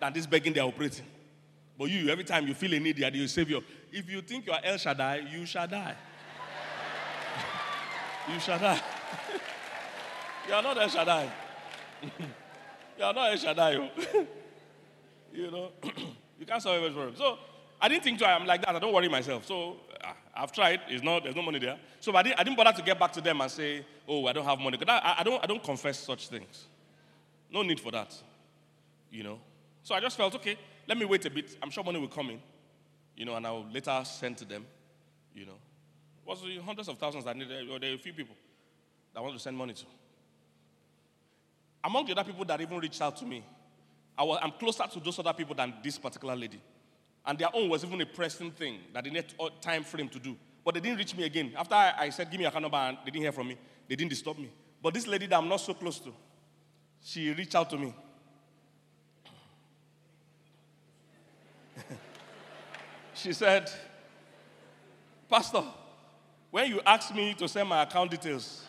than 0.00 0.14
this 0.14 0.24
begging 0.24 0.54
they're 0.54 0.64
operating. 0.64 1.04
But 1.78 1.90
you, 1.90 2.08
every 2.08 2.24
time 2.24 2.48
you 2.48 2.54
feel 2.54 2.72
a 2.72 2.80
need, 2.80 2.98
you're 2.98 3.10
the 3.10 3.26
Savior. 3.28 3.60
If 3.92 4.10
you 4.10 4.22
think 4.22 4.46
you 4.46 4.52
are 4.52 4.60
El 4.64 4.78
Shaddai, 4.78 5.28
you 5.30 5.44
shall 5.44 5.68
die. 5.68 5.94
You 8.32 8.40
shall 8.40 8.58
die. 8.58 8.80
You 10.48 10.54
are 10.54 10.62
not 10.62 10.78
El 10.78 10.88
Shaddai. 10.88 11.30
you 12.98 13.04
are 13.04 13.12
not 13.12 13.30
El 13.30 13.36
Shaddai. 13.36 13.90
you 15.32 15.50
know, 15.50 15.70
you 16.40 16.46
can't 16.46 16.62
solve 16.62 16.76
every 16.76 16.90
problem. 16.90 17.14
So 17.16 17.38
I 17.80 17.88
didn't 17.88 18.04
think 18.04 18.18
to 18.20 18.26
I'm 18.26 18.46
like 18.46 18.64
that. 18.64 18.74
I 18.74 18.78
don't 18.78 18.94
worry 18.94 19.08
myself. 19.08 19.44
So 19.44 19.76
uh, 20.02 20.12
I've 20.34 20.50
tried. 20.50 20.80
It's 20.88 21.04
not. 21.04 21.24
There's 21.24 21.36
no 21.36 21.42
money 21.42 21.58
there. 21.58 21.78
So 22.00 22.16
I 22.16 22.22
didn't, 22.22 22.40
I 22.40 22.44
didn't 22.44 22.56
bother 22.56 22.72
to 22.72 22.82
get 22.82 22.98
back 22.98 23.12
to 23.12 23.20
them 23.20 23.42
and 23.42 23.50
say, 23.50 23.84
"Oh, 24.08 24.26
I 24.26 24.32
don't 24.32 24.44
have 24.44 24.58
money." 24.58 24.78
Because 24.78 25.00
I, 25.04 25.16
I 25.18 25.22
don't. 25.22 25.42
I 25.44 25.46
don't 25.46 25.62
confess 25.62 25.98
such 25.98 26.28
things. 26.28 26.66
No 27.52 27.62
need 27.62 27.78
for 27.78 27.92
that. 27.92 28.14
You 29.10 29.24
know. 29.24 29.38
So 29.82 29.94
I 29.94 30.00
just 30.00 30.16
felt 30.16 30.34
okay. 30.36 30.56
Let 30.86 30.96
me 30.96 31.04
wait 31.04 31.26
a 31.26 31.30
bit. 31.30 31.56
I'm 31.62 31.70
sure 31.70 31.84
money 31.84 32.00
will 32.00 32.08
come 32.08 32.30
in. 32.30 32.40
You 33.16 33.26
know, 33.26 33.36
and 33.36 33.46
I'll 33.46 33.66
later 33.70 34.00
send 34.04 34.38
to 34.38 34.46
them. 34.46 34.64
You 35.34 35.44
know, 35.46 35.58
was 36.28 36.42
hundreds 36.64 36.88
of 36.88 36.98
thousands 36.98 37.24
that 37.24 37.36
needed. 37.36 37.68
Or 37.70 37.78
there 37.78 37.90
are 37.90 37.94
a 37.94 37.98
few 37.98 38.12
people 38.12 38.36
that 39.14 39.22
want 39.22 39.34
to 39.34 39.40
send 39.40 39.56
money 39.56 39.72
to 39.74 39.84
among 41.84 42.06
the 42.06 42.12
other 42.12 42.24
people 42.24 42.44
that 42.44 42.60
even 42.60 42.78
reached 42.78 43.00
out 43.00 43.16
to 43.16 43.24
me, 43.24 43.44
I 44.16 44.22
was, 44.22 44.38
I'm 44.42 44.52
closer 44.52 44.84
to 44.84 45.00
those 45.00 45.18
other 45.18 45.32
people 45.32 45.54
than 45.54 45.74
this 45.82 45.98
particular 45.98 46.36
lady. 46.36 46.60
And 47.24 47.38
their 47.38 47.48
own 47.52 47.68
was 47.68 47.84
even 47.84 48.00
a 48.00 48.06
pressing 48.06 48.50
thing 48.50 48.80
that 48.92 49.04
they 49.04 49.10
need 49.10 49.26
uh, 49.38 49.48
time 49.60 49.84
frame 49.84 50.08
to 50.08 50.18
do. 50.18 50.36
But 50.64 50.74
they 50.74 50.80
didn't 50.80 50.98
reach 50.98 51.16
me 51.16 51.24
again. 51.24 51.52
After 51.56 51.74
I, 51.74 51.94
I 51.98 52.10
said, 52.10 52.30
give 52.30 52.38
me 52.38 52.44
a 52.44 52.48
account 52.48 52.62
number, 52.62 52.76
and 52.76 52.98
they 53.04 53.10
didn't 53.10 53.22
hear 53.22 53.32
from 53.32 53.48
me, 53.48 53.56
they 53.88 53.96
didn't 53.96 54.10
disturb 54.10 54.38
me. 54.38 54.50
But 54.82 54.94
this 54.94 55.06
lady 55.06 55.26
that 55.26 55.36
I'm 55.36 55.48
not 55.48 55.60
so 55.60 55.74
close 55.74 55.98
to, 56.00 56.12
she 57.02 57.30
reached 57.32 57.54
out 57.54 57.70
to 57.70 57.78
me. 57.78 57.94
she 63.14 63.32
said, 63.32 63.70
Pastor, 65.28 65.62
when 66.50 66.70
you 66.70 66.80
asked 66.86 67.14
me 67.14 67.34
to 67.34 67.48
send 67.48 67.68
my 67.68 67.82
account 67.82 68.10
details, 68.10 68.64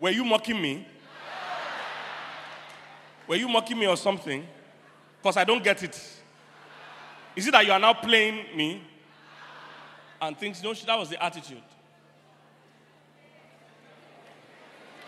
were 0.00 0.10
you 0.10 0.24
mocking 0.24 0.60
me? 0.60 0.86
Were 3.26 3.36
you 3.36 3.48
mocking 3.48 3.78
me 3.78 3.86
or 3.86 3.96
something? 3.96 4.46
Because 5.20 5.36
I 5.36 5.44
don't 5.44 5.62
get 5.62 5.82
it. 5.82 5.98
Is 7.36 7.46
it 7.46 7.52
that 7.52 7.64
you 7.64 7.72
are 7.72 7.78
now 7.78 7.94
playing 7.94 8.56
me? 8.56 8.82
And 10.20 10.36
things, 10.36 10.62
no, 10.62 10.74
that 10.74 10.98
was 10.98 11.08
the 11.08 11.22
attitude. 11.22 11.62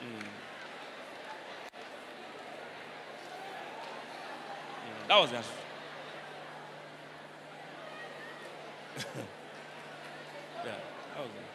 Mm. 0.00 0.20
Mm, 4.84 5.08
that 5.08 5.20
was 5.20 5.30
the 5.30 5.36
attitude. 5.36 5.54
yeah, 10.64 10.78
that 11.14 11.20
was 11.20 11.30
it. 11.30 11.54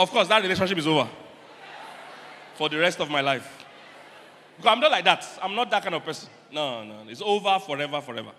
Of 0.00 0.10
course, 0.10 0.28
that 0.28 0.40
relationship 0.40 0.78
is 0.78 0.86
over 0.86 1.06
for 2.54 2.70
the 2.70 2.78
rest 2.78 3.00
of 3.00 3.10
my 3.10 3.20
life. 3.20 3.66
Because 4.56 4.72
I'm 4.72 4.80
not 4.80 4.90
like 4.90 5.04
that. 5.04 5.28
I'm 5.42 5.54
not 5.54 5.70
that 5.70 5.82
kind 5.82 5.94
of 5.94 6.02
person. 6.02 6.30
No, 6.50 6.82
no. 6.84 7.02
It's 7.06 7.20
over 7.20 7.58
forever, 7.58 8.00
forever. 8.00 8.30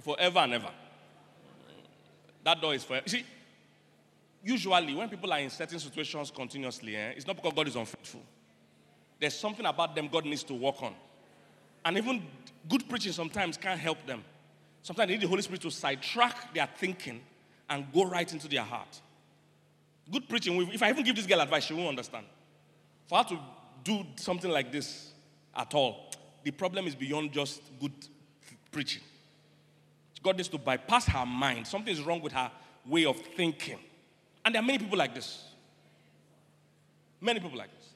Forever 0.00 0.40
and 0.40 0.54
ever. 0.54 0.70
That 2.42 2.60
door 2.60 2.74
is 2.74 2.82
forever. 2.82 3.04
You 3.06 3.10
see, 3.12 3.26
usually 4.42 4.96
when 4.96 5.08
people 5.08 5.32
are 5.32 5.38
in 5.38 5.48
certain 5.48 5.78
situations 5.78 6.32
continuously, 6.32 6.96
eh, 6.96 7.10
it's 7.10 7.26
not 7.28 7.36
because 7.36 7.52
God 7.52 7.68
is 7.68 7.76
unfaithful. 7.76 8.22
There's 9.20 9.38
something 9.38 9.64
about 9.64 9.94
them 9.94 10.08
God 10.10 10.24
needs 10.24 10.42
to 10.42 10.54
work 10.54 10.82
on. 10.82 10.96
And 11.84 11.96
even 11.96 12.20
good 12.68 12.88
preaching 12.88 13.12
sometimes 13.12 13.56
can't 13.56 13.78
help 13.78 14.04
them. 14.08 14.24
Sometimes 14.82 15.06
they 15.06 15.14
need 15.14 15.22
the 15.22 15.28
Holy 15.28 15.42
Spirit 15.42 15.60
to 15.60 15.70
sidetrack 15.70 16.52
their 16.52 16.68
thinking 16.78 17.20
and 17.70 17.86
go 17.92 18.06
right 18.06 18.32
into 18.32 18.48
their 18.48 18.64
heart. 18.64 19.00
Good 20.10 20.28
preaching. 20.28 20.70
If 20.72 20.82
I 20.82 20.90
even 20.90 21.04
give 21.04 21.16
this 21.16 21.26
girl 21.26 21.40
advice, 21.40 21.64
she 21.64 21.74
won't 21.74 21.88
understand. 21.88 22.26
For 23.06 23.18
her 23.18 23.24
to 23.24 23.38
do 23.84 24.04
something 24.16 24.50
like 24.50 24.72
this 24.72 25.12
at 25.54 25.74
all, 25.74 26.10
the 26.42 26.50
problem 26.50 26.86
is 26.86 26.94
beyond 26.94 27.32
just 27.32 27.62
good 27.80 27.92
preaching. 28.70 29.02
God 30.22 30.36
needs 30.36 30.48
to 30.48 30.58
bypass 30.58 31.06
her 31.06 31.26
mind. 31.26 31.66
Something 31.66 31.92
is 31.92 32.00
wrong 32.00 32.20
with 32.20 32.32
her 32.32 32.50
way 32.86 33.04
of 33.04 33.16
thinking. 33.16 33.78
And 34.44 34.54
there 34.54 34.62
are 34.62 34.66
many 34.66 34.78
people 34.78 34.98
like 34.98 35.14
this. 35.14 35.44
Many 37.20 37.40
people 37.40 37.58
like 37.58 37.70
this. 37.76 37.88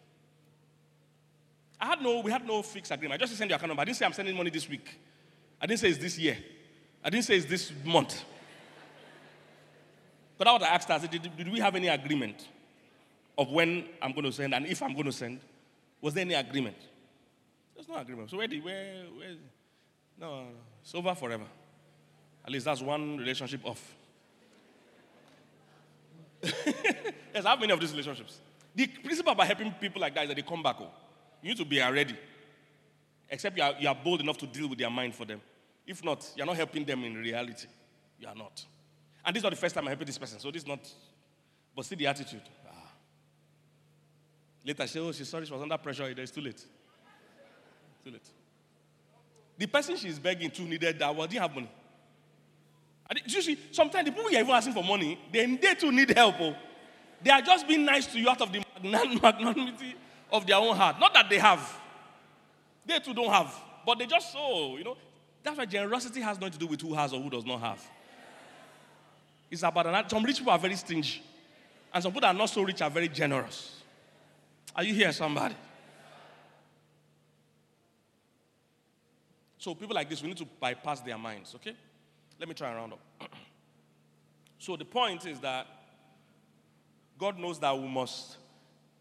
I 1.80 1.86
had 1.86 2.00
no, 2.00 2.20
we 2.20 2.30
had 2.30 2.46
no 2.46 2.62
fixed 2.62 2.90
agreement. 2.90 3.20
I 3.20 3.24
just 3.24 3.36
sent 3.36 3.50
you 3.50 3.54
a 3.54 3.56
account 3.56 3.68
number. 3.68 3.82
I 3.82 3.84
didn't 3.84 3.96
say 3.96 4.06
I'm 4.06 4.12
sending 4.12 4.36
money 4.36 4.50
this 4.50 4.68
week. 4.68 4.98
I 5.60 5.66
didn't 5.66 5.80
say 5.80 5.88
it's 5.90 5.98
this 5.98 6.18
year. 6.18 6.36
I 7.04 7.10
didn't 7.10 7.24
say 7.24 7.36
it's 7.36 7.46
this 7.46 7.72
month. 7.84 8.24
But 10.38 10.48
I 10.48 10.52
would 10.52 10.62
asked 10.62 10.90
us, 10.90 11.06
did, 11.08 11.36
did 11.36 11.50
we 11.50 11.60
have 11.60 11.74
any 11.74 11.88
agreement 11.88 12.48
of 13.38 13.50
when 13.50 13.84
I'm 14.02 14.12
going 14.12 14.24
to 14.24 14.32
send 14.32 14.54
and 14.54 14.66
if 14.66 14.82
I'm 14.82 14.92
going 14.92 15.06
to 15.06 15.12
send? 15.12 15.40
Was 16.00 16.14
there 16.14 16.22
any 16.22 16.34
agreement? 16.34 16.76
There's 17.74 17.88
no 17.88 17.96
agreement. 17.96 18.30
So 18.30 18.36
where 18.38 18.46
did, 18.46 18.62
where, 18.62 19.04
where? 19.16 19.36
No, 20.18 20.46
it's 20.82 20.94
over 20.94 21.14
forever. 21.14 21.44
At 22.44 22.50
least 22.50 22.64
that's 22.64 22.80
one 22.80 23.18
relationship 23.18 23.60
off. 23.64 23.94
yes, 26.42 27.44
I 27.44 27.50
have 27.50 27.60
many 27.60 27.72
of 27.72 27.80
these 27.80 27.90
relationships. 27.90 28.40
The 28.74 28.86
principle 28.86 29.32
about 29.32 29.46
helping 29.46 29.72
people 29.72 30.00
like 30.00 30.14
that 30.14 30.24
is 30.24 30.28
that 30.28 30.34
they 30.34 30.42
come 30.42 30.62
back 30.62 30.76
home. 30.76 30.90
You 31.42 31.50
need 31.50 31.58
to 31.58 31.64
be 31.64 31.80
ready. 31.80 32.16
Except 33.28 33.56
you 33.56 33.62
are, 33.62 33.74
you 33.78 33.88
are 33.88 33.94
bold 33.94 34.20
enough 34.20 34.38
to 34.38 34.46
deal 34.46 34.68
with 34.68 34.78
their 34.78 34.90
mind 34.90 35.14
for 35.14 35.24
them. 35.24 35.40
If 35.86 36.04
not, 36.04 36.28
you're 36.36 36.46
not 36.46 36.56
helping 36.56 36.84
them 36.84 37.04
in 37.04 37.14
reality. 37.14 37.66
You 38.20 38.28
are 38.28 38.34
not. 38.34 38.64
And 39.26 39.34
this 39.34 39.40
is 39.40 39.42
not 39.42 39.50
the 39.50 39.56
first 39.56 39.74
time 39.74 39.82
I'm 39.84 39.88
helping 39.88 40.06
this 40.06 40.18
person, 40.18 40.38
so 40.38 40.52
this 40.52 40.62
is 40.62 40.68
not. 40.68 40.78
But 41.74 41.84
see 41.84 41.96
the 41.96 42.06
attitude. 42.06 42.42
Ah. 42.68 42.92
Later, 44.64 44.86
she 44.86 44.92
said, 44.92 45.02
Oh, 45.02 45.12
she's 45.12 45.28
sorry, 45.28 45.44
she 45.44 45.52
was 45.52 45.60
under 45.60 45.76
pressure. 45.76 46.08
It's 46.16 46.30
too 46.30 46.40
late. 46.40 46.64
Too 48.04 48.12
late. 48.12 48.28
The 49.58 49.66
person 49.66 49.96
she's 49.96 50.20
begging 50.20 50.50
to 50.52 50.62
needed 50.62 51.00
that, 51.00 51.14
well, 51.14 51.26
didn't 51.26 51.42
have 51.42 51.54
money. 51.54 51.70
And 53.10 53.20
you 53.26 53.42
see, 53.42 53.58
sometimes 53.72 54.06
the 54.06 54.12
people 54.12 54.30
you're 54.30 54.40
even 54.40 54.54
asking 54.54 54.74
for 54.74 54.84
money, 54.84 55.18
they, 55.32 55.56
they 55.56 55.74
too 55.74 55.90
need 55.90 56.10
help. 56.10 56.36
Oh. 56.40 56.54
They 57.20 57.30
are 57.30 57.42
just 57.42 57.66
being 57.66 57.84
nice 57.84 58.06
to 58.06 58.20
you 58.20 58.30
out 58.30 58.40
of 58.40 58.52
the 58.52 58.62
magnanimity 58.84 59.96
of 60.30 60.46
their 60.46 60.56
own 60.56 60.76
heart. 60.76 61.00
Not 61.00 61.12
that 61.14 61.28
they 61.28 61.38
have. 61.38 61.80
They 62.84 63.00
too 63.00 63.12
don't 63.12 63.32
have. 63.32 63.52
But 63.84 63.98
they 63.98 64.06
just 64.06 64.32
so, 64.32 64.76
you 64.76 64.84
know. 64.84 64.96
That's 65.42 65.58
why 65.58 65.64
generosity 65.64 66.20
has 66.20 66.38
nothing 66.38 66.52
to 66.52 66.58
do 66.58 66.66
with 66.68 66.80
who 66.80 66.94
has 66.94 67.12
or 67.12 67.20
who 67.20 67.30
does 67.30 67.44
not 67.44 67.60
have. 67.60 67.84
It's 69.50 69.62
about. 69.62 70.10
Some 70.10 70.22
rich 70.24 70.38
people 70.38 70.52
are 70.52 70.58
very 70.58 70.76
stingy, 70.76 71.22
and 71.92 72.02
some 72.02 72.12
people 72.12 72.22
that 72.22 72.34
are 72.34 72.38
not 72.38 72.50
so 72.50 72.62
rich 72.62 72.82
are 72.82 72.90
very 72.90 73.08
generous. 73.08 73.82
Are 74.74 74.84
you 74.84 74.92
here, 74.94 75.12
somebody? 75.12 75.54
So 79.58 79.74
people 79.74 79.94
like 79.94 80.08
this, 80.08 80.22
we 80.22 80.28
need 80.28 80.36
to 80.36 80.44
bypass 80.60 81.00
their 81.00 81.18
minds, 81.18 81.54
okay? 81.56 81.74
Let 82.38 82.48
me 82.48 82.54
try 82.54 82.68
and 82.68 82.76
round 82.76 82.92
up. 82.92 83.00
so 84.58 84.76
the 84.76 84.84
point 84.84 85.26
is 85.26 85.40
that 85.40 85.66
God 87.18 87.38
knows 87.38 87.58
that 87.60 87.76
we 87.76 87.88
must, 87.88 88.36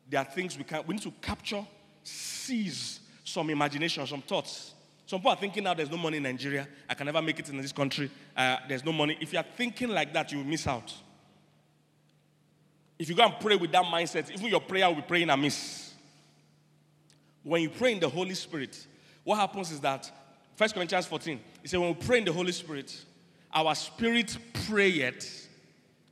there 0.10 0.22
are 0.22 0.26
things 0.26 0.58
we 0.58 0.64
can 0.64 0.84
we 0.88 0.96
need 0.96 1.04
to 1.04 1.12
capture, 1.22 1.66
seize 2.02 3.00
some 3.24 3.50
imagination, 3.50 4.08
some 4.08 4.22
thoughts. 4.22 4.75
Some 5.06 5.20
people 5.20 5.32
are 5.32 5.38
thinking 5.38 5.64
now 5.64 5.74
there's 5.74 5.92
no 5.92 5.98
money 5.98 6.18
in 6.18 6.24
Nigeria. 6.24 6.68
I 6.90 6.96
can 6.96 7.06
never 7.06 7.22
make 7.22 7.40
it 7.40 7.50
in 7.50 7.58
this 7.58 7.72
country. 7.72 8.10
Uh, 8.36 8.58
there's 8.68 8.84
no 8.84 8.92
money. 8.92 9.18
If 9.22 9.34
you 9.34 9.40
are 9.40 9.46
thinking 9.56 9.90
like 9.90 10.12
that, 10.14 10.32
you 10.32 10.40
will 10.40 10.46
miss 10.46 10.66
out. 10.66 10.94
If 12.98 13.10
you 13.10 13.16
go 13.16 13.24
and 13.24 13.34
pray 13.40 13.56
with 13.56 13.72
that 13.72 13.86
mindset, 13.86 14.32
even 14.32 14.48
your 14.48 14.62
prayer 14.62 14.88
will 14.88 14.96
be 14.96 15.02
praying 15.04 15.30
amiss. 15.30 15.94
When 17.44 17.62
you 17.62 17.70
pray 17.70 17.94
in 17.94 18.00
the 18.00 18.10
Holy 18.10 18.34
Spirit, 18.34 18.88
what 19.24 19.36
happens 19.36 19.72
is 19.72 19.80
that 19.82 20.12
1 20.58 20.70
Corinthians 20.70 21.06
14, 21.06 21.40
it 21.64 21.70
says, 21.70 21.80
when 21.80 21.90
we 21.90 21.96
pray 21.96 22.20
in 22.20 22.26
the 22.26 22.34
Holy 22.34 22.52
Spirit, 22.52 23.06
our 23.54 23.76
spirit 23.76 24.38
prayeth 24.68 25.48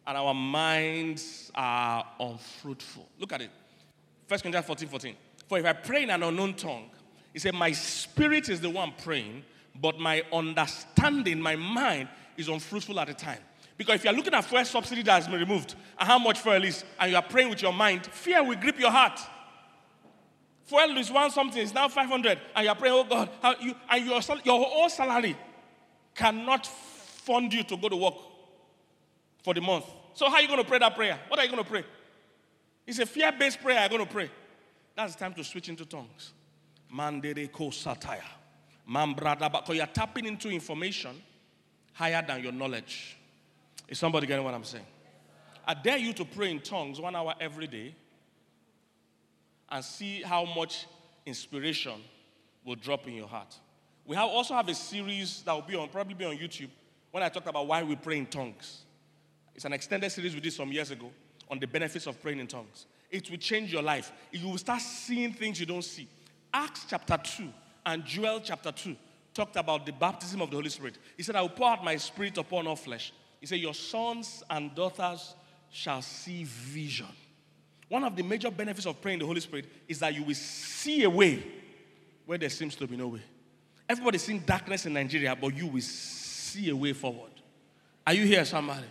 and 0.06 0.18
our 0.18 0.34
minds 0.34 1.52
are 1.56 2.06
unfruitful. 2.20 3.08
Look 3.18 3.32
at 3.32 3.42
it. 3.42 3.50
1 4.28 4.40
Corinthians 4.42 4.66
14, 4.66 4.88
14. 4.90 5.16
For 5.48 5.60
if 5.60 5.66
I 5.66 5.74
pray 5.74 6.04
in 6.04 6.10
an 6.10 6.22
unknown 6.22 6.54
tongue, 6.56 6.90
he 7.34 7.40
said, 7.40 7.56
My 7.56 7.72
spirit 7.72 8.48
is 8.50 8.62
the 8.62 8.70
one 8.70 8.94
praying, 9.04 9.44
but 9.82 10.00
my 10.00 10.24
understanding, 10.32 11.42
my 11.42 11.56
mind 11.56 12.08
is 12.38 12.48
unfruitful 12.48 13.00
at 13.00 13.08
the 13.08 13.14
time. 13.14 13.40
Because 13.76 13.96
if 13.96 14.04
you're 14.04 14.14
looking 14.14 14.34
at 14.34 14.46
fuel 14.46 14.64
subsidy 14.64 15.02
that 15.02 15.14
has 15.14 15.28
been 15.28 15.40
removed 15.40 15.76
and 16.00 16.08
how 16.08 16.20
much 16.20 16.40
fuel 16.40 16.64
is, 16.64 16.84
and 17.00 17.12
you 17.12 17.18
are 17.18 17.24
praying 17.24 17.50
with 17.50 17.62
your 17.62 17.74
mind, 17.74 18.06
fear 18.06 18.44
will 18.44 18.56
grip 18.56 18.80
your 18.80 18.92
heart. 18.92 19.20
Fuel 20.66 20.98
is 20.98 21.12
one 21.12 21.32
something, 21.32 21.62
it's 21.62 21.74
now 21.74 21.88
500, 21.88 22.40
and 22.56 22.66
you're 22.66 22.76
praying, 22.76 22.96
oh 22.96 23.04
God, 23.04 23.30
how 23.42 23.56
you, 23.60 23.76
and 23.90 24.06
your, 24.06 24.22
your 24.44 24.64
whole 24.64 24.90
salary 24.90 25.36
cannot 26.16 26.68
fund 26.68 27.54
you 27.54 27.64
to 27.64 27.76
go 27.76 27.90
to 27.90 27.96
work 27.96 28.16
for 29.44 29.54
the 29.54 29.62
month. 29.62 29.86
So, 30.14 30.30
how 30.30 30.36
are 30.36 30.42
you 30.42 30.48
going 30.48 30.62
to 30.62 30.68
pray 30.68 30.78
that 30.78 30.96
prayer? 30.96 31.20
What 31.28 31.40
are 31.40 31.44
you 31.44 31.52
going 31.52 31.64
to 31.64 31.70
pray? 31.70 31.84
It's 32.86 33.00
a 33.00 33.06
fear 33.06 33.32
based 33.32 33.62
prayer 33.62 33.80
you're 33.80 33.90
going 33.90 34.06
to 34.06 34.12
pray. 34.12 34.30
That's 34.96 35.14
the 35.16 35.20
time 35.20 35.34
to 35.34 35.44
switch 35.44 35.70
into 35.70 35.86
tongues. 35.86 36.34
Mandere 36.96 37.52
ko 37.52 37.70
satire. 37.70 38.24
Because 38.86 39.76
you're 39.76 39.86
tapping 39.88 40.26
into 40.26 40.50
information 40.50 41.16
higher 41.94 42.24
than 42.26 42.44
your 42.44 42.52
knowledge. 42.52 43.18
Is 43.88 44.00
somebody 44.00 44.28
getting 44.28 44.44
what 44.44 44.54
I'm 44.54 44.64
saying? 44.64 44.86
I 45.66 45.74
dare 45.74 45.98
you 45.98 46.14
to 46.14 46.26
pray 46.26 46.52
in 46.52 46.60
tongues 46.60 47.00
one 47.00 47.16
hour 47.16 47.34
every 47.40 47.68
day 47.68 47.96
and 49.70 49.84
see 49.84 50.22
how 50.22 50.46
much 50.46 50.86
inspiration 51.26 51.94
will 52.66 52.76
drop 52.76 53.08
in 53.08 53.14
your 53.14 53.28
heart. 53.28 53.56
We 54.06 54.16
have 54.18 54.28
also 54.28 54.54
have 54.54 54.68
a 54.68 54.76
series 54.76 55.42
that 55.44 55.54
will 55.54 55.62
be 55.62 55.76
on 55.76 55.88
probably 55.88 56.14
be 56.14 56.26
on 56.26 56.38
YouTube 56.38 56.70
when 57.12 57.24
I 57.24 57.30
talked 57.30 57.48
about 57.48 57.68
why 57.68 57.84
we 57.84 57.96
pray 57.96 58.18
in 58.18 58.26
tongues. 58.26 58.82
It's 59.56 59.66
an 59.66 59.74
extended 59.74 60.12
series 60.12 60.34
we 60.34 60.42
did 60.42 60.52
some 60.52 60.72
years 60.72 60.92
ago 60.92 61.10
on 61.50 61.60
the 61.60 61.68
benefits 61.68 62.08
of 62.08 62.22
praying 62.22 62.40
in 62.40 62.48
tongues. 62.48 62.86
It 63.10 63.30
will 63.30 63.38
change 63.38 63.72
your 63.72 63.84
life. 63.84 64.12
You 64.32 64.50
will 64.50 64.58
start 64.58 64.82
seeing 64.82 65.32
things 65.32 65.60
you 65.60 65.66
don't 65.66 65.84
see. 65.84 66.08
Acts 66.54 66.86
chapter 66.90 67.18
2 67.18 67.50
and 67.86 68.06
Joel 68.06 68.42
chapter 68.44 68.72
2 68.72 68.96
talked 69.34 69.56
about 69.56 69.86
the 69.86 69.92
baptism 69.92 70.42
of 70.42 70.50
the 70.50 70.56
Holy 70.56 70.70
Spirit. 70.70 70.98
He 71.18 71.24
said, 71.24 71.36
I 71.36 71.42
will 71.42 71.50
pour 71.50 71.70
out 71.70 71.84
my 71.84 71.96
spirit 71.98 72.38
upon 72.38 72.68
all 72.68 72.76
flesh. 72.76 73.12
He 73.40 73.48
said, 73.48 73.60
Your 73.60 73.74
sons 73.74 74.44
and 74.50 74.74
daughters 74.76 75.36
shall 75.72 76.02
see 76.02 76.44
vision. 76.44 77.08
One 77.90 78.04
of 78.04 78.16
the 78.16 78.24
major 78.24 78.52
benefits 78.52 78.86
of 78.86 79.02
praying 79.02 79.20
the 79.20 79.26
Holy 79.26 79.42
Spirit 79.42 79.66
is 79.88 80.00
that 80.00 80.14
you 80.14 80.24
will 80.24 80.36
see 80.36 81.04
a 81.04 81.10
way 81.10 81.44
where 82.26 82.38
there 82.38 82.50
seems 82.50 82.76
to 82.76 82.88
be 82.88 82.96
no 82.96 83.08
way. 83.08 83.22
Everybody's 83.90 84.24
seeing 84.24 84.40
darkness 84.40 84.86
in 84.86 84.94
Nigeria, 84.94 85.36
but 85.36 85.56
you 85.56 85.68
will 85.68 85.82
see 85.82 86.70
a 86.70 86.76
way 86.76 86.94
forward. 86.94 87.32
Are 88.06 88.14
you 88.14 88.26
here, 88.26 88.46
somebody? 88.46 88.86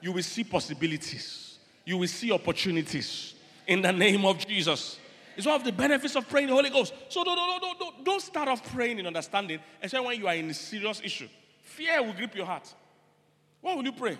You 0.00 0.12
will 0.12 0.22
see 0.22 0.44
possibilities. 0.44 1.58
You 1.84 1.98
will 1.98 2.08
see 2.08 2.32
opportunities 2.32 3.34
in 3.66 3.82
the 3.82 3.92
name 3.92 4.24
of 4.24 4.46
Jesus. 4.46 4.98
It's 5.40 5.46
one 5.46 5.56
of 5.56 5.64
the 5.64 5.72
benefits 5.72 6.14
of 6.16 6.28
praying 6.28 6.48
the 6.48 6.52
Holy 6.52 6.68
Ghost. 6.68 6.92
So 7.08 7.24
don't, 7.24 7.34
don't, 7.34 7.62
don't, 7.62 7.78
don't, 7.78 8.04
don't 8.04 8.20
start 8.20 8.46
off 8.46 8.62
praying 8.74 8.98
in 8.98 9.06
understanding, 9.06 9.58
especially 9.82 10.06
when 10.06 10.18
you 10.18 10.28
are 10.28 10.34
in 10.34 10.50
a 10.50 10.52
serious 10.52 11.00
issue. 11.02 11.28
Fear 11.62 12.02
will 12.02 12.12
grip 12.12 12.34
your 12.34 12.44
heart. 12.44 12.70
What 13.62 13.74
will 13.74 13.84
you 13.84 13.92
pray? 13.92 14.18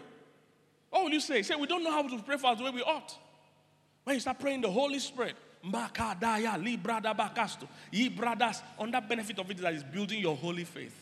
What 0.88 1.04
will 1.04 1.10
you 1.10 1.20
say? 1.20 1.42
Say, 1.42 1.56
we 1.56 1.66
don't 1.66 1.84
know 1.84 1.90
how 1.90 2.00
to 2.08 2.22
pray 2.22 2.38
for 2.38 2.46
us 2.46 2.56
the 2.56 2.64
way 2.64 2.70
we 2.70 2.80
ought. 2.80 3.14
When 4.04 4.16
you 4.16 4.20
start 4.20 4.38
praying 4.38 4.62
the 4.62 4.70
Holy 4.70 4.98
Spirit, 4.98 5.36
Ye 7.92 8.08
brothers, 8.08 8.62
on 8.78 8.90
that 8.90 9.06
benefit 9.06 9.38
of 9.38 9.50
it 9.50 9.58
that 9.58 9.74
is 9.74 9.84
building 9.84 10.20
your 10.20 10.36
holy 10.36 10.64
faith. 10.64 10.98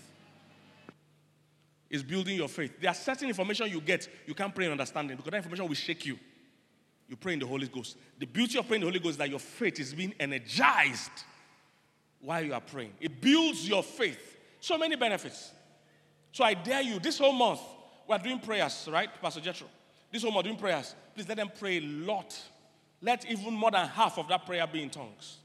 Is 1.91 2.03
building 2.03 2.35
your 2.35 2.49
faith. 2.49 2.73
There 2.81 2.91
are 2.91 2.95
certain 2.95 3.29
information 3.29 3.69
you 3.69 3.81
get, 3.81 4.09
you 4.27 4.35
can't 4.35 4.53
pray 4.53 4.67
in 4.67 4.73
understanding 4.73 5.17
because 5.17 5.31
that 5.31 5.37
information 5.37 5.69
will 5.69 5.75
shake 5.77 6.07
you 6.07 6.19
you 7.09 7.17
pray 7.17 7.33
in 7.33 7.39
the 7.39 7.47
Holy 7.47 7.67
Ghost. 7.67 7.97
The 8.19 8.27
beauty 8.27 8.59
of 8.59 8.67
praying 8.69 8.83
in 8.83 8.87
the 8.87 8.91
Holy 8.91 9.01
Ghost 9.01 9.13
is 9.13 9.17
that 9.17 9.31
your 9.31 9.39
faith 9.39 9.81
is 9.81 9.95
being 9.95 10.15
energized 10.21 11.11
while 12.21 12.45
you 12.45 12.53
are 12.53 12.61
praying. 12.61 12.93
It 13.01 13.21
builds 13.21 13.67
your 13.67 13.83
faith. 13.83 14.37
So 14.61 14.77
many 14.77 14.97
benefits. 14.97 15.53
So 16.33 16.45
I 16.45 16.55
dare 16.55 16.83
you, 16.83 16.99
this 16.99 17.19
whole 17.19 17.33
month, 17.33 17.61
we're 18.07 18.19
doing 18.19 18.41
prayers, 18.41 18.89
right, 18.93 19.09
Pastor 19.21 19.41
Jethro? 19.41 19.69
This 20.13 20.23
whole 20.23 20.33
month, 20.33 20.45
doing 20.45 20.57
prayers. 20.57 20.95
Please 21.15 21.29
let 21.29 21.39
them 21.39 21.51
pray 21.59 21.79
a 21.79 21.81
lot. 21.81 22.39
Let 23.01 23.31
even 23.31 23.55
more 23.55 23.71
than 23.71 23.87
half 23.89 24.19
of 24.19 24.29
that 24.29 24.45
prayer 24.45 24.67
be 24.67 24.83
in 24.83 24.91
tongues. 24.91 25.39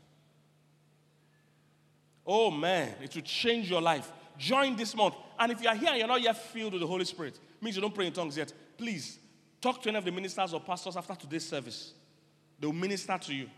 Oh 2.25 2.49
man, 2.51 2.95
it 3.01 3.13
will 3.15 3.21
change 3.21 3.69
your 3.69 3.81
life. 3.81 4.11
Join 4.37 4.75
this 4.75 4.95
month. 4.95 5.15
And 5.37 5.51
if 5.51 5.61
you 5.61 5.69
are 5.69 5.75
here 5.75 5.89
and 5.89 5.97
you're 5.99 6.07
not 6.07 6.21
yet 6.21 6.37
filled 6.37 6.73
with 6.73 6.81
the 6.81 6.87
Holy 6.87 7.05
Spirit, 7.05 7.39
means 7.61 7.75
you 7.75 7.81
don't 7.81 7.93
pray 7.93 8.07
in 8.07 8.13
tongues 8.13 8.37
yet, 8.37 8.51
please 8.77 9.19
Talk 9.63 9.81
to 9.83 9.89
any 9.89 9.97
of 9.97 10.03
the 10.03 10.11
ministers 10.11 10.53
or 10.53 10.59
pastors 10.59 10.97
after 10.97 11.15
today's 11.15 11.47
service. 11.47 11.93
They 12.59 12.67
will 12.67 12.73
minister 12.73 13.17
to 13.17 13.33
you. 13.33 13.49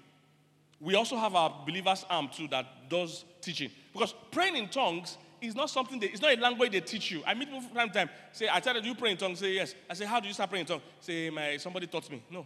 We 0.80 0.94
also 0.94 1.18
have 1.18 1.34
our 1.34 1.64
believers' 1.66 2.06
arm 2.08 2.30
too 2.32 2.48
that 2.50 2.68
does 2.88 3.26
teaching. 3.42 3.72
Because 3.92 4.14
praying 4.30 4.56
in 4.56 4.70
tongues 4.70 5.18
is 5.42 5.56
not 5.56 5.72
something 5.72 6.00
that, 6.00 6.12
it's 6.12 6.22
not 6.22 6.38
a 6.38 6.40
language 6.40 6.74
they 6.74 6.82
teach 6.82 7.10
you. 7.10 7.24
I 7.26 7.34
meet 7.34 7.48
people 7.48 7.62
from 7.62 7.76
time 7.76 7.88
to 7.88 7.94
time. 7.96 8.10
Say, 8.34 8.48
I 8.52 8.60
tell 8.60 8.76
them, 8.76 8.84
do 8.84 8.90
you 8.90 8.94
pray 8.94 9.10
in 9.10 9.18
tongues? 9.18 9.40
Say, 9.40 9.54
yes. 9.54 9.74
I 9.90 9.96
say, 9.96 10.06
how 10.06 10.20
do 10.20 10.28
you 10.28 10.34
start 10.36 10.52
praying 10.52 10.66
in 10.66 10.68
tongues? 10.68 10.84
Say, 11.00 11.32
my, 11.32 11.58
somebody 11.58 11.88
taught 11.88 12.08
me. 12.12 12.22
No. 12.30 12.46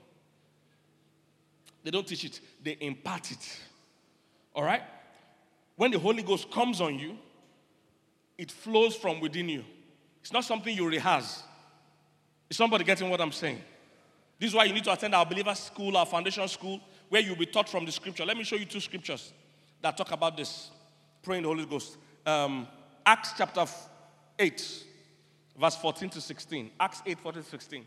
They 1.84 1.92
don't 1.92 2.08
teach 2.08 2.24
it, 2.24 2.40
they 2.64 2.78
impart 2.80 3.30
it. 3.30 3.60
All 4.56 4.64
right? 4.64 4.84
When 5.76 5.92
the 5.92 6.00
Holy 6.00 6.24
Ghost 6.24 6.50
comes 6.50 6.80
on 6.80 6.98
you, 6.98 7.18
it 8.38 8.52
flows 8.54 8.96
from 8.96 9.20
within 9.20 9.50
you. 9.50 9.66
It's 10.22 10.32
not 10.32 10.46
something 10.46 10.74
you 10.74 10.88
rehearse. 10.88 11.44
Is 12.50 12.58
somebody 12.58 12.84
getting 12.84 13.10
what 13.10 13.22
I'm 13.22 13.32
saying? 13.32 13.62
This 14.40 14.50
is 14.50 14.56
why 14.56 14.64
you 14.64 14.74
need 14.74 14.86
to 14.86 14.94
attend 14.94 15.14
our 15.14 15.26
believer 15.26 15.54
school, 15.54 15.98
our 15.98 16.06
foundation 16.06 16.48
school, 16.48 16.80
where 17.10 17.22
you'll 17.22 17.36
be 17.36 17.46
taught 17.46 17.70
from 17.70 17.86
the 17.86 17.92
scripture. 17.92 18.26
Let 18.26 18.38
me 18.38 18.44
show 18.44 18.56
you 18.56 18.66
two 18.66 18.80
scriptures 18.80 19.34
that 19.82 19.98
talk 19.98 20.12
about 20.12 20.38
this. 20.38 20.72
Praying 21.22 21.44
the 21.44 21.50
Holy 21.50 21.66
Ghost. 21.66 21.98
Um, 22.26 22.68
Acts 23.06 23.34
chapter 23.38 23.66
8, 24.38 24.84
verse 25.60 25.76
14 25.76 26.10
to 26.10 26.22
16. 26.22 26.72
Acts 26.80 27.02
8, 27.06 27.20
14 27.20 27.44
to 27.44 27.50
16. 27.50 27.86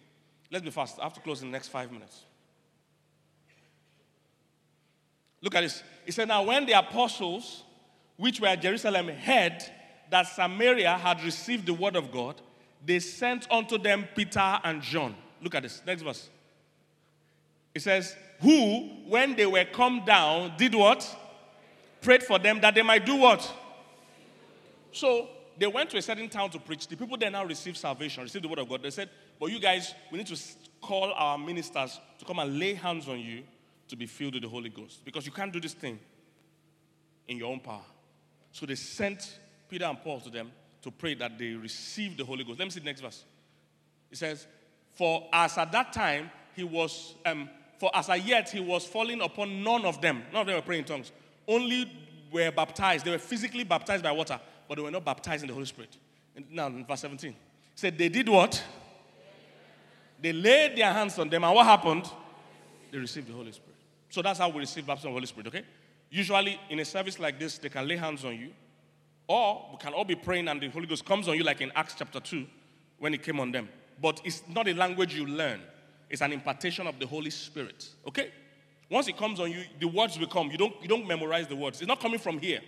Let's 0.50 0.64
be 0.64 0.70
fast. 0.70 0.98
I 1.00 1.04
have 1.04 1.14
to 1.14 1.20
close 1.20 1.40
in 1.40 1.48
the 1.48 1.52
next 1.52 1.68
five 1.68 1.90
minutes. 1.90 2.24
Look 5.40 5.54
at 5.54 5.62
this. 5.62 5.82
He 6.04 6.12
said, 6.12 6.28
Now, 6.28 6.42
when 6.42 6.66
the 6.66 6.72
apostles, 6.72 7.64
which 8.16 8.40
were 8.40 8.48
at 8.48 8.60
Jerusalem, 8.60 9.08
heard 9.08 9.58
that 10.10 10.26
Samaria 10.28 10.98
had 10.98 11.22
received 11.24 11.66
the 11.66 11.74
word 11.74 11.96
of 11.96 12.12
God, 12.12 12.40
they 12.84 12.98
sent 12.98 13.50
unto 13.50 13.78
them 13.78 14.06
Peter 14.14 14.60
and 14.64 14.82
John. 14.82 15.14
Look 15.40 15.54
at 15.54 15.62
this. 15.62 15.82
Next 15.86 16.02
verse. 16.02 16.28
It 17.74 17.82
says, 17.82 18.16
Who, 18.40 18.88
when 19.06 19.34
they 19.36 19.46
were 19.46 19.64
come 19.64 20.04
down, 20.04 20.52
did 20.56 20.74
what? 20.74 21.08
Prayed 22.00 22.22
for 22.22 22.38
them 22.38 22.60
that 22.60 22.74
they 22.74 22.82
might 22.82 23.06
do 23.06 23.16
what? 23.16 23.50
So 24.90 25.28
they 25.56 25.66
went 25.66 25.90
to 25.90 25.96
a 25.96 26.02
certain 26.02 26.28
town 26.28 26.50
to 26.50 26.58
preach. 26.58 26.88
The 26.88 26.96
people 26.96 27.16
there 27.16 27.30
now 27.30 27.44
received 27.44 27.76
salvation, 27.76 28.24
received 28.24 28.44
the 28.44 28.48
word 28.48 28.58
of 28.58 28.68
God. 28.68 28.82
They 28.82 28.90
said, 28.90 29.08
But 29.38 29.50
you 29.50 29.60
guys, 29.60 29.94
we 30.10 30.18
need 30.18 30.26
to 30.26 30.40
call 30.80 31.12
our 31.12 31.38
ministers 31.38 32.00
to 32.18 32.24
come 32.24 32.40
and 32.40 32.58
lay 32.58 32.74
hands 32.74 33.08
on 33.08 33.20
you 33.20 33.44
to 33.88 33.96
be 33.96 34.06
filled 34.06 34.34
with 34.34 34.42
the 34.42 34.48
Holy 34.48 34.70
Ghost. 34.70 35.04
Because 35.04 35.24
you 35.24 35.32
can't 35.32 35.52
do 35.52 35.60
this 35.60 35.74
thing 35.74 35.98
in 37.28 37.36
your 37.38 37.50
own 37.50 37.60
power. 37.60 37.84
So 38.50 38.66
they 38.66 38.74
sent 38.74 39.38
Peter 39.68 39.84
and 39.84 40.00
Paul 40.02 40.20
to 40.20 40.30
them 40.30 40.50
to 40.82 40.90
pray 40.90 41.14
that 41.14 41.38
they 41.38 41.52
receive 41.52 42.16
the 42.16 42.24
Holy 42.24 42.44
Ghost. 42.44 42.58
Let 42.58 42.66
me 42.66 42.70
see 42.70 42.80
the 42.80 42.86
next 42.86 43.00
verse. 43.00 43.24
It 44.10 44.18
says, 44.18 44.46
For 44.94 45.26
as 45.32 45.56
at 45.56 45.72
that 45.72 45.92
time 45.92 46.30
he 46.54 46.64
was, 46.64 47.14
um, 47.24 47.48
for 47.78 47.90
as 47.94 48.08
yet 48.24 48.50
he 48.50 48.60
was 48.60 48.84
falling 48.84 49.20
upon 49.20 49.62
none 49.62 49.84
of 49.84 50.00
them. 50.00 50.22
None 50.32 50.42
of 50.42 50.46
them 50.46 50.56
were 50.56 50.62
praying 50.62 50.82
in 50.82 50.86
tongues. 50.86 51.12
Only 51.46 51.90
were 52.30 52.50
baptized. 52.50 53.04
They 53.04 53.10
were 53.10 53.18
physically 53.18 53.64
baptized 53.64 54.02
by 54.02 54.12
water, 54.12 54.40
but 54.68 54.76
they 54.76 54.82
were 54.82 54.90
not 54.90 55.04
baptized 55.04 55.44
in 55.44 55.48
the 55.48 55.54
Holy 55.54 55.66
Spirit. 55.66 55.96
And 56.34 56.50
now, 56.50 56.66
in 56.66 56.84
verse 56.84 57.00
17, 57.00 57.34
said 57.74 57.96
they 57.96 58.08
did 58.08 58.28
what? 58.28 58.62
They 60.20 60.32
laid 60.32 60.76
their 60.76 60.92
hands 60.92 61.18
on 61.18 61.28
them, 61.28 61.44
and 61.44 61.54
what 61.54 61.66
happened? 61.66 62.08
They 62.90 62.98
received 62.98 63.28
the 63.28 63.32
Holy 63.32 63.52
Spirit. 63.52 63.76
So 64.08 64.22
that's 64.22 64.38
how 64.38 64.48
we 64.48 64.60
receive 64.60 64.86
baptism 64.86 65.08
of 65.08 65.14
the 65.14 65.18
Holy 65.18 65.26
Spirit, 65.26 65.46
okay? 65.48 65.64
Usually, 66.10 66.60
in 66.70 66.78
a 66.78 66.84
service 66.84 67.18
like 67.18 67.38
this, 67.38 67.58
they 67.58 67.68
can 67.68 67.88
lay 67.88 67.96
hands 67.96 68.24
on 68.24 68.36
you 68.36 68.50
or 69.26 69.68
we 69.72 69.78
can 69.78 69.92
all 69.92 70.04
be 70.04 70.14
praying 70.14 70.48
and 70.48 70.60
the 70.60 70.68
Holy 70.68 70.86
Ghost 70.86 71.04
comes 71.04 71.28
on 71.28 71.36
you, 71.36 71.44
like 71.44 71.60
in 71.60 71.72
Acts 71.74 71.94
chapter 71.98 72.20
2 72.20 72.46
when 72.98 73.14
it 73.14 73.22
came 73.22 73.40
on 73.40 73.50
them. 73.52 73.68
But 74.00 74.20
it's 74.24 74.42
not 74.48 74.68
a 74.68 74.74
language 74.74 75.14
you 75.14 75.26
learn, 75.26 75.60
it's 76.10 76.22
an 76.22 76.32
impartation 76.32 76.86
of 76.86 76.98
the 76.98 77.06
Holy 77.06 77.30
Spirit. 77.30 77.88
Okay? 78.06 78.30
Once 78.90 79.08
it 79.08 79.16
comes 79.16 79.40
on 79.40 79.50
you, 79.50 79.64
the 79.80 79.88
words 79.88 80.18
will 80.18 80.26
come. 80.26 80.50
You 80.50 80.58
don't, 80.58 80.74
you 80.82 80.88
don't 80.88 81.06
memorize 81.06 81.48
the 81.48 81.56
words. 81.56 81.80
It's 81.80 81.88
not 81.88 81.98
coming 81.98 82.18
from 82.18 82.38
here. 82.38 82.60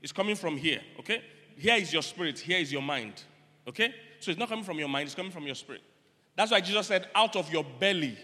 It's 0.00 0.12
coming 0.12 0.36
from 0.36 0.56
here, 0.56 0.80
okay? 1.00 1.22
Here 1.56 1.74
is 1.74 1.92
your 1.92 2.02
spirit, 2.02 2.38
here 2.38 2.58
is 2.58 2.70
your 2.70 2.82
mind, 2.82 3.24
okay? 3.66 3.92
So 4.20 4.30
it's 4.30 4.38
not 4.38 4.48
coming 4.48 4.64
from 4.64 4.78
your 4.78 4.88
mind, 4.88 5.06
it's 5.06 5.14
coming 5.16 5.32
from 5.32 5.44
your 5.44 5.56
spirit. 5.56 5.82
That's 6.36 6.52
why 6.52 6.60
Jesus 6.60 6.86
said, 6.86 7.08
Out 7.12 7.34
of 7.34 7.52
your 7.52 7.64
belly 7.80 8.16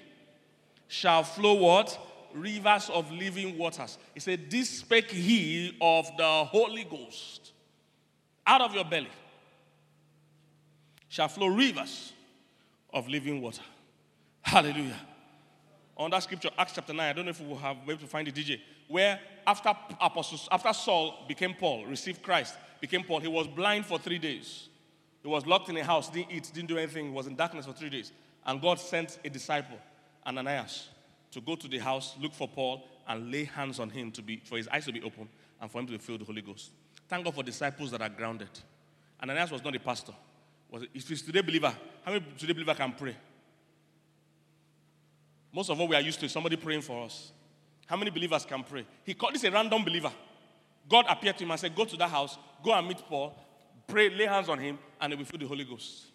shall 0.87 1.25
flow 1.25 1.55
what? 1.55 1.99
Rivers 2.35 2.89
of 2.91 3.11
living 3.11 3.59
waters. 3.59 3.99
He 4.14 4.20
said, 4.20 4.49
This 4.49 4.70
spake 4.70 5.11
he 5.11 5.77
of 5.81 6.07
the 6.16 6.45
Holy 6.45 6.85
Ghost. 6.85 7.41
Out 8.47 8.61
of 8.61 8.74
your 8.74 8.84
belly 8.84 9.11
shall 11.09 11.28
flow 11.28 11.49
rivers 11.49 12.12
of 12.93 13.09
living 13.09 13.40
water. 13.40 13.62
Hallelujah. 14.43 14.99
On 15.97 16.11
that 16.11 16.22
scripture, 16.22 16.51
Acts 16.59 16.72
chapter 16.74 16.93
9, 16.93 17.01
I 17.07 17.12
don't 17.12 17.24
know 17.24 17.30
if 17.30 17.40
we 17.40 17.47
will 17.47 17.59
have 17.59 17.76
able 17.86 17.99
to 17.99 18.07
find 18.07 18.26
the 18.26 18.32
DJ, 18.32 18.61
where 18.88 19.20
after 19.47 19.68
apostles, 20.01 20.49
after 20.51 20.72
Saul 20.72 21.24
became 21.28 21.55
Paul, 21.55 21.84
received 21.86 22.22
Christ, 22.22 22.57
became 22.80 23.05
Paul, 23.05 23.20
he 23.20 23.28
was 23.28 23.47
blind 23.47 23.86
for 23.86 23.99
three 23.99 24.18
days. 24.18 24.68
He 25.22 25.28
was 25.28 25.47
locked 25.47 25.68
in 25.68 25.76
a 25.76 25.84
house, 25.84 26.09
didn't 26.09 26.32
eat, 26.32 26.51
didn't 26.53 26.68
do 26.68 26.78
anything, 26.78 27.07
he 27.07 27.12
was 27.12 27.26
in 27.26 27.36
darkness 27.36 27.66
for 27.66 27.72
three 27.72 27.90
days. 27.90 28.11
And 28.45 28.61
God 28.61 28.80
sent 28.80 29.18
a 29.24 29.30
disciple, 29.30 29.78
Ananias, 30.26 30.88
to 31.30 31.40
go 31.40 31.55
to 31.55 31.68
the 31.68 31.78
house, 31.78 32.16
look 32.20 32.34
for 32.34 32.49
Paul, 32.49 32.84
and 33.07 33.30
lay 33.30 33.45
hands 33.45 33.78
on 33.78 33.90
him 33.90 34.11
to 34.12 34.22
be 34.22 34.40
for 34.45 34.57
his 34.57 34.68
eyes 34.68 34.84
to 34.86 34.93
be 34.93 35.03
open 35.03 35.28
and 35.61 35.70
for 35.70 35.78
him 35.78 35.86
to 35.86 35.93
be 35.93 35.99
filled 35.99 36.20
with 36.20 36.28
the 36.28 36.32
Holy 36.32 36.43
Ghost. 36.43 36.70
Thank 37.13 37.27
God 37.27 37.35
for 37.35 37.43
disciples 37.43 37.91
that 37.91 38.01
are 38.01 38.09
grounded. 38.09 38.49
Ananias 39.23 39.51
was 39.51 39.63
not 39.63 39.77
a 39.77 39.79
pastor. 39.79 40.15
Was 40.71 40.85
if 40.95 41.07
he's 41.07 41.21
today 41.21 41.43
believer, 41.43 41.71
how 42.03 42.11
many 42.11 42.25
today 42.39 42.55
believer 42.55 42.73
can 42.73 42.91
pray? 42.93 43.15
Most 45.53 45.69
of 45.69 45.79
what 45.79 45.91
we 45.91 45.95
are 45.95 46.01
used 46.01 46.19
to 46.21 46.25
is 46.25 46.33
somebody 46.33 46.57
praying 46.57 46.81
for 46.81 47.05
us. 47.05 47.33
How 47.85 47.99
many 47.99 48.11
believers 48.11 48.47
can 48.47 48.65
pray? 48.65 48.87
He 49.05 49.13
called 49.13 49.35
this 49.35 49.45
a 49.45 49.51
random 49.51 49.85
believer. 49.85 50.11
God 50.89 51.05
appeared 51.07 51.37
to 51.37 51.45
him 51.45 51.51
and 51.51 51.61
said, 51.61 51.77
Go 51.77 51.85
to 51.85 51.99
that 51.99 52.09
house, 52.09 52.39
go 52.65 52.73
and 52.73 52.89
meet 52.89 53.03
Paul, 53.07 53.37
pray, 53.87 54.09
lay 54.09 54.25
hands 54.25 54.49
on 54.49 54.59
him, 54.59 54.79
and 54.99 55.13
he 55.13 55.19
will 55.19 55.27
feel 55.27 55.39
the 55.39 55.47
Holy 55.47 55.65
Ghost. 55.65 56.07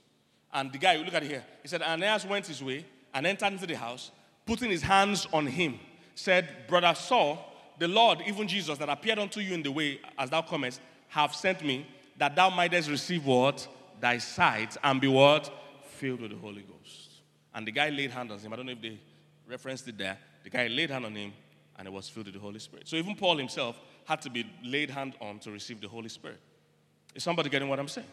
And 0.52 0.74
the 0.74 0.80
guy, 0.80 0.96
look 0.96 1.14
at 1.14 1.22
it 1.22 1.30
here. 1.30 1.46
He 1.62 1.68
said, 1.68 1.84
Ananias 1.84 2.26
went 2.26 2.48
his 2.48 2.64
way 2.64 2.84
and 3.14 3.28
entered 3.28 3.54
into 3.54 3.68
the 3.68 3.78
house, 3.78 4.10
putting 4.48 4.72
his 4.72 4.82
hands 4.82 5.28
on 5.32 5.46
him, 5.46 5.80
said, 6.16 6.66
Brother 6.68 6.96
Saul, 6.96 7.47
the 7.80 7.88
Lord, 7.88 8.24
even 8.26 8.48
Jesus, 8.48 8.78
that 8.80 8.90
appeared 8.90 9.20
unto 9.20 9.40
you 9.40 9.54
in 9.54 9.64
the 9.64 9.72
way 9.72 10.00
as 10.18 10.30
thou 10.30 10.42
comest, 10.42 10.82
have 11.10 11.36
sent 11.36 11.64
me 11.64 11.86
that 12.18 12.36
thou 12.36 12.50
mightest 12.50 12.90
receive 12.90 13.26
what? 13.26 13.68
Thy 14.00 14.18
sight 14.18 14.78
and 14.84 15.00
be 15.00 15.08
what? 15.08 15.52
Filled 15.96 16.22
with 16.22 16.32
the 16.32 16.38
Holy 16.38 16.62
Ghost. 16.62 17.22
And 17.54 17.66
the 17.66 17.72
guy 17.72 17.90
laid 17.90 18.12
hands 18.12 18.32
on 18.32 18.40
him. 18.40 18.54
I 18.54 18.56
don't 18.56 18.66
know 18.66 18.72
if 18.72 18.82
they 18.82 19.00
referenced 19.48 19.88
it 19.88 19.98
there. 19.98 20.18
The 20.44 20.50
guy 20.50 20.68
laid 20.68 20.90
hand 20.90 21.06
on 21.06 21.16
him 21.16 21.34
and 21.78 21.88
he 21.88 21.94
was 21.94 22.10
filled 22.10 22.28
with 22.28 22.36
the 22.36 22.42
Holy 22.42 22.60
Spirit. 22.60 22.88
So 22.88 22.96
even 22.96 23.16
Paul 23.16 23.38
himself 23.38 23.80
had 24.06 24.22
to 24.22 24.30
be 24.30 24.46
laid 24.64 24.90
hand 24.90 25.16
on 25.22 25.40
to 25.40 25.52
receive 25.52 25.82
the 25.82 25.88
Holy 25.88 26.10
Spirit. 26.10 26.40
Is 27.14 27.24
somebody 27.24 27.50
getting 27.50 27.70
what 27.70 27.80
I'm 27.80 27.88
saying? 27.88 28.08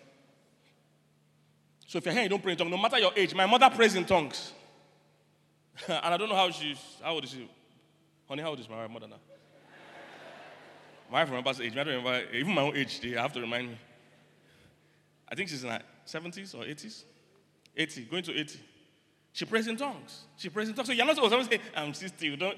So 1.86 1.98
if 1.98 2.04
you're 2.04 2.14
here, 2.14 2.22
you 2.24 2.28
don't 2.28 2.42
pray 2.42 2.52
in 2.52 2.58
tongues, 2.58 2.70
no 2.70 2.78
matter 2.78 2.98
your 2.98 3.12
age. 3.14 3.34
My 3.34 3.46
mother 3.46 3.70
prays 3.70 3.94
in 3.94 4.04
tongues. 4.04 4.52
and 5.88 6.14
I 6.14 6.16
don't 6.16 6.28
know 6.28 6.36
how 6.36 6.50
she's, 6.50 6.78
how 7.02 7.12
old 7.12 7.24
is 7.24 7.30
she? 7.30 7.48
Honey, 8.26 8.42
how 8.42 8.48
old 8.48 8.60
is 8.60 8.68
my 8.68 8.86
mother 8.86 9.06
now? 9.06 9.16
My 11.10 11.20
wife 11.20 11.28
remembers 11.28 11.60
age. 11.60 11.72
I 11.72 11.84
don't 11.84 11.94
remember, 11.94 12.22
even 12.32 12.54
my 12.54 12.62
own 12.62 12.76
age, 12.76 13.00
they 13.00 13.10
have 13.10 13.32
to 13.34 13.40
remind 13.40 13.68
me. 13.68 13.78
I 15.28 15.34
think 15.34 15.48
she's 15.48 15.64
in 15.64 15.70
her 15.70 15.82
70s 16.06 16.54
or 16.54 16.64
80s. 16.64 17.04
80, 17.76 18.04
going 18.04 18.22
to 18.22 18.38
80. 18.38 18.60
She 19.32 19.44
prays 19.44 19.66
in 19.66 19.76
tongues. 19.76 20.22
She 20.36 20.48
prays 20.48 20.68
in 20.68 20.74
tongues. 20.74 20.88
So 20.88 20.94
you're 20.94 21.06
not 21.06 21.16
supposed 21.16 21.50
to 21.50 21.56
say, 21.56 21.60
I'm 21.76 21.92
60. 21.92 22.24
You 22.26 22.36
don't. 22.36 22.56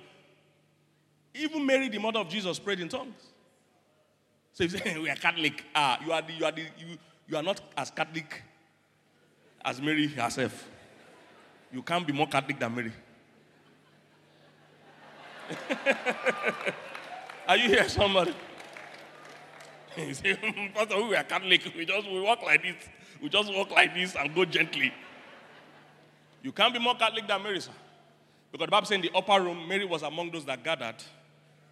Even 1.34 1.64
Mary, 1.64 1.88
the 1.88 1.98
mother 1.98 2.20
of 2.20 2.28
Jesus, 2.28 2.58
prayed 2.58 2.80
in 2.80 2.88
tongues. 2.88 3.22
So 4.52 4.64
if 4.64 4.72
you 4.72 4.78
say, 4.78 4.98
we 5.02 5.10
are 5.10 5.16
Catholic, 5.16 5.64
ah, 5.74 5.98
you 6.04 6.12
are, 6.12 6.22
the, 6.22 6.32
you, 6.32 6.44
are 6.44 6.52
the, 6.52 6.62
you, 6.62 6.98
you 7.28 7.36
are 7.36 7.42
not 7.42 7.60
as 7.76 7.90
Catholic 7.90 8.42
as 9.64 9.80
Mary 9.80 10.06
herself. 10.08 10.68
You 11.72 11.82
can't 11.82 12.06
be 12.06 12.12
more 12.12 12.26
Catholic 12.26 12.58
than 12.58 12.74
Mary. 12.74 12.92
are 17.46 17.56
you 17.56 17.68
here, 17.68 17.88
somebody? 17.88 18.34
You 19.96 20.14
say, 20.14 20.34
mm, 20.34 20.74
Pastor, 20.74 21.02
we 21.02 21.16
are 21.16 21.24
Catholic. 21.24 21.72
We 21.76 21.86
just 21.86 22.10
we 22.10 22.20
walk 22.20 22.42
like 22.42 22.62
this. 22.62 22.76
We 23.22 23.28
just 23.28 23.52
walk 23.54 23.70
like 23.70 23.94
this 23.94 24.14
and 24.14 24.34
go 24.34 24.44
gently. 24.44 24.92
You 26.42 26.52
can't 26.52 26.72
be 26.72 26.78
more 26.78 26.94
Catholic 26.94 27.26
than 27.26 27.42
Mary, 27.42 27.60
sir. 27.60 27.72
Because 28.52 28.66
the 28.66 28.70
Bible 28.70 28.86
says 28.86 28.96
in 28.96 29.00
the 29.00 29.10
upper 29.14 29.40
room, 29.40 29.66
Mary 29.66 29.84
was 29.84 30.02
among 30.02 30.30
those 30.30 30.44
that 30.44 30.62
gathered 30.62 31.02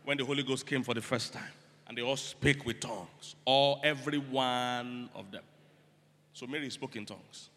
when 0.04 0.16
the 0.16 0.24
Holy 0.24 0.42
Ghost 0.42 0.66
came 0.66 0.82
for 0.82 0.94
the 0.94 1.02
first 1.02 1.32
time. 1.32 1.52
And 1.86 1.96
they 1.96 2.02
all 2.02 2.16
spake 2.16 2.64
with 2.64 2.80
tongues. 2.80 3.36
All, 3.44 3.80
every 3.84 4.18
one 4.18 5.10
of 5.14 5.30
them. 5.30 5.42
So 6.32 6.46
Mary 6.46 6.70
spoke 6.70 6.96
in 6.96 7.06
tongues. 7.06 7.50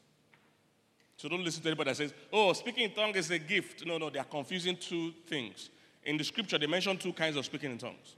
So 1.15 1.27
don't 1.27 1.43
listen 1.43 1.63
to 1.63 1.69
anybody 1.69 1.91
that 1.91 1.97
says, 1.97 2.13
oh, 2.31 2.53
speaking 2.53 2.83
in 2.83 2.91
tongues 2.91 3.17
is 3.17 3.31
a 3.31 3.39
gift. 3.39 3.85
No, 3.85 3.97
no, 3.97 4.09
they 4.09 4.19
are 4.19 4.25
confusing 4.25 4.77
two 4.77 5.13
things. 5.25 5.69
In 6.07 6.17
the 6.17 6.23
scripture, 6.23 6.57
they 6.57 6.67
mention 6.67 6.97
two 6.97 7.11
kinds 7.11 7.35
of 7.35 7.43
speaking 7.43 7.69
in 7.69 7.77
tongues. 7.77 8.15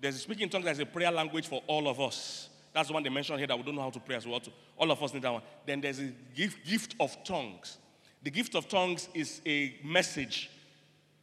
There's 0.00 0.14
a 0.14 0.18
speaking 0.18 0.44
in 0.44 0.48
tongues 0.48 0.66
as 0.66 0.78
a 0.78 0.86
prayer 0.86 1.10
language 1.10 1.48
for 1.48 1.60
all 1.66 1.88
of 1.88 2.00
us. 2.00 2.48
That's 2.72 2.86
the 2.86 2.94
one 2.94 3.02
they 3.02 3.10
mentioned 3.10 3.40
here 3.40 3.48
that 3.48 3.56
we 3.56 3.64
don't 3.64 3.74
know 3.74 3.82
how 3.82 3.90
to 3.90 3.98
pray 3.98 4.14
as 4.14 4.26
well. 4.26 4.40
All 4.78 4.90
of 4.92 5.02
us 5.02 5.12
need 5.12 5.22
that 5.22 5.32
one. 5.32 5.42
Then 5.66 5.80
there's 5.80 5.98
a 5.98 6.12
gift, 6.36 6.64
gift 6.64 6.94
of 7.00 7.22
tongues. 7.24 7.78
The 8.22 8.30
gift 8.30 8.54
of 8.54 8.68
tongues 8.68 9.08
is 9.12 9.42
a 9.44 9.74
message. 9.82 10.50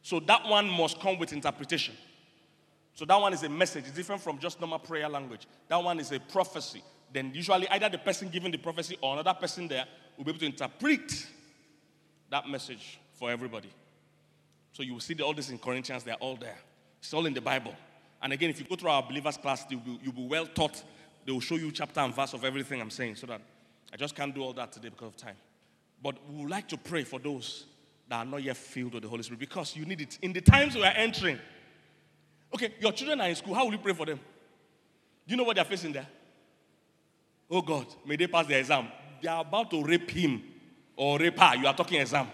So 0.02 0.20
that 0.20 0.46
one 0.46 0.68
must 0.68 1.00
come 1.00 1.18
with 1.18 1.32
interpretation. 1.32 1.94
So 2.92 3.06
that 3.06 3.18
one 3.18 3.32
is 3.32 3.42
a 3.42 3.48
message. 3.48 3.84
It's 3.86 3.96
different 3.96 4.20
from 4.20 4.38
just 4.38 4.60
normal 4.60 4.78
prayer 4.78 5.08
language. 5.08 5.46
That 5.68 5.82
one 5.82 5.98
is 6.00 6.12
a 6.12 6.20
prophecy. 6.20 6.82
Then 7.10 7.32
usually 7.34 7.66
either 7.70 7.88
the 7.88 7.98
person 7.98 8.28
giving 8.28 8.52
the 8.52 8.58
prophecy 8.58 8.98
or 9.00 9.14
another 9.14 9.32
person 9.32 9.68
there 9.68 9.86
will 10.18 10.24
be 10.24 10.32
able 10.32 10.40
to 10.40 10.46
interpret 10.46 11.26
that 12.28 12.46
message 12.46 13.00
for 13.14 13.30
everybody. 13.30 13.70
So 14.72 14.82
you 14.82 14.92
will 14.94 15.00
see 15.00 15.20
all 15.20 15.34
this 15.34 15.50
in 15.50 15.58
Corinthians, 15.58 16.04
they're 16.04 16.14
all 16.14 16.36
there. 16.36 16.58
It's 17.00 17.12
all 17.12 17.26
in 17.26 17.34
the 17.34 17.40
Bible. 17.40 17.74
And 18.22 18.32
again, 18.32 18.50
if 18.50 18.60
you 18.60 18.66
go 18.66 18.76
through 18.76 18.90
our 18.90 19.02
believers 19.02 19.36
class, 19.36 19.64
you'll 19.68 19.80
be, 19.80 19.98
you'll 20.02 20.12
be 20.12 20.26
well 20.26 20.46
taught. 20.46 20.82
They 21.24 21.32
will 21.32 21.40
show 21.40 21.56
you 21.56 21.70
chapter 21.72 22.00
and 22.00 22.14
verse 22.14 22.34
of 22.34 22.44
everything 22.44 22.80
I'm 22.80 22.90
saying 22.90 23.16
so 23.16 23.26
that 23.26 23.40
I 23.92 23.96
just 23.96 24.14
can't 24.14 24.34
do 24.34 24.42
all 24.42 24.52
that 24.54 24.72
today 24.72 24.88
because 24.88 25.08
of 25.08 25.16
time. 25.16 25.36
But 26.02 26.16
we 26.28 26.42
would 26.42 26.50
like 26.50 26.68
to 26.68 26.76
pray 26.76 27.04
for 27.04 27.18
those 27.18 27.66
that 28.08 28.16
are 28.16 28.24
not 28.24 28.42
yet 28.42 28.56
filled 28.56 28.94
with 28.94 29.02
the 29.02 29.08
Holy 29.08 29.22
Spirit 29.22 29.40
because 29.40 29.76
you 29.76 29.84
need 29.84 30.00
it. 30.00 30.18
In 30.22 30.32
the 30.32 30.40
times 30.40 30.74
we 30.74 30.82
are 30.82 30.92
entering, 30.94 31.38
okay, 32.54 32.74
your 32.80 32.92
children 32.92 33.20
are 33.20 33.28
in 33.28 33.36
school. 33.36 33.54
How 33.54 33.64
will 33.64 33.72
you 33.72 33.78
pray 33.78 33.94
for 33.94 34.06
them? 34.06 34.18
Do 34.18 35.32
you 35.32 35.36
know 35.36 35.44
what 35.44 35.56
they're 35.56 35.64
facing 35.64 35.92
there? 35.92 36.06
Oh 37.50 37.62
God, 37.62 37.86
may 38.06 38.16
they 38.16 38.26
pass 38.26 38.46
the 38.46 38.58
exam. 38.58 38.88
They 39.22 39.28
are 39.28 39.40
about 39.40 39.70
to 39.70 39.82
rape 39.82 40.10
him 40.10 40.42
or 40.96 41.18
rape 41.18 41.38
her. 41.38 41.56
You 41.56 41.66
are 41.66 41.74
talking 41.74 42.00
exam. 42.00 42.28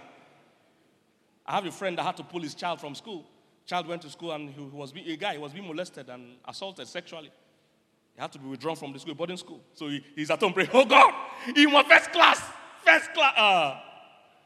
I 1.47 1.55
have 1.55 1.67
a 1.67 1.71
friend 1.71 1.97
that 1.99 2.03
had 2.03 2.17
to 2.17 2.25
pull 2.25 2.41
his 2.41 2.55
child 2.55 2.81
from 2.81 2.95
school. 2.95 3.25
Child 3.67 3.87
went 3.89 4.03
to 4.03 4.11
school 4.11 4.33
and 4.33 4.51
he 4.51 4.61
was 4.61 4.93
a 4.93 5.17
guy. 5.17 5.33
He 5.35 5.39
was 5.39 5.53
being 5.53 5.67
molested 5.67 6.09
and 6.09 6.37
assaulted 6.47 6.87
sexually. 6.89 7.31
He 8.15 8.21
had 8.21 8.33
to 8.33 8.39
be 8.39 8.49
withdrawn 8.49 8.77
from 8.77 8.93
the 8.93 8.99
school, 8.99 9.15
boarding 9.15 9.37
school. 9.37 9.61
So 9.75 9.89
he, 9.89 10.05
he's 10.15 10.31
at 10.31 10.41
home 10.41 10.53
praying, 10.53 10.71
Oh 10.73 10.85
God, 10.85 11.13
in 11.55 11.71
my 11.71 11.83
first 11.83 12.13
class, 12.13 12.41
first 12.85 13.13
class. 13.13 13.35
Uh, 13.37 13.79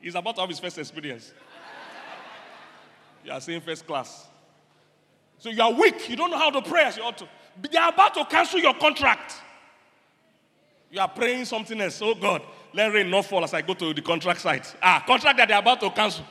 he's 0.01 0.15
about 0.15 0.35
to 0.35 0.41
have 0.43 0.51
his 0.51 0.59
first 0.59 0.79
experience. 0.79 1.33
you 3.25 3.31
are 3.31 3.41
saying 3.41 3.61
first 3.61 3.87
class. 3.87 4.27
So 5.39 5.49
you 5.49 5.63
are 5.63 5.73
weak. 5.73 6.09
You 6.09 6.17
don't 6.17 6.31
know 6.31 6.39
how 6.39 6.51
to 6.51 6.61
pray 6.61 6.85
as 6.85 6.97
you 6.97 7.03
ought 7.03 7.17
to. 7.19 7.29
They 7.71 7.79
are 7.79 7.91
about 7.91 8.15
to 8.15 8.25
cancel 8.25 8.59
your 8.59 8.75
contract. 8.75 9.35
You 10.91 11.01
are 11.01 11.09
praying 11.09 11.45
something 11.45 11.81
else. 11.81 12.01
Oh 12.03 12.15
God, 12.15 12.43
let 12.75 12.93
rain 12.93 13.09
not 13.09 13.25
fall 13.25 13.45
as 13.45 13.55
I 13.55 13.63
go 13.63 13.75
to 13.75 13.95
the 13.95 14.03
contract 14.03 14.41
site. 14.41 14.75
Ah, 14.83 15.03
contract 15.07 15.39
that 15.39 15.49
they 15.49 15.55
are 15.55 15.61
about 15.61 15.81
to 15.81 15.91
cancel 15.91 16.25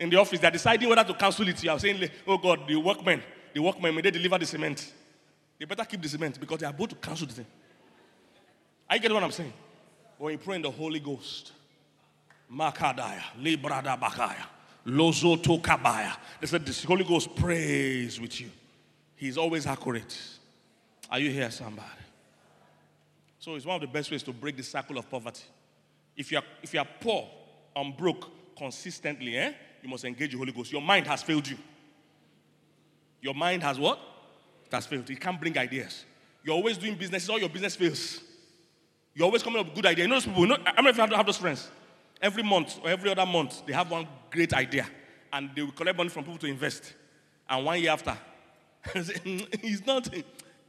in 0.00 0.08
the 0.10 0.16
office. 0.16 0.40
They're 0.40 0.50
deciding 0.50 0.88
whether 0.88 1.04
to 1.04 1.14
cancel 1.14 1.46
it. 1.46 1.62
You 1.62 1.70
are 1.70 1.78
saying, 1.78 2.10
Oh 2.26 2.38
God, 2.38 2.66
the 2.66 2.74
workmen, 2.74 3.22
the 3.54 3.60
workmen, 3.60 3.94
may 3.94 4.00
they 4.00 4.10
deliver 4.10 4.38
the 4.38 4.46
cement? 4.46 4.92
They 5.58 5.66
better 5.66 5.84
keep 5.84 6.00
the 6.00 6.08
cement 6.08 6.40
because 6.40 6.58
they 6.58 6.66
are 6.66 6.70
about 6.70 6.88
to 6.90 6.96
cancel 6.96 7.26
the 7.26 7.34
thing. 7.34 7.46
I 8.88 8.98
get 8.98 9.12
what 9.12 9.22
I'm 9.22 9.30
saying. 9.30 9.52
When 10.18 10.32
you 10.32 10.38
pray 10.38 10.56
in 10.56 10.62
the 10.62 10.70
Holy 10.70 10.98
Ghost, 10.98 11.52
Makadaya, 12.52 13.22
Librada 13.40 13.98
Bakaya, 14.00 14.46
Lozoto 14.86 15.60
Kabaya. 15.62 16.16
They 16.40 16.46
said 16.46 16.64
the 16.64 16.86
Holy 16.86 17.04
Ghost 17.04 17.36
prays 17.36 18.18
with 18.20 18.40
you. 18.40 18.50
He's 19.14 19.36
always 19.36 19.66
accurate. 19.66 20.18
Are 21.10 21.18
you 21.18 21.30
here, 21.30 21.50
somebody? 21.50 21.86
So 23.38 23.54
it's 23.54 23.66
one 23.66 23.76
of 23.76 23.80
the 23.82 23.86
best 23.86 24.10
ways 24.10 24.22
to 24.24 24.32
break 24.32 24.56
the 24.56 24.62
cycle 24.62 24.98
of 24.98 25.08
poverty. 25.10 25.44
If 26.16 26.32
you're 26.32 26.42
if 26.62 26.74
you're 26.74 26.86
poor 27.00 27.28
and 27.76 27.96
broke 27.96 28.28
consistently, 28.56 29.36
eh, 29.36 29.52
you 29.82 29.88
must 29.88 30.04
engage 30.04 30.32
the 30.32 30.38
Holy 30.38 30.52
Ghost. 30.52 30.72
Your 30.72 30.82
mind 30.82 31.06
has 31.06 31.22
failed 31.22 31.48
you. 31.48 31.56
Your 33.20 33.34
mind 33.34 33.62
has 33.62 33.78
what? 33.78 33.98
It 34.66 34.74
has 34.74 34.86
failed. 34.86 35.08
It 35.10 35.20
can't 35.20 35.40
bring 35.40 35.56
ideas. 35.58 36.04
You're 36.44 36.54
always 36.54 36.78
doing 36.78 36.94
business, 36.94 37.28
all 37.28 37.38
your 37.38 37.48
business 37.48 37.76
fails. 37.76 38.20
You're 39.14 39.26
always 39.26 39.42
coming 39.42 39.60
up 39.60 39.66
with 39.66 39.74
good 39.74 39.86
idea. 39.86 40.04
You 40.04 40.08
know 40.08 40.16
those 40.16 40.26
people, 40.26 40.42
you 40.42 40.48
know, 40.48 40.58
I 40.64 40.80
know 40.80 40.88
if 40.88 40.96
you 40.96 41.02
have, 41.02 41.12
have 41.12 41.26
those 41.26 41.36
friends. 41.36 41.68
Every 42.22 42.42
month 42.42 42.78
or 42.82 42.90
every 42.90 43.10
other 43.10 43.26
month, 43.26 43.66
they 43.66 43.72
have 43.72 43.90
one 43.90 44.06
great 44.30 44.52
idea. 44.54 44.86
And 45.32 45.50
they 45.54 45.62
will 45.62 45.72
collect 45.72 45.96
money 45.96 46.08
from 46.08 46.24
people 46.24 46.38
to 46.38 46.46
invest. 46.46 46.94
And 47.48 47.64
one 47.64 47.80
year 47.80 47.90
after, 47.90 48.16
mm, 48.86 49.46
it's 49.62 49.86
not 49.86 50.08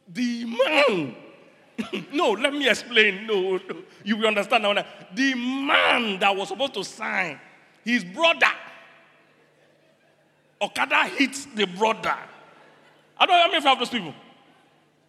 The 0.07 0.45
man. 0.45 1.15
no, 2.13 2.31
let 2.31 2.53
me 2.53 2.69
explain. 2.69 3.25
No, 3.25 3.57
no. 3.57 3.75
you 4.03 4.17
will 4.17 4.27
understand 4.27 4.63
now. 4.63 4.73
The 5.13 5.33
man 5.35 6.19
that 6.19 6.35
was 6.35 6.49
supposed 6.49 6.73
to 6.73 6.83
sign, 6.83 7.39
his 7.83 8.03
brother, 8.03 8.51
Okada 10.61 11.05
hits 11.05 11.45
the 11.45 11.65
brother. 11.65 12.15
I 13.17 13.25
don't 13.25 13.35
know 13.35 13.41
how 13.41 13.51
many 13.51 13.65
of 13.65 13.79
those 13.79 13.89
people. 13.89 14.13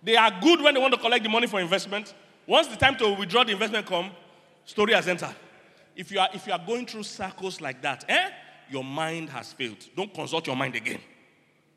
They 0.03 0.17
are 0.17 0.31
good 0.41 0.61
when 0.61 0.75
they 0.75 0.81
want 0.81 0.95
to 0.95 1.01
collect 1.01 1.23
the 1.23 1.31
money 1.31 1.47
for 1.47 1.61
investment. 1.61 2.15
Once 2.47 2.67
the 2.67 2.77
time 2.77 2.97
to 2.97 3.13
withdraw 3.15 3.45
the 3.45 3.53
investment 3.53 3.87
come, 3.87 4.11
story 4.65 4.95
has 4.95 5.07
entered. 5.07 5.35
If 5.95 6.11
you 6.11 6.19
are, 6.19 6.29
if 6.35 6.47
you 6.47 6.53
are 6.53 6.59
going 6.59 6.87
through 6.87 7.05
circles 7.05 7.61
like 7.61 7.83
that, 7.83 8.05
eh, 8.09 8.31
your 8.71 8.83
mind 8.83 9.29
has 9.31 9.53
failed. 9.53 9.77
Don't 9.95 10.13
consult 10.13 10.47
your 10.47 10.57
mind 10.57 10.75
again. 10.75 11.01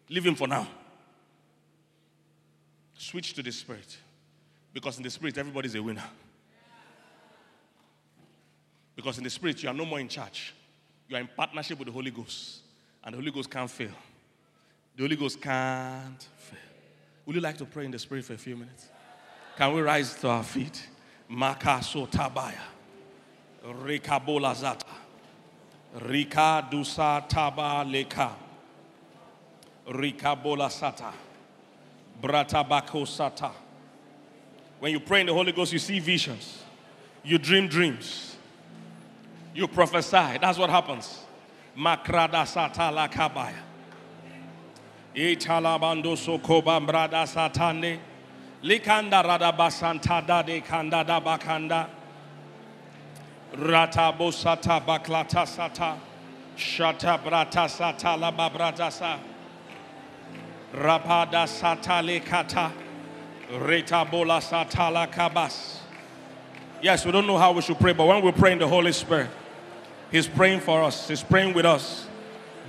Leave 0.09 0.25
him 0.25 0.35
for 0.35 0.47
now. 0.47 0.67
Switch 2.97 3.33
to 3.33 3.43
the 3.43 3.51
spirit. 3.51 3.97
Because 4.73 4.97
in 4.97 5.03
the 5.03 5.09
spirit, 5.09 5.37
everybody's 5.37 5.75
a 5.75 5.83
winner. 5.83 6.03
Because 8.95 9.17
in 9.17 9.23
the 9.23 9.29
spirit, 9.29 9.61
you 9.61 9.69
are 9.69 9.73
no 9.73 9.85
more 9.85 9.99
in 9.99 10.07
charge. 10.07 10.53
You 11.07 11.17
are 11.17 11.19
in 11.19 11.29
partnership 11.35 11.77
with 11.77 11.87
the 11.87 11.91
Holy 11.91 12.11
Ghost. 12.11 12.61
And 13.05 13.13
the 13.13 13.17
Holy 13.19 13.31
Ghost 13.31 13.51
can't 13.51 13.69
fail. 13.69 13.91
The 14.95 15.03
Holy 15.03 15.15
Ghost 15.15 15.39
can't 15.39 16.27
fail. 16.37 16.59
Would 17.25 17.35
you 17.35 17.41
like 17.41 17.57
to 17.59 17.65
pray 17.65 17.85
in 17.85 17.91
the 17.91 17.99
spirit 17.99 18.25
for 18.25 18.33
a 18.33 18.37
few 18.37 18.55
minutes? 18.55 18.87
Can 19.57 19.73
we 19.73 19.81
rise 19.81 20.15
to 20.15 20.27
our 20.29 20.43
feet? 20.43 20.87
Makaso 21.31 22.09
tabaya. 22.09 22.59
Rikabola 23.63 24.55
zata. 24.55 24.85
Rika 26.01 26.67
dusa 26.69 27.27
taba 27.29 27.89
leka. 27.89 28.35
Rikabola 29.87 30.69
sata. 30.69 31.13
Brata 32.21 32.67
bako 32.67 33.05
sata. 33.05 33.51
When 34.79 34.91
you 34.91 34.99
pray 34.99 35.21
in 35.21 35.27
the 35.27 35.33
Holy 35.33 35.51
Ghost, 35.51 35.73
you 35.73 35.79
see 35.79 35.99
visions. 35.99 36.63
You 37.23 37.37
dream 37.37 37.67
dreams. 37.67 38.35
You 39.53 39.67
prophesy. 39.67 40.37
That's 40.39 40.57
what 40.57 40.69
happens. 40.69 41.24
Makrada 41.77 42.45
sata 42.45 42.93
la 42.93 43.07
kabaya. 43.07 43.61
Italabando 45.15 46.15
sokoba 46.15 46.79
brada 46.85 47.25
satane. 47.25 47.99
Likanda 48.63 49.23
rada 49.23 49.51
basanta 49.51 50.25
da 50.25 50.41
de 50.41 50.61
kanda 50.61 51.03
da 51.03 51.19
bakanda. 51.19 51.87
Rata 53.57 54.13
bosata 54.17 54.83
baklata 54.85 55.45
sata. 55.45 55.97
Shata 56.57 57.21
brata 57.21 57.67
sata 57.67 58.19
la 58.19 58.31
babrata 58.31 58.91
sa. 58.91 59.19
Rapada 60.73 61.45
sata 61.45 62.01
lekata. 62.01 62.71
Reta 63.51 64.09
bola 64.09 64.39
sata 64.39 64.91
la 64.91 65.07
kabas. 65.07 65.79
Yes, 66.81 67.05
we 67.05 67.11
don't 67.11 67.27
know 67.27 67.37
how 67.37 67.51
we 67.51 67.61
should 67.61 67.79
pray, 67.79 67.93
but 67.93 68.05
when 68.05 68.21
we 68.23 68.31
pray 68.31 68.51
in 68.51 68.59
the 68.59 68.67
Holy 68.67 68.91
Spirit, 68.91 69.29
He's 70.15 70.29
praying 70.29 70.61
for 70.61 70.81
us. 70.81 71.09
He's 71.09 71.21
praying 71.21 71.53
with 71.53 71.65
us. 71.65 72.07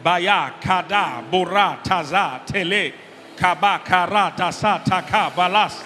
Baya, 0.03 0.51
kada, 0.61 1.25
bora, 1.31 1.79
taza, 1.81 2.45
tele, 2.45 2.93
kaba, 3.37 3.81
kara, 3.85 4.35
dasa, 4.37 4.85
taka, 4.85 5.33
balas, 5.37 5.81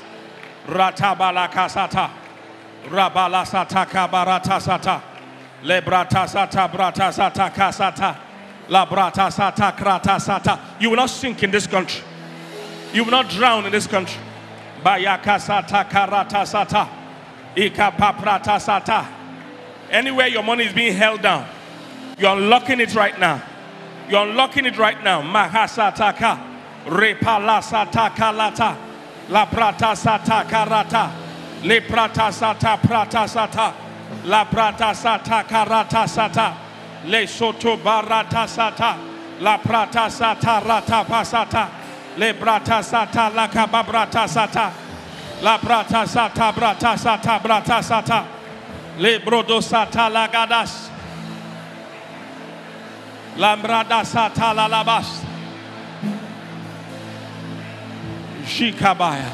ratabala 0.66 1.50
kasata, 1.50 2.10
rabala 2.86 3.44
sata, 3.44 3.84
kabarata 3.86 4.58
sata, 4.58 5.02
lebrata 5.62 6.24
sata, 6.24 6.72
brata 6.72 7.12
sata, 7.12 7.50
kasata, 7.52 8.16
labrata 8.66 9.28
sata, 9.30 9.76
krata 9.76 10.16
sata. 10.16 10.58
You 10.80 10.88
will 10.88 10.96
not 10.96 11.10
sink 11.10 11.42
in 11.42 11.50
this 11.50 11.66
country. 11.66 12.02
You 12.94 13.04
will 13.04 13.10
not 13.10 13.28
drown 13.28 13.66
in 13.66 13.72
this 13.72 13.86
country. 13.86 14.18
Baya 14.82 15.18
kasata, 15.18 15.86
karata 15.90 16.46
Anywhere 19.90 20.28
your 20.28 20.42
money 20.42 20.64
is 20.64 20.72
being 20.72 20.94
held 20.94 21.20
down, 21.20 21.46
you're 22.16 22.30
unlocking 22.30 22.80
it 22.80 22.94
right 22.94 23.18
now. 23.18 23.42
You're 24.08 24.26
unlocking 24.26 24.66
it 24.66 24.76
right 24.78 25.02
now. 25.02 25.22
Mahasataka. 25.22 26.48
Repalasataka 26.86 28.36
lata. 28.36 28.76
La 29.28 29.46
prata 29.46 29.94
sata 29.94 30.44
karata. 30.44 31.10
Le 31.64 31.80
prata 31.80 32.32
sata 32.32 32.76
prata 32.80 33.26
sata. 33.26 33.74
La 34.24 34.44
prata 34.44 34.92
sata 34.94 35.44
karata 35.44 36.06
sata. 36.08 36.56
Le 37.06 37.26
soto 37.26 37.76
barata 37.76 38.46
sata. 38.46 38.96
La 39.40 39.58
prata 39.58 40.08
sata 40.10 40.60
rata 40.66 41.04
pasata. 41.04 41.68
Le 42.16 42.32
brata 42.34 42.82
sata 42.82 43.32
la 43.34 43.48
kababrata 43.48 44.26
sata. 44.28 44.72
La 45.40 45.58
brata 45.58 46.04
sata 46.06 46.52
brata 46.52 46.96
sata 46.96 47.40
brata 47.40 47.82
sata. 47.82 48.39
Le 49.00 49.18
brodo 49.18 49.62
sata 49.62 50.10
la 50.12 50.28
gadas. 50.28 50.90
Lambrada 53.34 54.04
sata. 54.04 54.52
Shikabaya. 58.44 59.30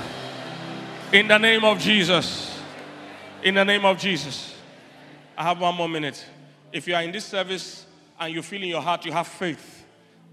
In 1.12 1.26
the 1.26 1.38
name 1.38 1.64
of 1.64 1.80
Jesus. 1.80 2.60
In 3.42 3.56
the 3.56 3.64
name 3.64 3.84
of 3.84 3.98
Jesus. 3.98 4.54
I 5.36 5.42
have 5.42 5.60
one 5.60 5.74
more 5.74 5.88
minute. 5.88 6.24
If 6.72 6.86
you 6.86 6.94
are 6.94 7.02
in 7.02 7.10
this 7.10 7.24
service 7.24 7.86
and 8.20 8.32
you 8.32 8.42
feel 8.42 8.62
in 8.62 8.68
your 8.68 8.82
heart 8.82 9.04
you 9.04 9.10
have 9.10 9.26
faith 9.26 9.84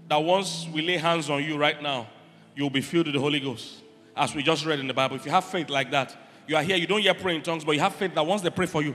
that 0.08 0.22
once 0.22 0.68
we 0.72 0.80
lay 0.80 0.96
hands 0.96 1.28
on 1.28 1.42
you 1.42 1.56
right 1.56 1.82
now, 1.82 2.06
you'll 2.54 2.70
be 2.70 2.80
filled 2.80 3.06
with 3.06 3.14
the 3.14 3.20
Holy 3.20 3.40
Ghost. 3.40 3.82
As 4.16 4.32
we 4.32 4.44
just 4.44 4.64
read 4.64 4.78
in 4.78 4.86
the 4.86 4.94
Bible. 4.94 5.16
If 5.16 5.24
you 5.24 5.32
have 5.32 5.44
faith 5.44 5.70
like 5.70 5.90
that, 5.90 6.16
you 6.46 6.54
are 6.54 6.62
here, 6.62 6.76
you 6.76 6.86
don't 6.86 7.00
hear 7.00 7.14
pray 7.14 7.34
in 7.34 7.42
tongues, 7.42 7.64
but 7.64 7.72
you 7.72 7.80
have 7.80 7.96
faith 7.96 8.14
that 8.14 8.24
once 8.24 8.40
they 8.42 8.50
pray 8.50 8.66
for 8.66 8.80
you, 8.80 8.94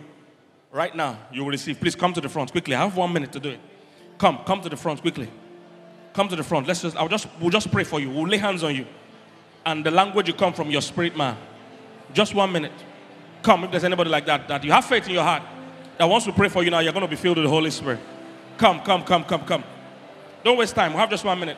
right 0.71 0.95
now, 0.95 1.19
you 1.31 1.43
will 1.43 1.51
receive. 1.51 1.79
Please 1.79 1.95
come 1.95 2.13
to 2.13 2.21
the 2.21 2.29
front 2.29 2.51
quickly. 2.51 2.75
I 2.75 2.83
have 2.83 2.95
one 2.95 3.11
minute 3.13 3.31
to 3.33 3.39
do 3.39 3.49
it. 3.49 3.59
Come, 4.17 4.39
come 4.45 4.61
to 4.61 4.69
the 4.69 4.77
front 4.77 5.01
quickly. 5.01 5.29
Come 6.13 6.27
to 6.27 6.35
the 6.35 6.43
front. 6.43 6.67
Let's 6.67 6.81
just, 6.81 6.95
I'll 6.97 7.07
just, 7.07 7.27
we'll 7.39 7.49
just 7.49 7.71
pray 7.71 7.83
for 7.83 7.99
you. 7.99 8.09
We'll 8.09 8.27
lay 8.27 8.37
hands 8.37 8.63
on 8.63 8.75
you. 8.75 8.85
And 9.65 9.85
the 9.85 9.91
language 9.91 10.27
you 10.27 10.33
come 10.33 10.53
from 10.53 10.69
your 10.69 10.81
spirit 10.81 11.15
man. 11.15 11.37
Just 12.13 12.33
one 12.33 12.51
minute. 12.51 12.71
Come, 13.41 13.63
if 13.63 13.71
there's 13.71 13.83
anybody 13.83 14.09
like 14.09 14.25
that, 14.25 14.47
that 14.47 14.63
you 14.63 14.71
have 14.71 14.85
faith 14.85 15.07
in 15.07 15.13
your 15.13 15.23
heart, 15.23 15.43
that 15.97 16.05
wants 16.05 16.25
to 16.25 16.33
pray 16.33 16.49
for 16.49 16.63
you 16.63 16.71
now, 16.71 16.79
you're 16.79 16.93
going 16.93 17.05
to 17.05 17.09
be 17.09 17.15
filled 17.15 17.37
with 17.37 17.45
the 17.45 17.49
Holy 17.49 17.71
Spirit. 17.71 17.99
Come, 18.57 18.81
come, 18.81 19.03
come, 19.03 19.23
come, 19.23 19.45
come. 19.45 19.63
Don't 20.43 20.57
waste 20.57 20.75
time. 20.75 20.93
We 20.93 20.99
have 20.99 21.09
just 21.09 21.23
one 21.23 21.39
minute. 21.39 21.57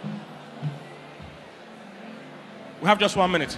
We 2.82 2.88
have 2.88 3.00
just 3.00 3.16
one 3.16 3.32
minute. 3.32 3.58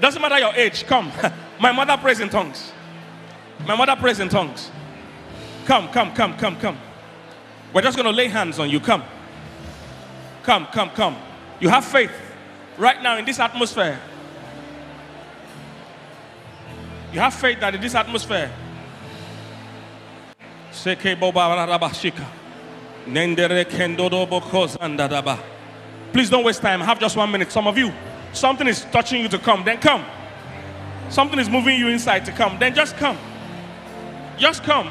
Doesn't 0.00 0.20
matter 0.20 0.38
your 0.38 0.54
age. 0.54 0.84
Come. 0.86 1.12
My 1.60 1.72
mother 1.72 1.96
prays 1.96 2.20
in 2.20 2.28
tongues. 2.28 2.72
My 3.66 3.76
mother 3.76 3.96
prays 3.96 4.20
in 4.20 4.28
tongues. 4.28 4.70
Come, 5.64 5.88
come, 5.88 6.12
come, 6.14 6.36
come, 6.36 6.56
come. 6.56 6.78
We're 7.72 7.82
just 7.82 7.96
going 7.96 8.06
to 8.06 8.12
lay 8.12 8.28
hands 8.28 8.58
on 8.58 8.68
you. 8.68 8.80
Come. 8.80 9.04
Come, 10.42 10.66
come, 10.66 10.90
come. 10.90 11.16
You 11.60 11.68
have 11.68 11.84
faith 11.84 12.12
right 12.76 13.00
now 13.02 13.16
in 13.16 13.24
this 13.24 13.38
atmosphere. 13.38 13.98
You 17.12 17.20
have 17.20 17.34
faith 17.34 17.60
that 17.60 17.74
in 17.74 17.80
this 17.80 17.94
atmosphere. 17.94 18.50
Please 26.12 26.30
don't 26.30 26.44
waste 26.44 26.62
time. 26.62 26.80
Have 26.80 26.98
just 26.98 27.16
one 27.16 27.30
minute. 27.30 27.52
Some 27.52 27.66
of 27.66 27.78
you, 27.78 27.92
something 28.32 28.66
is 28.66 28.84
touching 28.86 29.22
you 29.22 29.28
to 29.28 29.38
come. 29.38 29.64
Then 29.64 29.78
come. 29.78 30.04
Something 31.10 31.38
is 31.38 31.48
moving 31.48 31.78
you 31.78 31.88
inside 31.88 32.24
to 32.24 32.32
come. 32.32 32.58
Then 32.58 32.74
just 32.74 32.96
come. 32.96 33.18
Just 34.42 34.64
come. 34.64 34.90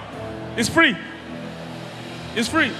It's 0.55 0.69
free. 0.69 0.95
It's 2.37 2.47
free. 2.47 2.71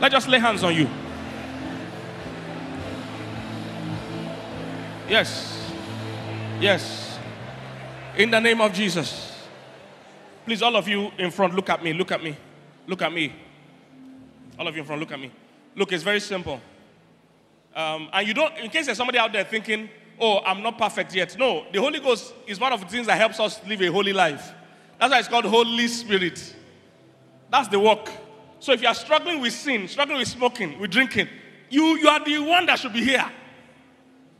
Let's 0.00 0.12
just 0.12 0.28
lay 0.28 0.38
hands 0.38 0.62
on 0.62 0.72
you. 0.72 0.88
Yes. 5.08 5.72
Yes. 6.60 7.18
In 8.16 8.30
the 8.30 8.38
name 8.38 8.60
of 8.60 8.72
Jesus. 8.72 9.36
Please, 10.44 10.62
all 10.62 10.76
of 10.76 10.86
you 10.86 11.10
in 11.18 11.32
front, 11.32 11.52
look 11.52 11.68
at 11.68 11.82
me. 11.82 11.92
Look 11.92 12.12
at 12.12 12.22
me. 12.22 12.36
Look 12.86 13.02
at 13.02 13.12
me. 13.12 13.32
All 14.56 14.68
of 14.68 14.74
you 14.76 14.82
in 14.82 14.86
front, 14.86 15.00
look 15.00 15.10
at 15.10 15.18
me. 15.18 15.32
Look, 15.74 15.90
it's 15.90 16.04
very 16.04 16.20
simple. 16.20 16.60
Um, 17.74 18.08
and 18.12 18.24
you 18.24 18.34
don't, 18.34 18.56
in 18.58 18.70
case 18.70 18.86
there's 18.86 18.98
somebody 18.98 19.18
out 19.18 19.32
there 19.32 19.42
thinking, 19.42 19.90
oh, 20.20 20.38
I'm 20.46 20.62
not 20.62 20.78
perfect 20.78 21.12
yet. 21.12 21.36
No, 21.36 21.66
the 21.72 21.80
Holy 21.80 21.98
Ghost 21.98 22.32
is 22.46 22.60
one 22.60 22.72
of 22.72 22.78
the 22.78 22.86
things 22.86 23.08
that 23.08 23.18
helps 23.18 23.40
us 23.40 23.60
live 23.66 23.82
a 23.82 23.90
holy 23.90 24.12
life. 24.12 24.54
That's 24.98 25.10
why 25.12 25.18
it's 25.18 25.28
called 25.28 25.44
Holy 25.44 25.86
Spirit. 25.88 26.54
That's 27.50 27.68
the 27.68 27.78
work. 27.78 28.10
So 28.60 28.72
if 28.72 28.82
you 28.82 28.88
are 28.88 28.94
struggling 28.94 29.40
with 29.40 29.52
sin, 29.52 29.86
struggling 29.88 30.18
with 30.18 30.28
smoking, 30.28 30.78
with 30.78 30.90
drinking, 30.90 31.28
you, 31.70 31.98
you 31.98 32.08
are 32.08 32.24
the 32.24 32.38
one 32.40 32.66
that 32.66 32.78
should 32.78 32.92
be 32.92 33.04
here. 33.04 33.30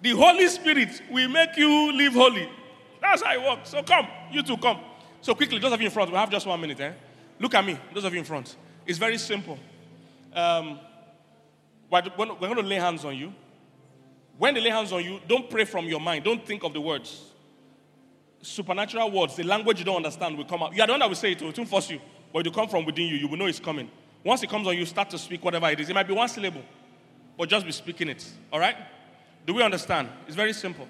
The 0.00 0.10
Holy 0.10 0.48
Spirit 0.48 1.02
will 1.10 1.28
make 1.28 1.56
you 1.56 1.92
live 1.92 2.12
holy. 2.12 2.48
That's 3.00 3.22
how 3.22 3.32
it 3.32 3.42
works. 3.42 3.70
So 3.70 3.82
come, 3.82 4.06
you 4.32 4.42
two 4.42 4.56
come. 4.56 4.80
So 5.20 5.34
quickly, 5.34 5.58
those 5.58 5.72
of 5.72 5.80
you 5.80 5.86
in 5.86 5.92
front, 5.92 6.10
we 6.10 6.16
have 6.16 6.30
just 6.30 6.46
one 6.46 6.60
minute. 6.60 6.80
Eh? 6.80 6.92
Look 7.38 7.54
at 7.54 7.64
me, 7.64 7.78
those 7.94 8.04
of 8.04 8.12
you 8.12 8.18
in 8.18 8.24
front. 8.24 8.56
It's 8.86 8.98
very 8.98 9.18
simple. 9.18 9.58
Um, 10.32 10.78
we're, 11.90 12.02
we're 12.16 12.36
going 12.36 12.56
to 12.56 12.62
lay 12.62 12.76
hands 12.76 13.04
on 13.04 13.16
you. 13.16 13.32
When 14.36 14.54
they 14.54 14.60
lay 14.60 14.70
hands 14.70 14.92
on 14.92 15.04
you, 15.04 15.20
don't 15.26 15.50
pray 15.50 15.64
from 15.64 15.86
your 15.86 16.00
mind. 16.00 16.24
Don't 16.24 16.44
think 16.44 16.62
of 16.62 16.72
the 16.72 16.80
words. 16.80 17.32
Supernatural 18.40 19.10
words, 19.10 19.36
the 19.36 19.42
language 19.42 19.78
you 19.80 19.84
don't 19.84 19.96
understand 19.96 20.36
will 20.36 20.44
come 20.44 20.62
out. 20.62 20.74
You 20.74 20.82
are 20.82 20.86
the 20.86 20.92
one 20.92 21.00
that 21.00 21.08
will 21.08 21.16
say 21.16 21.32
it, 21.32 21.42
it 21.42 21.58
won't 21.58 21.68
force 21.68 21.90
you. 21.90 22.00
But 22.32 22.46
it 22.46 22.54
come 22.54 22.68
from 22.68 22.84
within 22.84 23.06
you. 23.06 23.16
You 23.16 23.28
will 23.28 23.36
know 23.36 23.46
it's 23.46 23.60
coming. 23.60 23.90
Once 24.22 24.42
it 24.42 24.50
comes 24.50 24.66
on 24.66 24.76
you, 24.76 24.84
start 24.84 25.10
to 25.10 25.18
speak 25.18 25.44
whatever 25.44 25.68
it 25.70 25.80
is. 25.80 25.88
It 25.88 25.94
might 25.94 26.06
be 26.06 26.14
one 26.14 26.28
syllable, 26.28 26.62
but 27.36 27.48
just 27.48 27.64
be 27.64 27.72
speaking 27.72 28.08
it. 28.08 28.28
All 28.52 28.60
right? 28.60 28.76
Do 29.46 29.54
we 29.54 29.62
understand? 29.62 30.08
It's 30.26 30.36
very 30.36 30.52
simple. 30.52 30.86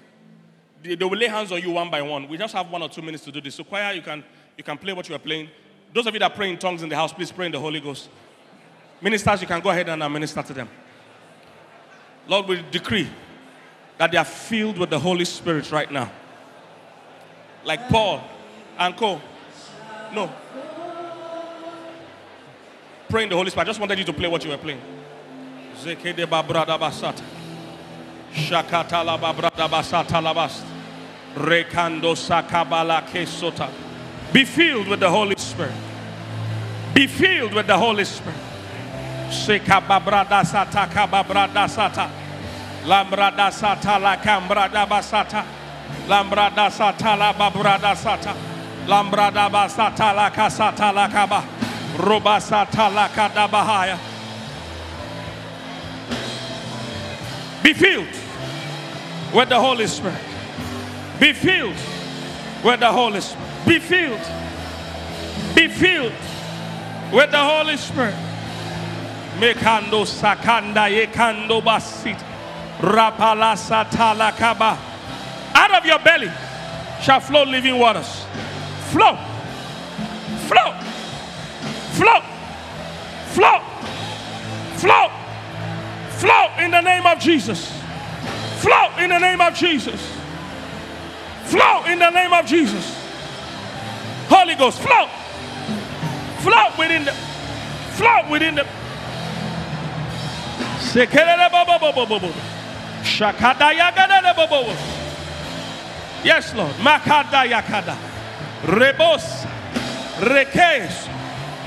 They, 0.83 0.95
they 0.95 1.05
will 1.05 1.17
lay 1.17 1.27
hands 1.27 1.51
on 1.51 1.61
you 1.61 1.71
one 1.71 1.89
by 1.89 2.01
one. 2.01 2.27
We 2.27 2.37
just 2.37 2.53
have 2.53 2.69
one 2.69 2.81
or 2.81 2.89
two 2.89 3.01
minutes 3.01 3.23
to 3.25 3.31
do 3.31 3.41
this. 3.41 3.55
So, 3.55 3.63
choir, 3.63 3.93
you 3.93 4.01
can, 4.01 4.23
you 4.57 4.63
can 4.63 4.77
play 4.77 4.93
what 4.93 5.07
you 5.07 5.15
are 5.15 5.19
playing. 5.19 5.49
Those 5.93 6.07
of 6.07 6.13
you 6.13 6.19
that 6.19 6.35
pray 6.35 6.49
in 6.49 6.57
tongues 6.57 6.83
in 6.83 6.89
the 6.89 6.95
house, 6.95 7.13
please 7.13 7.31
pray 7.31 7.45
in 7.47 7.51
the 7.51 7.59
Holy 7.59 7.79
Ghost. 7.79 8.09
Ministers, 9.01 9.41
you 9.41 9.47
can 9.47 9.61
go 9.61 9.69
ahead 9.69 9.87
and 9.87 10.13
minister 10.13 10.43
to 10.43 10.53
them. 10.53 10.69
Lord, 12.27 12.47
we 12.47 12.63
decree 12.69 13.09
that 13.97 14.11
they 14.11 14.17
are 14.17 14.25
filled 14.25 14.77
with 14.77 14.89
the 14.89 14.99
Holy 14.99 15.25
Spirit 15.25 15.71
right 15.71 15.91
now. 15.91 16.11
Like 17.63 17.89
Paul 17.89 18.21
and 18.77 18.95
Co. 18.95 19.21
No. 20.13 20.31
Pray 23.09 23.23
in 23.23 23.29
the 23.29 23.35
Holy 23.35 23.49
Spirit. 23.49 23.65
I 23.65 23.69
just 23.69 23.79
wanted 23.79 23.99
you 23.99 24.05
to 24.05 24.13
play 24.13 24.27
what 24.27 24.43
you 24.43 24.51
were 24.51 24.57
playing. 24.57 24.81
Zekede 25.75 26.25
babrada 26.25 26.77
basata. 26.79 27.23
Babrada 28.33 29.67
basata. 29.67 30.63
Rekando 31.35 32.15
sakabala 32.15 33.05
kesota. 33.07 33.69
Be 34.31 34.45
filled 34.45 34.87
with 34.87 34.99
the 34.99 35.09
Holy 35.09 35.35
Spirit. 35.37 35.73
Be 36.93 37.07
filled 37.07 37.53
with 37.53 37.67
the 37.67 37.77
Holy 37.77 38.05
Spirit. 38.05 38.39
Sekababrada 39.29 40.43
sata 40.43 40.87
kababrada 40.87 41.67
sata. 41.67 42.09
Lambrada 42.85 43.51
sata 43.51 43.99
la 43.99 44.15
basata. 44.85 45.58
Lambrada 46.07 46.71
sata 46.71 47.17
la 47.17 47.33
babrada 47.33 47.95
sata. 47.95 48.35
Lambrada 48.87 49.49
basata 49.49 50.15
la 50.15 50.29
kasata 50.31 50.93
la 50.93 51.07
kaba. 51.07 51.43
Robasata 51.97 52.93
la 52.93 53.07
kadabahaya. 53.09 53.97
Be 57.61 57.73
filled 57.73 58.07
with 59.33 59.49
the 59.49 59.59
Holy 59.59 59.85
Spirit. 59.85 60.17
Be 61.19 61.33
filled 61.33 61.75
with 62.63 62.79
the 62.79 62.91
Holy 62.91 63.21
Spirit. 63.21 63.67
Be 63.67 63.77
filled. 63.77 64.21
Be 65.53 65.67
filled 65.67 66.13
with 67.13 67.29
the 67.29 67.37
Holy 67.37 67.77
Spirit. 67.77 68.15
Mekando 69.37 70.05
sakanda 70.05 70.89
yekando 70.89 71.61
basit. 71.61 72.19
Rapala 72.79 73.55
satala 73.55 74.35
kaba. 74.35 74.88
Out 75.55 75.73
of 75.75 75.85
your 75.85 75.99
belly 75.99 76.31
shall 77.01 77.19
flow 77.19 77.43
living 77.43 77.77
waters. 77.77 78.25
Flow. 78.91 79.17
Flow. 80.47 80.73
Flow. 81.93 82.21
Flow. 83.27 83.59
Flow. 84.77 85.09
Flow 86.09 86.63
in 86.63 86.71
the 86.71 86.81
name 86.81 87.05
of 87.05 87.19
Jesus. 87.19 87.71
Flow 88.57 88.97
in 88.97 89.09
the 89.09 89.19
name 89.19 89.39
of 89.39 89.53
Jesus. 89.53 90.01
Flow 91.45 91.85
in 91.85 91.99
the 91.99 92.09
name 92.09 92.33
of 92.33 92.45
Jesus. 92.45 92.95
Holy 94.27 94.55
Ghost, 94.55 94.79
flow. 94.79 95.07
Flow 96.39 96.69
within 96.77 97.05
the 97.05 97.11
flow 97.97 98.29
within 98.29 98.55
the 98.55 98.65
Yes, 106.23 106.53
Lord. 106.53 106.75
Makada 106.83 107.47
yakada. 107.47 107.95
Rebos. 108.67 109.45
Rekes. 110.19 111.07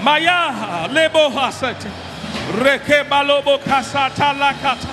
Maya 0.03 0.89
lebo 0.93 1.31
hasete. 1.31 1.89
Reke 2.61 3.05
balobo 3.09 3.59
kasata 3.59 4.35
lakata. 4.35 4.91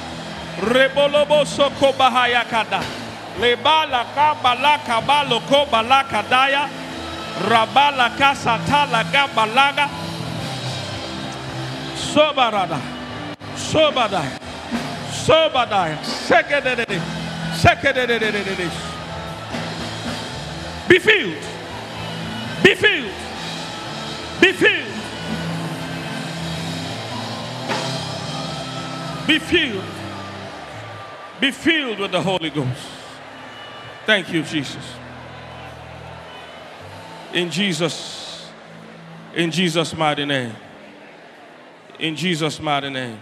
Rebolobo 0.61 1.45
soko 1.45 1.91
bahayakada. 1.93 2.83
Lebala 3.39 4.05
kabala 4.15 4.79
kabalo 4.85 5.39
ko 5.47 5.65
balaka 5.65 6.23
daya. 6.29 6.69
Rabala 7.49 8.15
kasata 8.15 8.87
laga 8.87 9.27
balaga. 9.35 9.89
Sobarada. 11.95 12.79
Sobadaya. 13.55 14.39
Sobadaya. 15.11 15.97
Sekedede. 16.03 17.01
Sekedede. 17.55 18.98
Be 20.89 20.97
filled. 20.97 21.37
Be 22.63 22.73
filled. 22.73 23.13
Be 24.41 24.51
filled. 24.51 24.85
Be 29.27 29.37
filled. 29.37 29.83
Be 31.39 31.51
filled 31.51 31.99
with 31.99 32.11
the 32.11 32.21
Holy 32.21 32.49
Ghost. 32.49 32.81
Thank 34.07 34.33
you, 34.33 34.41
Jesus. 34.41 34.83
In 37.33 37.51
Jesus, 37.51 38.49
in 39.35 39.51
Jesus' 39.51 39.95
mighty 39.95 40.25
name. 40.25 40.55
In 41.99 42.15
Jesus' 42.15 42.59
mighty 42.59 42.89
name. 42.89 43.19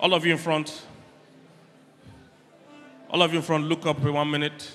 All 0.00 0.12
of 0.12 0.26
you 0.26 0.32
in 0.32 0.38
front. 0.38 0.82
All 3.10 3.22
of 3.22 3.32
you 3.32 3.38
in 3.38 3.44
front, 3.44 3.64
look 3.64 3.86
up 3.86 4.00
for 4.00 4.10
one 4.10 4.30
minute. 4.30 4.72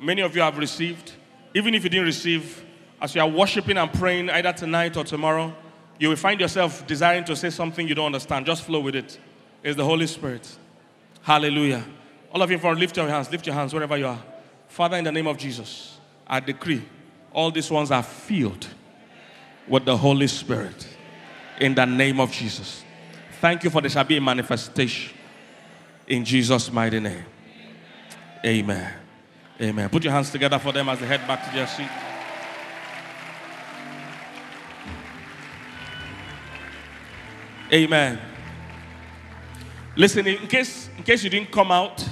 Many 0.00 0.22
of 0.22 0.34
you 0.34 0.42
have 0.42 0.58
received. 0.58 1.12
Even 1.54 1.74
if 1.74 1.84
you 1.84 1.90
didn't 1.90 2.06
receive, 2.06 2.64
as 3.00 3.14
you 3.14 3.20
are 3.20 3.28
worshiping 3.28 3.76
and 3.76 3.92
praying 3.92 4.30
either 4.30 4.52
tonight 4.52 4.96
or 4.96 5.04
tomorrow, 5.04 5.54
you 5.98 6.08
will 6.08 6.16
find 6.16 6.40
yourself 6.40 6.86
desiring 6.86 7.24
to 7.24 7.34
say 7.34 7.50
something 7.50 7.86
you 7.86 7.94
don't 7.94 8.06
understand. 8.06 8.46
Just 8.46 8.62
flow 8.62 8.80
with 8.80 8.94
it. 8.94 9.18
It's 9.62 9.76
the 9.76 9.84
Holy 9.84 10.06
Spirit. 10.06 10.48
Hallelujah. 11.22 11.84
All 12.32 12.42
of 12.42 12.50
you 12.50 12.58
front, 12.58 12.78
lift 12.78 12.96
your 12.96 13.08
hands. 13.08 13.30
Lift 13.30 13.46
your 13.46 13.54
hands 13.54 13.74
wherever 13.74 13.96
you 13.96 14.06
are. 14.06 14.22
Father, 14.68 14.96
in 14.96 15.04
the 15.04 15.12
name 15.12 15.26
of 15.26 15.36
Jesus, 15.36 15.98
I 16.26 16.40
decree 16.40 16.82
all 17.32 17.50
these 17.50 17.70
ones 17.70 17.90
are 17.90 18.02
filled 18.02 18.66
with 19.66 19.84
the 19.84 19.96
Holy 19.96 20.26
Spirit. 20.26 20.86
In 21.60 21.74
the 21.74 21.84
name 21.84 22.20
of 22.20 22.30
Jesus. 22.30 22.84
Thank 23.40 23.64
you 23.64 23.70
for 23.70 23.80
there 23.80 23.90
shall 23.90 24.04
be 24.04 24.16
a 24.16 24.20
manifestation. 24.20 25.16
In 26.06 26.24
Jesus' 26.24 26.72
mighty 26.72 27.00
name. 27.00 27.24
Amen. 28.44 28.92
Amen. 29.60 29.88
Put 29.88 30.04
your 30.04 30.12
hands 30.12 30.30
together 30.30 30.58
for 30.58 30.72
them 30.72 30.88
as 30.88 31.00
they 31.00 31.06
head 31.06 31.26
back 31.26 31.44
to 31.44 31.54
their 31.54 31.66
seat. 31.66 31.88
Amen. 37.72 38.20
Listen, 39.96 40.26
in 40.26 40.46
case, 40.46 40.88
in 40.96 41.02
case 41.02 41.24
you 41.24 41.30
didn't 41.30 41.50
come 41.50 41.72
out, 41.72 42.06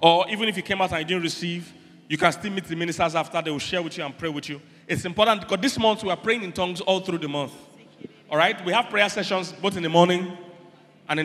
or 0.00 0.28
even 0.28 0.48
if 0.48 0.56
you 0.56 0.62
came 0.62 0.80
out 0.80 0.90
and 0.90 1.00
you 1.00 1.06
didn't 1.06 1.22
receive, 1.22 1.72
you 2.08 2.18
can 2.18 2.32
still 2.32 2.50
meet 2.50 2.64
the 2.64 2.74
ministers 2.74 3.14
after. 3.14 3.40
They 3.40 3.50
will 3.50 3.58
share 3.58 3.80
with 3.80 3.96
you 3.96 4.04
and 4.04 4.16
pray 4.16 4.28
with 4.28 4.48
you. 4.48 4.60
It's 4.86 5.04
important 5.04 5.42
because 5.42 5.60
this 5.60 5.78
month 5.78 6.02
we 6.02 6.10
are 6.10 6.16
praying 6.16 6.42
in 6.42 6.52
tongues 6.52 6.80
all 6.80 7.00
through 7.00 7.18
the 7.18 7.28
month. 7.28 7.52
All 8.28 8.36
right? 8.36 8.62
We 8.64 8.72
have 8.72 8.90
prayer 8.90 9.08
sessions 9.08 9.52
both 9.52 9.76
in 9.76 9.82
the 9.82 9.88
morning 9.88 10.36